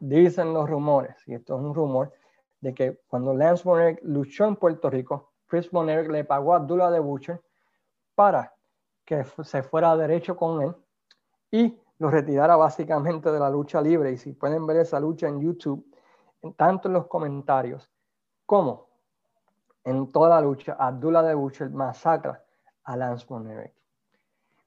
Dicen 0.00 0.54
los 0.54 0.68
rumores, 0.68 1.16
y 1.26 1.34
esto 1.34 1.56
es 1.56 1.62
un 1.62 1.74
rumor, 1.74 2.12
de 2.60 2.74
que 2.74 3.00
cuando 3.08 3.34
Lance 3.34 3.64
Von 3.64 3.98
luchó 4.02 4.46
en 4.46 4.56
Puerto 4.56 4.90
Rico, 4.90 5.32
Chris 5.46 5.70
Von 5.70 5.86
le 5.86 6.24
pagó 6.24 6.52
a 6.52 6.56
Abdullah 6.56 6.90
de 6.90 7.00
Butcher 7.00 7.42
para 8.14 8.54
que 9.04 9.24
se 9.24 9.62
fuera 9.62 9.96
derecho 9.96 10.36
con 10.36 10.62
él 10.62 10.74
y 11.50 11.80
lo 11.98 12.10
retirara 12.10 12.56
básicamente 12.56 13.32
de 13.32 13.40
la 13.40 13.48
lucha 13.48 13.80
libre. 13.80 14.12
Y 14.12 14.18
si 14.18 14.32
pueden 14.32 14.66
ver 14.66 14.78
esa 14.78 15.00
lucha 15.00 15.28
en 15.28 15.40
YouTube, 15.40 15.84
tanto 16.56 16.88
en 16.88 16.94
los 16.94 17.06
comentarios 17.06 17.90
como 18.44 18.88
en 19.84 20.10
toda 20.12 20.28
la 20.28 20.40
lucha, 20.40 20.76
Abdullah 20.78 21.22
de 21.22 21.34
Butcher 21.34 21.70
masacra 21.70 22.44
a 22.84 22.96
Lance 22.96 23.26
Von 23.26 23.48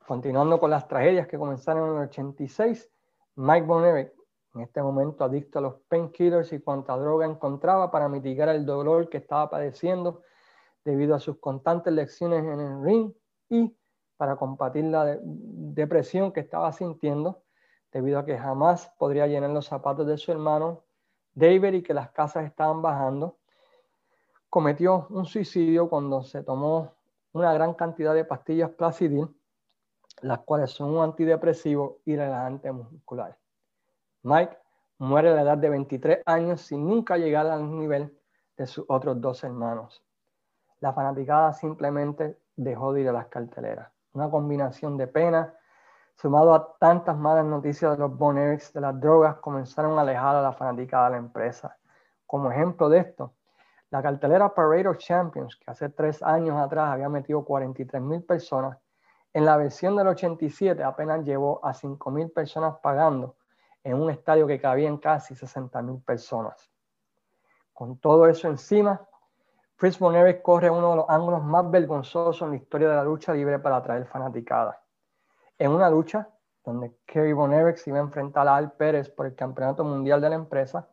Continuando 0.07 0.59
con 0.59 0.71
las 0.71 0.87
tragedias 0.87 1.27
que 1.27 1.37
comenzaron 1.37 1.91
en 1.91 1.97
el 1.97 2.07
86, 2.09 2.89
Mike 3.35 3.65
Von 3.67 4.11
en 4.53 4.61
este 4.61 4.81
momento 4.81 5.23
adicto 5.23 5.59
a 5.59 5.61
los 5.61 5.75
painkillers 5.87 6.51
y 6.53 6.59
cuanta 6.59 6.97
droga 6.97 7.25
encontraba 7.25 7.89
para 7.91 8.09
mitigar 8.09 8.49
el 8.49 8.65
dolor 8.65 9.09
que 9.09 9.17
estaba 9.17 9.49
padeciendo 9.49 10.23
debido 10.83 11.15
a 11.15 11.19
sus 11.19 11.37
constantes 11.37 11.93
lecciones 11.93 12.43
en 12.43 12.59
el 12.59 12.83
ring 12.83 13.13
y 13.49 13.75
para 14.17 14.35
combatir 14.35 14.85
la 14.85 15.17
depresión 15.21 16.31
que 16.31 16.41
estaba 16.41 16.71
sintiendo 16.73 17.43
debido 17.91 18.19
a 18.19 18.25
que 18.25 18.37
jamás 18.37 18.91
podría 18.97 19.27
llenar 19.27 19.49
los 19.49 19.65
zapatos 19.65 20.07
de 20.07 20.17
su 20.17 20.31
hermano 20.31 20.83
David 21.33 21.73
y 21.73 21.83
que 21.83 21.93
las 21.93 22.11
casas 22.11 22.45
estaban 22.45 22.81
bajando. 22.81 23.37
Cometió 24.49 25.07
un 25.09 25.25
suicidio 25.25 25.89
cuando 25.89 26.23
se 26.23 26.43
tomó 26.43 26.93
una 27.33 27.53
gran 27.53 27.73
cantidad 27.73 28.13
de 28.13 28.25
pastillas 28.25 28.71
Placidil, 28.71 29.27
las 30.21 30.39
cuales 30.39 30.71
son 30.71 30.91
un 30.91 31.03
antidepresivo 31.03 31.99
y 32.05 32.15
relajante 32.15 32.71
muscular. 32.71 33.37
Mike 34.23 34.55
muere 34.99 35.31
a 35.31 35.33
la 35.33 35.41
edad 35.41 35.57
de 35.57 35.69
23 35.69 36.21
años 36.27 36.61
sin 36.61 36.87
nunca 36.87 37.17
llegar 37.17 37.47
al 37.47 37.75
nivel 37.75 38.15
de 38.55 38.67
sus 38.67 38.85
otros 38.87 39.19
dos 39.19 39.43
hermanos. 39.43 40.03
La 40.79 40.93
fanaticada 40.93 41.53
simplemente 41.53 42.37
dejó 42.55 42.93
de 42.93 43.01
ir 43.01 43.09
a 43.09 43.13
las 43.13 43.27
carteleras. 43.27 43.91
Una 44.13 44.29
combinación 44.29 44.95
de 44.95 45.07
pena, 45.07 45.55
sumado 46.15 46.53
a 46.53 46.77
tantas 46.77 47.17
malas 47.17 47.45
noticias 47.45 47.93
de 47.93 47.97
los 47.97 48.15
Boners 48.15 48.71
de 48.73 48.81
las 48.81 48.99
drogas, 48.99 49.37
comenzaron 49.37 49.97
a 49.97 50.01
alejar 50.01 50.35
a 50.35 50.41
la 50.43 50.53
fanaticada 50.53 51.05
de 51.05 51.11
la 51.11 51.17
empresa. 51.17 51.77
Como 52.27 52.51
ejemplo 52.51 52.89
de 52.89 52.99
esto, 52.99 53.33
la 53.89 54.03
cartelera 54.03 54.53
Parade 54.53 54.87
of 54.87 54.97
Champions, 54.97 55.55
que 55.55 55.71
hace 55.71 55.89
tres 55.89 56.21
años 56.21 56.59
atrás 56.59 56.89
había 56.93 57.09
metido 57.09 57.43
43 57.43 57.99
mil 57.99 58.23
personas, 58.23 58.77
en 59.33 59.45
la 59.45 59.57
versión 59.57 59.95
del 59.95 60.09
87 60.09 60.83
apenas 60.83 61.25
llevó 61.25 61.65
a 61.65 61.73
5 61.73 62.11
mil 62.11 62.29
personas 62.29 62.75
pagando 62.83 63.37
en 63.83 64.01
un 64.01 64.09
estadio 64.09 64.47
que 64.47 64.59
cabían 64.59 64.97
casi 64.97 65.35
60 65.35 65.81
mil 65.81 66.01
personas. 66.01 66.71
Con 67.73 67.97
todo 67.97 68.27
eso 68.27 68.47
encima, 68.47 69.07
Fritz 69.75 69.97
Von 69.97 70.15
corre 70.43 70.69
uno 70.69 70.91
de 70.91 70.95
los 70.97 71.09
ángulos 71.09 71.43
más 71.43 71.69
vergonzosos 71.71 72.41
en 72.43 72.51
la 72.51 72.55
historia 72.57 72.89
de 72.89 72.95
la 72.95 73.03
lucha 73.03 73.33
libre 73.33 73.57
para 73.57 73.77
atraer 73.77 74.05
fanaticada. 74.05 74.79
En 75.57 75.71
una 75.71 75.89
lucha 75.89 76.29
donde 76.63 76.95
Kerry 77.05 77.33
Von 77.33 77.51
se 77.75 77.89
iba 77.89 77.97
a 77.97 78.03
enfrentar 78.03 78.47
a 78.47 78.55
Al 78.55 78.73
Pérez 78.73 79.09
por 79.09 79.25
el 79.25 79.35
campeonato 79.35 79.83
mundial 79.83 80.21
de 80.21 80.29
la 80.29 80.35
empresa, 80.35 80.87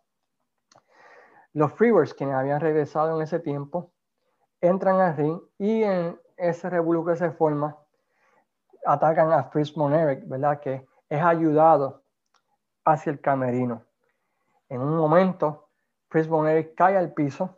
los 1.53 1.73
Freebirds, 1.73 2.15
quienes 2.15 2.37
habían 2.37 2.61
regresado 2.61 3.17
en 3.17 3.23
ese 3.23 3.41
tiempo, 3.41 3.93
entran 4.61 5.01
al 5.01 5.17
ring 5.17 5.41
y 5.59 5.83
en 5.83 6.19
ese 6.37 6.71
revuelo 6.71 7.05
que 7.05 7.17
se 7.17 7.31
forma, 7.31 7.77
atacan 8.87 9.33
a 9.33 9.45
Fritz 9.45 9.75
Von 9.75 9.93
¿verdad? 9.93 10.61
Que 10.61 10.87
es 11.09 11.23
ayudado 11.23 12.03
hacia 12.93 13.11
el 13.13 13.21
camerino. 13.21 13.83
En 14.69 14.81
un 14.81 14.97
momento, 14.97 15.69
Chris 16.09 16.29
Bonner 16.29 16.75
cae 16.75 16.97
al 16.97 17.13
piso 17.13 17.57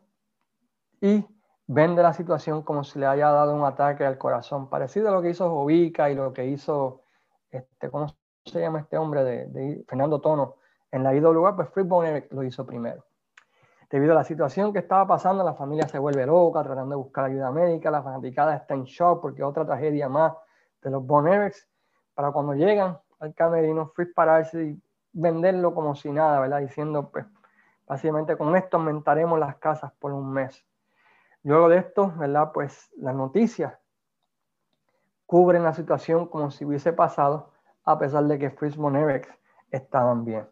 y 1.00 1.26
vende 1.66 2.02
la 2.02 2.12
situación 2.12 2.62
como 2.62 2.84
si 2.84 2.98
le 2.98 3.06
haya 3.06 3.30
dado 3.30 3.54
un 3.54 3.64
ataque 3.64 4.04
al 4.04 4.18
corazón, 4.18 4.68
parecido 4.68 5.08
a 5.08 5.12
lo 5.12 5.22
que 5.22 5.30
hizo 5.30 5.48
Jovica 5.48 6.10
y 6.10 6.14
lo 6.14 6.32
que 6.32 6.46
hizo, 6.46 7.02
este, 7.50 7.90
¿cómo 7.90 8.08
se 8.44 8.60
llama 8.60 8.80
este 8.80 8.98
hombre 8.98 9.24
de, 9.24 9.84
Fernando 9.88 10.20
Tono? 10.20 10.56
En 10.90 11.04
la 11.04 11.14
IWA, 11.14 11.54
pues 11.54 11.68
Fritz 11.70 11.86
Bonner 11.86 12.28
lo 12.32 12.42
hizo 12.42 12.66
primero. 12.66 13.04
Debido 13.88 14.12
a 14.12 14.16
la 14.16 14.24
situación 14.24 14.72
que 14.72 14.80
estaba 14.80 15.06
pasando, 15.06 15.44
la 15.44 15.54
familia 15.54 15.86
se 15.88 15.98
vuelve 15.98 16.26
loca 16.26 16.62
tratando 16.62 16.90
de 16.90 16.96
buscar 16.96 17.24
ayuda 17.24 17.50
médica, 17.50 17.90
la 17.90 18.02
fanaticada 18.02 18.56
está 18.56 18.74
en 18.74 18.84
shock 18.84 19.20
porque 19.20 19.42
otra 19.42 19.64
tragedia 19.64 20.08
más 20.08 20.32
de 20.82 20.90
los 20.90 21.04
Bonerics. 21.04 21.68
Para 22.14 22.32
cuando 22.32 22.54
llegan 22.54 22.98
al 23.20 23.34
camerino, 23.34 23.88
Fritz 23.94 24.12
pararse 24.14 24.64
y 24.64 24.82
venderlo 25.12 25.74
como 25.74 25.94
si 25.94 26.10
nada, 26.10 26.40
¿verdad? 26.40 26.60
Diciendo, 26.60 27.10
pues, 27.10 27.26
básicamente 27.86 28.36
con 28.36 28.56
esto 28.56 28.76
aumentaremos 28.76 29.38
las 29.38 29.56
casas 29.56 29.92
por 29.98 30.12
un 30.12 30.32
mes. 30.32 30.64
Luego 31.42 31.68
de 31.68 31.78
esto, 31.78 32.12
¿verdad? 32.16 32.52
Pues 32.52 32.90
las 32.96 33.14
noticias 33.14 33.74
cubren 35.26 35.62
la 35.62 35.72
situación 35.72 36.26
como 36.26 36.50
si 36.50 36.64
hubiese 36.64 36.92
pasado, 36.92 37.50
a 37.84 37.98
pesar 37.98 38.24
de 38.24 38.38
que 38.38 38.50
Fritz 38.50 38.76
von 38.76 38.96
estaban 39.70 40.24
bien. 40.24 40.48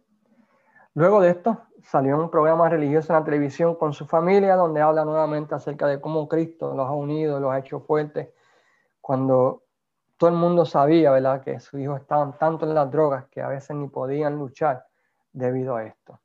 Luego 0.95 1.21
de 1.21 1.31
esto, 1.31 1.59
salió 1.83 2.19
un 2.19 2.31
programa 2.31 2.69
religioso 2.69 3.13
en 3.13 3.19
la 3.19 3.25
televisión 3.25 3.75
con 3.77 3.93
su 3.93 4.07
familia, 4.07 4.57
donde 4.57 4.81
habla 4.81 5.05
nuevamente 5.05 5.55
acerca 5.55 5.87
de 5.87 6.01
cómo 6.01 6.29
Cristo 6.29 6.75
los 6.75 6.87
ha 6.87 6.93
unido, 6.93 7.39
los 7.39 7.53
ha 7.53 7.59
hecho 7.59 7.81
fuertes, 7.81 8.31
cuando 9.01 9.63
todo 10.19 10.31
el 10.31 10.37
mundo 10.37 10.66
sabía, 10.66 11.12
¿verdad?, 11.12 11.41
que 11.43 11.61
sus 11.61 11.81
hijos 11.81 12.01
estaban 12.01 12.37
tanto 12.37 12.66
en 12.66 12.75
las 12.75 12.91
drogas 12.91 13.27
que 13.29 13.41
a 13.41 13.49
veces 13.49 13.77
ni 13.77 13.89
podían 13.89 14.37
luchar 14.37 14.85
debido 15.33 15.77
a 15.77 15.85
esto. 15.85 16.21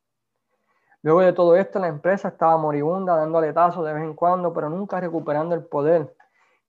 Luego 1.04 1.22
de 1.22 1.34
todo 1.34 1.56
esto, 1.56 1.80
la 1.80 1.88
empresa 1.88 2.30
estaba 2.30 2.58
moribunda, 2.58 3.16
dando 3.16 3.38
aletazos 3.38 3.86
de 3.86 3.94
vez 3.94 4.04
en 4.04 4.16
cuando, 4.16 4.52
pero 4.52 4.70
nunca 4.70 5.00
recuperando 5.00 5.54
el 5.54 5.64
poder 5.66 6.16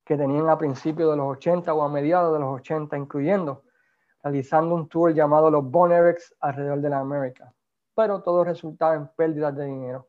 que 0.04 0.16
tenían 0.16 0.50
a 0.50 0.58
principios 0.58 1.10
de 1.10 1.16
los 1.16 1.26
80 1.38 1.72
o 1.72 1.82
a 1.82 1.88
mediados 1.88 2.34
de 2.34 2.40
los 2.40 2.60
80, 2.60 2.96
incluyendo 2.98 3.62
realizando 4.22 4.74
un 4.74 4.88
tour 4.88 5.12
llamado 5.12 5.50
los 5.50 5.70
Bonerex 5.70 6.34
alrededor 6.40 6.80
de 6.80 6.90
la 6.90 6.98
América. 6.98 7.52
Pero 7.94 8.22
todo 8.22 8.42
resultaba 8.42 8.94
en 8.94 9.08
pérdidas 9.08 9.54
de 9.54 9.66
dinero, 9.66 10.08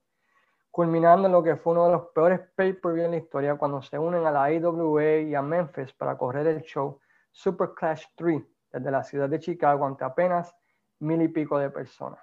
culminando 0.72 1.28
en 1.28 1.34
lo 1.34 1.44
que 1.44 1.58
fue 1.58 1.74
uno 1.74 1.86
de 1.86 1.92
los 1.92 2.08
peores 2.08 2.40
pay-per-view 2.56 3.06
en 3.06 3.12
la 3.12 3.18
historia 3.18 3.56
cuando 3.56 3.82
se 3.82 4.00
unen 4.00 4.26
a 4.26 4.32
la 4.32 4.46
AWA 4.46 5.18
y 5.18 5.36
a 5.36 5.42
Memphis 5.42 5.94
para 5.94 6.18
correr 6.18 6.48
el 6.48 6.62
show 6.62 7.00
Super 7.36 7.74
Clash 7.76 8.06
3 8.16 8.42
desde 8.72 8.92
la 8.92 9.04
ciudad 9.04 9.28
de 9.28 9.40
Chicago 9.40 9.86
ante 9.86 10.06
apenas 10.06 10.56
mil 11.00 11.22
y 11.22 11.28
pico 11.28 11.60
de 11.60 11.70
personas. 11.70 12.22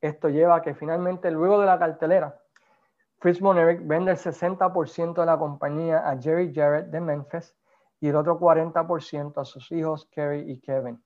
Esto 0.00 0.28
lleva 0.28 0.56
a 0.56 0.62
que 0.62 0.76
finalmente 0.76 1.28
luego 1.32 1.58
de 1.58 1.66
la 1.66 1.76
cartelera, 1.76 2.40
Fritz 3.18 3.42
Monerick 3.42 3.84
vende 3.84 4.12
el 4.12 4.16
60% 4.16 5.14
de 5.14 5.26
la 5.26 5.36
compañía 5.36 6.08
a 6.08 6.16
Jerry 6.16 6.54
Jarrett 6.54 6.86
de 6.86 7.00
Memphis 7.00 7.56
y 7.98 8.08
el 8.08 8.16
otro 8.16 8.38
40% 8.38 9.40
a 9.40 9.44
sus 9.44 9.72
hijos 9.72 10.06
Kerry 10.12 10.48
y 10.48 10.60
Kevin. 10.60 11.02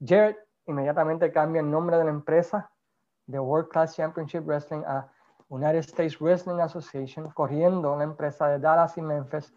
Jarrett 0.00 0.38
inmediatamente 0.64 1.30
cambia 1.30 1.60
el 1.60 1.70
nombre 1.70 1.98
de 1.98 2.04
la 2.04 2.10
empresa 2.10 2.70
de 3.26 3.38
World 3.38 3.68
Class 3.68 3.96
Championship 3.96 4.46
Wrestling 4.46 4.82
a 4.86 5.10
United 5.50 5.80
States 5.80 6.18
Wrestling 6.18 6.60
Association, 6.60 7.30
corriendo 7.32 7.94
la 7.96 8.04
empresa 8.04 8.48
de 8.48 8.58
Dallas 8.58 8.96
y 8.96 9.02
Memphis 9.02 9.54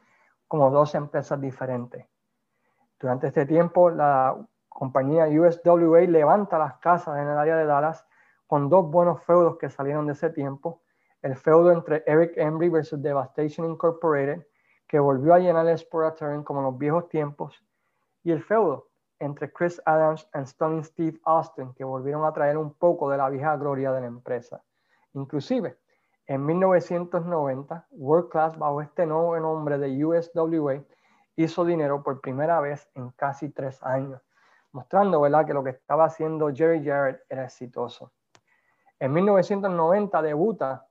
como 0.49 0.69
dos 0.69 0.95
empresas 0.95 1.39
diferentes. 1.39 2.05
Durante 2.99 3.27
este 3.27 3.45
tiempo, 3.45 3.89
la 3.89 4.35
compañía 4.69 5.27
USWA 5.27 6.01
levanta 6.01 6.57
las 6.57 6.77
casas 6.77 7.17
en 7.17 7.27
el 7.27 7.37
área 7.37 7.55
de 7.57 7.65
Dallas 7.65 8.05
con 8.47 8.69
dos 8.69 8.89
buenos 8.89 9.23
feudos 9.23 9.57
que 9.57 9.69
salieron 9.69 10.07
de 10.07 10.13
ese 10.13 10.29
tiempo. 10.29 10.81
El 11.21 11.35
feudo 11.35 11.71
entre 11.71 12.03
Eric 12.07 12.33
Embry 12.37 12.69
versus 12.69 13.01
Devastation 13.01 13.69
Incorporated, 13.69 14.45
que 14.87 14.99
volvió 14.99 15.33
a 15.33 15.39
llenar 15.39 15.67
el 15.67 15.77
Sportatorium 15.77 16.43
como 16.43 16.59
en 16.61 16.65
los 16.65 16.77
viejos 16.77 17.09
tiempos, 17.09 17.63
y 18.23 18.31
el 18.31 18.41
feudo 18.41 18.87
entre 19.19 19.51
Chris 19.51 19.81
Adams 19.85 20.27
y 20.33 20.45
Stunning 20.45 20.83
Steve 20.83 21.19
Austin, 21.23 21.73
que 21.73 21.83
volvieron 21.83 22.25
a 22.25 22.33
traer 22.33 22.57
un 22.57 22.73
poco 22.73 23.09
de 23.09 23.17
la 23.17 23.29
vieja 23.29 23.57
gloria 23.57 23.91
de 23.91 24.01
la 24.01 24.07
empresa. 24.07 24.63
Inclusive, 25.13 25.77
en 26.27 26.45
1990, 26.45 27.87
World 27.91 28.29
Class, 28.29 28.57
bajo 28.57 28.81
este 28.81 29.05
nuevo 29.05 29.39
nombre 29.39 29.77
de 29.77 30.05
USWA, 30.05 30.83
hizo 31.37 31.63
dinero 31.63 32.03
por 32.03 32.19
primera 32.19 32.59
vez 32.59 32.89
en 32.95 33.11
casi 33.11 33.49
tres 33.49 33.81
años, 33.83 34.21
mostrando 34.71 35.21
¿verdad? 35.21 35.45
que 35.45 35.53
lo 35.53 35.63
que 35.63 35.69
estaba 35.69 36.05
haciendo 36.05 36.53
Jerry 36.53 36.83
Jarrett 36.83 37.21
era 37.29 37.45
exitoso. 37.45 38.11
En 38.99 39.13
1990 39.13 40.21
debuta 40.23 40.87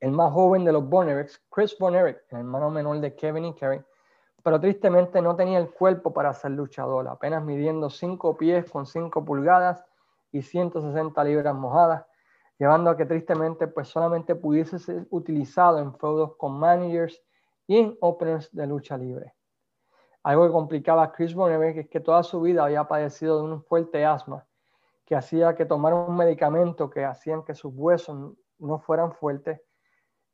el 0.00 0.12
más 0.12 0.32
joven 0.32 0.64
de 0.64 0.72
los 0.72 0.86
Bonerics, 0.86 1.42
Chris 1.50 1.76
Bonerick, 1.78 2.22
el 2.30 2.38
hermano 2.38 2.70
menor 2.70 3.00
de 3.00 3.14
Kevin 3.14 3.46
y 3.46 3.54
Kerry, 3.54 3.82
pero 4.42 4.60
tristemente 4.60 5.22
no 5.22 5.34
tenía 5.34 5.58
el 5.58 5.70
cuerpo 5.70 6.12
para 6.12 6.34
ser 6.34 6.50
luchador, 6.50 7.08
apenas 7.08 7.42
midiendo 7.42 7.88
5 7.88 8.36
pies 8.36 8.70
con 8.70 8.84
5 8.86 9.24
pulgadas 9.24 9.84
y 10.30 10.42
160 10.42 11.24
libras 11.24 11.54
mojadas, 11.54 12.04
llevando 12.58 12.90
a 12.90 12.96
que 12.96 13.06
tristemente 13.06 13.66
pues 13.66 13.88
solamente 13.88 14.34
pudiese 14.34 14.78
ser 14.78 15.06
utilizado 15.10 15.78
en 15.78 15.94
feudos 15.94 16.36
con 16.36 16.58
managers 16.58 17.22
y 17.66 17.78
en 17.78 17.96
openers 18.00 18.54
de 18.54 18.66
lucha 18.66 18.98
libre. 18.98 19.35
Algo 20.26 20.44
que 20.44 20.52
complicaba 20.52 21.04
a 21.04 21.12
Chris 21.12 21.36
Bonerick 21.36 21.76
es 21.76 21.88
que 21.88 22.00
toda 22.00 22.24
su 22.24 22.40
vida 22.40 22.64
había 22.64 22.82
padecido 22.88 23.36
de 23.36 23.44
un 23.44 23.62
fuerte 23.62 24.04
asma 24.04 24.44
que 25.04 25.14
hacía 25.14 25.54
que 25.54 25.64
tomara 25.64 25.94
un 25.94 26.16
medicamento 26.16 26.90
que 26.90 27.04
hacían 27.04 27.44
que 27.44 27.54
sus 27.54 27.72
huesos 27.72 28.34
no 28.58 28.78
fueran 28.80 29.12
fuertes. 29.12 29.60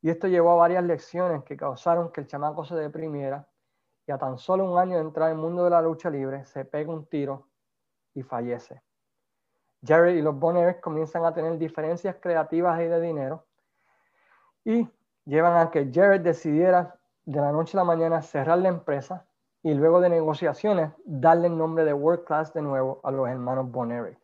Y 0.01 0.09
esto 0.09 0.27
llevó 0.27 0.53
a 0.53 0.55
varias 0.55 0.83
lecciones 0.83 1.43
que 1.43 1.55
causaron 1.55 2.11
que 2.11 2.21
el 2.21 2.27
chamaco 2.27 2.65
se 2.65 2.73
deprimiera 2.73 3.47
y 4.07 4.11
a 4.11 4.17
tan 4.17 4.39
solo 4.39 4.65
un 4.65 4.79
año 4.79 4.95
de 4.95 5.03
entrar 5.03 5.29
al 5.29 5.37
mundo 5.37 5.63
de 5.63 5.69
la 5.69 5.83
lucha 5.83 6.09
libre 6.09 6.43
se 6.45 6.65
pega 6.65 6.91
un 6.91 7.05
tiro 7.05 7.49
y 8.15 8.23
fallece. 8.23 8.81
Jerry 9.85 10.13
y 10.13 10.21
los 10.23 10.35
Boners 10.39 10.81
comienzan 10.81 11.23
a 11.23 11.35
tener 11.35 11.59
diferencias 11.59 12.15
creativas 12.19 12.81
y 12.81 12.85
de 12.85 12.99
dinero 12.99 13.45
y 14.65 14.89
llevan 15.25 15.55
a 15.55 15.69
que 15.69 15.91
Jared 15.93 16.21
decidiera 16.21 16.95
de 17.25 17.39
la 17.39 17.51
noche 17.51 17.77
a 17.77 17.81
la 17.81 17.85
mañana 17.85 18.23
cerrar 18.23 18.57
la 18.57 18.69
empresa 18.69 19.27
y 19.63 19.73
luego 19.73 20.01
de 20.01 20.09
negociaciones 20.09 20.91
darle 21.05 21.47
el 21.47 21.57
nombre 21.57 21.85
de 21.85 21.93
World 21.93 22.25
Class 22.25 22.53
de 22.53 22.61
nuevo 22.61 22.99
a 23.03 23.11
los 23.11 23.29
hermanos 23.29 23.71
Bonerick. 23.71 24.19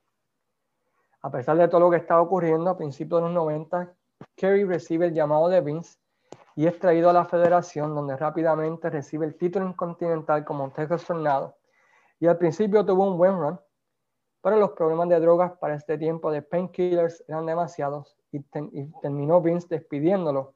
A 1.22 1.32
pesar 1.32 1.58
de 1.58 1.68
todo 1.70 1.80
lo 1.80 1.90
que 1.90 1.98
estaba 1.98 2.22
ocurriendo 2.22 2.70
a 2.70 2.78
principios 2.78 3.22
de 3.22 3.28
los 3.28 3.34
90, 3.34 3.94
Kerry 4.36 4.66
recibe 4.66 5.08
el 5.08 5.14
llamado 5.14 5.48
de 5.48 5.62
Vince 5.62 5.98
y 6.56 6.68
es 6.68 6.78
traído 6.78 7.10
a 7.10 7.14
la 7.14 7.24
federación 7.24 7.96
donde 7.96 8.18
rápidamente 8.18 8.90
recibe 8.90 9.26
el 9.26 9.36
título 9.36 9.66
intercontinental 9.66 10.44
como 10.44 10.72
Texas 10.72 11.06
Tornado 11.06 11.56
y 12.20 12.28
al 12.28 12.38
principio 12.38 12.86
tuvo 12.86 13.10
un 13.10 13.18
buen 13.18 13.40
run, 13.40 13.60
pero 14.42 14.58
los 14.58 14.72
problemas 14.72 15.08
de 15.08 15.22
drogas 15.22 15.54
para 15.58 15.76
este 15.76 15.98
tiempo 15.98 16.32
de 16.32 16.42
painkillers 16.42 17.24
eran 17.30 17.46
demasiados 17.46 18.18
y 18.32 18.42
terminó 19.02 19.42
Vince 19.42 19.68
despidiéndolo 19.70 20.54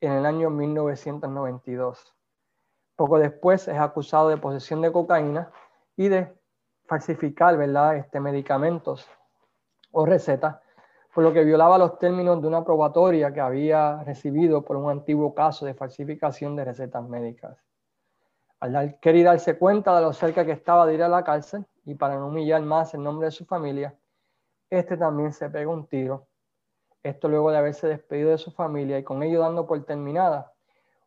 en 0.00 0.12
el 0.12 0.24
año 0.24 0.50
1992. 0.50 2.14
Poco 3.00 3.18
después 3.18 3.66
es 3.66 3.78
acusado 3.78 4.28
de 4.28 4.36
posesión 4.36 4.82
de 4.82 4.92
cocaína 4.92 5.50
y 5.96 6.08
de 6.08 6.36
falsificar 6.84 7.56
¿verdad? 7.56 7.96
Este, 7.96 8.20
medicamentos 8.20 9.08
o 9.90 10.04
receta, 10.04 10.60
por 11.14 11.24
lo 11.24 11.32
que 11.32 11.42
violaba 11.42 11.78
los 11.78 11.98
términos 11.98 12.42
de 12.42 12.48
una 12.48 12.62
probatoria 12.62 13.32
que 13.32 13.40
había 13.40 14.04
recibido 14.04 14.62
por 14.66 14.76
un 14.76 14.90
antiguo 14.90 15.34
caso 15.34 15.64
de 15.64 15.72
falsificación 15.72 16.54
de 16.56 16.66
recetas 16.66 17.02
médicas. 17.08 17.56
Al 18.60 19.00
querer 19.00 19.24
darse 19.24 19.56
cuenta 19.56 19.96
de 19.96 20.02
lo 20.02 20.12
cerca 20.12 20.44
que 20.44 20.52
estaba 20.52 20.84
de 20.84 20.92
ir 20.92 21.02
a 21.02 21.08
la 21.08 21.24
cárcel 21.24 21.64
y 21.86 21.94
para 21.94 22.16
no 22.16 22.26
humillar 22.26 22.60
más 22.60 22.92
el 22.92 23.02
nombre 23.02 23.28
de 23.28 23.32
su 23.32 23.46
familia, 23.46 23.98
este 24.68 24.98
también 24.98 25.32
se 25.32 25.48
pegó 25.48 25.72
un 25.72 25.86
tiro. 25.86 26.26
Esto 27.02 27.30
luego 27.30 27.50
de 27.50 27.56
haberse 27.56 27.88
despedido 27.88 28.28
de 28.28 28.36
su 28.36 28.50
familia 28.50 28.98
y 28.98 29.04
con 29.04 29.22
ello 29.22 29.40
dando 29.40 29.66
por 29.66 29.82
terminada 29.86 30.52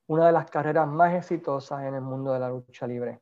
una 0.08 0.28
de 0.28 0.32
las 0.32 0.49
carreras 0.49 0.88
más 0.88 1.14
exitosas 1.14 1.84
en 1.84 1.95
el 1.95 2.01
mundo 2.01 2.34
de 2.34 2.39
la 2.39 2.49
lucha 2.49 2.88
libre. 2.88 3.22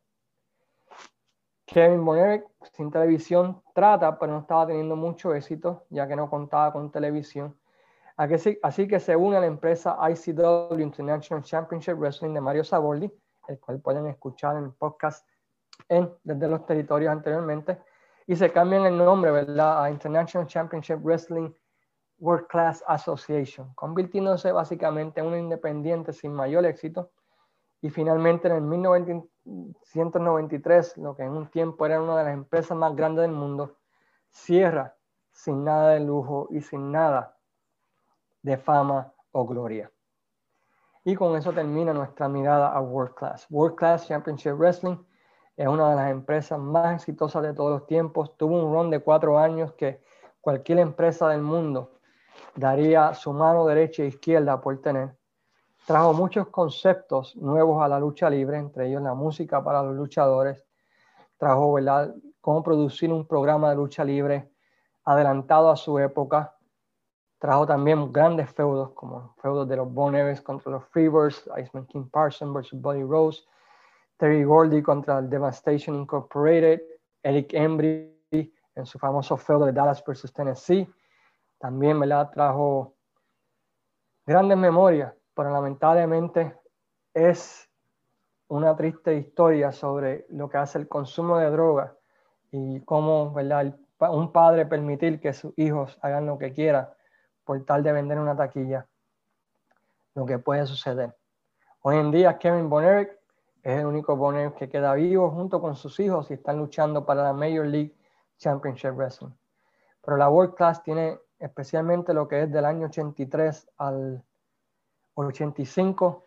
Kevin 1.65 2.03
Bonerick 2.03 2.45
sin 2.73 2.91
televisión 2.91 3.61
trata, 3.73 4.19
pero 4.19 4.33
no 4.33 4.39
estaba 4.39 4.67
teniendo 4.67 4.95
mucho 4.95 5.33
éxito, 5.33 5.85
ya 5.89 6.07
que 6.07 6.15
no 6.15 6.29
contaba 6.29 6.73
con 6.73 6.91
televisión. 6.91 7.57
Así 8.17 8.87
que 8.87 8.99
se 8.99 9.15
une 9.15 9.37
a 9.37 9.39
la 9.39 9.45
empresa 9.45 9.97
ICW 10.09 10.79
International 10.79 11.43
Championship 11.43 11.93
Wrestling 11.93 12.33
de 12.33 12.41
Mario 12.41 12.63
Saboldi, 12.63 13.11
el 13.47 13.59
cual 13.59 13.79
pueden 13.79 14.05
escuchar 14.07 14.57
en 14.57 14.65
el 14.65 14.71
podcast 14.73 15.25
en, 15.87 16.13
desde 16.23 16.47
los 16.47 16.65
territorios 16.65 17.11
anteriormente, 17.11 17.81
y 18.27 18.35
se 18.35 18.51
cambian 18.51 18.85
el 18.85 18.97
nombre, 18.97 19.31
¿verdad?, 19.31 19.83
a 19.83 19.89
International 19.89 20.47
Championship 20.47 20.99
Wrestling 21.01 21.51
World 22.21 22.47
Class 22.47 22.83
Association, 22.87 23.73
convirtiéndose 23.75 24.53
básicamente 24.53 25.19
en 25.19 25.27
un 25.27 25.37
independiente 25.37 26.13
sin 26.13 26.31
mayor 26.33 26.65
éxito. 26.65 27.11
Y 27.81 27.89
finalmente 27.89 28.47
en 28.47 28.55
el 28.55 28.61
1990 28.61 29.31
193, 29.81 30.97
lo 30.97 31.15
que 31.15 31.23
en 31.23 31.31
un 31.31 31.49
tiempo 31.49 31.85
era 31.85 32.01
una 32.01 32.17
de 32.17 32.23
las 32.25 32.33
empresas 32.33 32.77
más 32.77 32.95
grandes 32.95 33.23
del 33.23 33.31
mundo, 33.31 33.77
cierra 34.29 34.95
sin 35.31 35.63
nada 35.63 35.89
de 35.89 35.99
lujo 35.99 36.47
y 36.51 36.61
sin 36.61 36.91
nada 36.91 37.37
de 38.41 38.57
fama 38.57 39.13
o 39.31 39.45
gloria. 39.45 39.91
Y 41.03 41.15
con 41.15 41.35
eso 41.35 41.51
termina 41.51 41.93
nuestra 41.93 42.29
mirada 42.29 42.71
a 42.71 42.81
World 42.81 43.15
Class. 43.15 43.47
World 43.49 43.75
Class 43.75 44.07
Championship 44.07 44.53
Wrestling 44.53 44.97
es 45.57 45.67
una 45.67 45.89
de 45.89 45.95
las 45.95 46.11
empresas 46.11 46.59
más 46.59 46.95
exitosas 46.95 47.41
de 47.41 47.53
todos 47.53 47.71
los 47.71 47.87
tiempos. 47.87 48.37
Tuvo 48.37 48.63
un 48.63 48.71
run 48.71 48.89
de 48.91 48.99
cuatro 48.99 49.39
años 49.39 49.73
que 49.73 50.03
cualquier 50.41 50.79
empresa 50.79 51.29
del 51.29 51.41
mundo 51.41 51.99
daría 52.55 53.13
su 53.13 53.33
mano 53.33 53.65
derecha 53.65 54.03
e 54.03 54.07
izquierda 54.07 54.59
por 54.59 54.81
tener 54.81 55.15
trajo 55.85 56.13
muchos 56.13 56.47
conceptos 56.47 57.35
nuevos 57.35 57.83
a 57.83 57.87
la 57.87 57.99
lucha 57.99 58.29
libre, 58.29 58.57
entre 58.57 58.87
ellos 58.87 59.01
la 59.01 59.13
música 59.13 59.63
para 59.63 59.83
los 59.83 59.95
luchadores, 59.95 60.63
trajo 61.37 61.73
¿verdad? 61.73 62.13
cómo 62.39 62.63
producir 62.63 63.11
un 63.11 63.25
programa 63.25 63.69
de 63.69 63.75
lucha 63.75 64.03
libre 64.03 64.51
adelantado 65.03 65.69
a 65.69 65.75
su 65.75 65.97
época, 65.99 66.55
trajo 67.39 67.65
también 67.65 68.11
grandes 68.11 68.49
feudos 68.51 68.91
como 68.91 69.33
feudos 69.41 69.67
de 69.67 69.77
los 69.77 69.91
Bon 69.91 70.15
contra 70.43 70.71
los 70.71 70.85
Freebirds, 70.85 71.49
Iceman 71.57 71.87
King 71.87 72.07
Parson 72.11 72.53
versus 72.53 72.79
Buddy 72.79 73.03
Rose, 73.03 73.41
Terry 74.17 74.43
Gordy 74.43 74.83
contra 74.83 75.19
el 75.19 75.29
Devastation 75.29 75.95
Incorporated, 75.95 76.81
Eric 77.23 77.53
Embry 77.53 78.15
en 78.31 78.85
su 78.85 78.99
famoso 78.99 79.35
feudo 79.35 79.65
de 79.65 79.73
Dallas 79.73 80.03
versus 80.05 80.31
Tennessee. 80.31 80.87
También 81.61 81.99
la 82.09 82.31
trajo 82.31 82.95
grandes 84.25 84.57
memorias, 84.57 85.13
pero 85.35 85.51
lamentablemente 85.51 86.57
es 87.13 87.69
una 88.47 88.75
triste 88.75 89.13
historia 89.13 89.71
sobre 89.71 90.25
lo 90.29 90.49
que 90.49 90.57
hace 90.57 90.79
el 90.79 90.87
consumo 90.87 91.37
de 91.37 91.51
drogas 91.51 91.93
y 92.51 92.81
cómo 92.81 93.31
¿verdad? 93.31 93.77
un 93.99 94.31
padre 94.31 94.65
permitir 94.65 95.21
que 95.21 95.33
sus 95.33 95.53
hijos 95.55 95.99
hagan 96.01 96.25
lo 96.25 96.39
que 96.39 96.51
quieran 96.51 96.89
por 97.43 97.63
tal 97.63 97.83
de 97.83 97.91
vender 97.91 98.17
una 98.17 98.35
taquilla, 98.35 98.87
lo 100.15 100.25
que 100.25 100.39
puede 100.39 100.65
suceder. 100.65 101.15
Hoy 101.83 101.97
en 101.97 102.09
día 102.09 102.39
Kevin 102.39 102.69
Bonner 102.71 103.21
es 103.61 103.79
el 103.79 103.85
único 103.85 104.15
Bonner 104.15 104.51
que 104.53 104.67
queda 104.67 104.95
vivo 104.95 105.29
junto 105.29 105.61
con 105.61 105.75
sus 105.75 105.99
hijos 105.99 106.31
y 106.31 106.33
están 106.33 106.57
luchando 106.57 107.05
para 107.05 107.21
la 107.21 107.33
Major 107.33 107.67
League 107.67 107.95
Championship 108.39 108.95
Wrestling. 108.95 109.33
Pero 110.03 110.17
la 110.17 110.27
World 110.27 110.55
Class 110.55 110.81
tiene 110.81 111.19
especialmente 111.41 112.13
lo 112.13 112.27
que 112.27 112.43
es 112.43 112.51
del 112.51 112.65
año 112.65 112.87
83 112.87 113.69
al 113.77 114.23
85. 115.15 116.25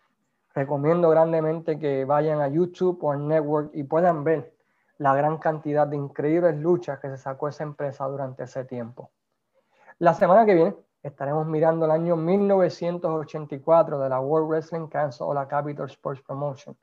Recomiendo 0.53 1.09
grandemente 1.09 1.79
que 1.79 2.05
vayan 2.05 2.41
a 2.41 2.47
YouTube 2.47 3.03
o 3.03 3.11
al 3.11 3.27
Network 3.27 3.71
y 3.73 3.83
puedan 3.83 4.23
ver 4.23 4.53
la 4.97 5.15
gran 5.15 5.37
cantidad 5.37 5.87
de 5.87 5.97
increíbles 5.97 6.55
luchas 6.57 6.99
que 6.99 7.09
se 7.09 7.17
sacó 7.17 7.47
esa 7.49 7.63
empresa 7.63 8.05
durante 8.05 8.43
ese 8.43 8.63
tiempo. 8.63 9.11
La 9.99 10.13
semana 10.13 10.45
que 10.45 10.53
viene 10.53 10.75
estaremos 11.03 11.45
mirando 11.45 11.85
el 11.85 11.91
año 11.91 12.15
1984 12.15 13.99
de 13.99 14.09
la 14.09 14.19
World 14.19 14.49
Wrestling 14.49 14.87
Council 14.87 15.27
o 15.27 15.33
la 15.33 15.47
Capital 15.47 15.87
Sports 15.87 16.21
Promotion. 16.21 16.77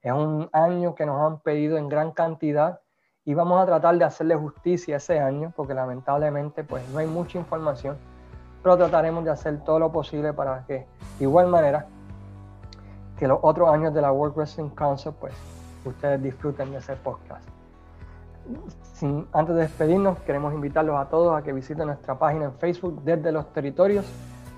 Es 0.00 0.12
un 0.12 0.48
año 0.52 0.94
que 0.94 1.04
nos 1.04 1.20
han 1.20 1.40
pedido 1.40 1.76
en 1.76 1.88
gran 1.88 2.12
cantidad 2.12 2.80
y 3.24 3.34
vamos 3.34 3.60
a 3.62 3.66
tratar 3.66 3.98
de 3.98 4.04
hacerle 4.04 4.34
justicia 4.36 4.96
ese 4.96 5.20
año 5.20 5.52
porque 5.54 5.74
lamentablemente 5.74 6.64
pues 6.64 6.88
no 6.88 6.98
hay 6.98 7.06
mucha 7.06 7.38
información, 7.38 7.96
pero 8.62 8.76
trataremos 8.76 9.24
de 9.24 9.30
hacer 9.30 9.62
todo 9.64 9.78
lo 9.78 9.92
posible 9.92 10.32
para 10.32 10.64
que 10.66 10.86
de 11.18 11.24
igual 11.24 11.48
manera 11.48 11.86
que 13.18 13.28
los 13.28 13.38
otros 13.42 13.68
años 13.68 13.92
de 13.92 14.00
la 14.00 14.12
World 14.12 14.36
Wrestling 14.36 14.70
Council 14.70 15.12
pues 15.20 15.34
ustedes 15.84 16.22
disfruten 16.22 16.70
de 16.72 16.78
ese 16.78 16.96
podcast. 16.96 17.46
Antes 19.32 19.54
de 19.54 19.62
despedirnos, 19.62 20.18
queremos 20.20 20.52
invitarlos 20.52 20.96
a 20.96 21.08
todos 21.08 21.38
a 21.38 21.42
que 21.42 21.52
visiten 21.52 21.86
nuestra 21.86 22.18
página 22.18 22.46
en 22.46 22.54
Facebook 22.54 23.02
desde 23.02 23.32
los 23.32 23.50
territorios, 23.52 24.04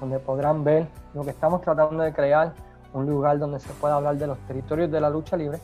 donde 0.01 0.19
podrán 0.19 0.65
ver 0.65 0.89
lo 1.15 1.23
que 1.23 1.31
estamos 1.31 1.61
tratando 1.61 2.03
de 2.03 2.13
crear, 2.13 2.53
un 2.93 3.07
lugar 3.07 3.39
donde 3.39 3.61
se 3.61 3.73
pueda 3.75 3.97
hablar 3.97 4.17
de 4.17 4.27
los 4.27 4.39
territorios 4.41 4.91
de 4.91 5.01
la 5.01 5.11
lucha 5.11 5.37
libre, 5.37 5.59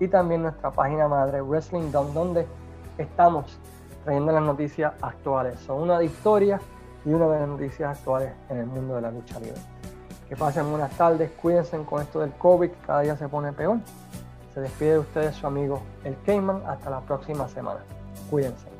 y 0.00 0.08
también 0.08 0.42
nuestra 0.42 0.70
página 0.70 1.08
madre 1.08 1.42
Wrestling 1.42 1.90
Down, 1.90 2.14
donde 2.14 2.46
estamos 2.96 3.58
trayendo 4.04 4.32
las 4.32 4.42
noticias 4.42 4.92
actuales. 5.00 5.58
Son 5.60 5.82
una 5.82 5.98
de 5.98 6.06
historia 6.06 6.60
y 7.04 7.12
una 7.12 7.28
de 7.28 7.40
las 7.40 7.48
noticias 7.48 7.98
actuales 7.98 8.32
en 8.48 8.58
el 8.58 8.66
mundo 8.66 8.94
de 8.96 9.02
la 9.02 9.10
lucha 9.10 9.38
libre. 9.40 9.60
Que 10.28 10.36
pasen 10.36 10.70
buenas 10.70 10.90
tardes, 10.96 11.30
cuídense 11.40 11.78
con 11.84 12.02
esto 12.02 12.20
del 12.20 12.32
COVID, 12.32 12.70
cada 12.86 13.00
día 13.00 13.16
se 13.16 13.28
pone 13.28 13.52
peor. 13.52 13.78
Se 14.54 14.60
despide 14.60 14.92
de 14.92 14.98
ustedes 14.98 15.36
su 15.36 15.46
amigo 15.46 15.80
el 16.04 16.16
Cayman. 16.26 16.62
Hasta 16.66 16.90
la 16.90 17.00
próxima 17.00 17.48
semana. 17.48 17.80
Cuídense. 18.30 18.77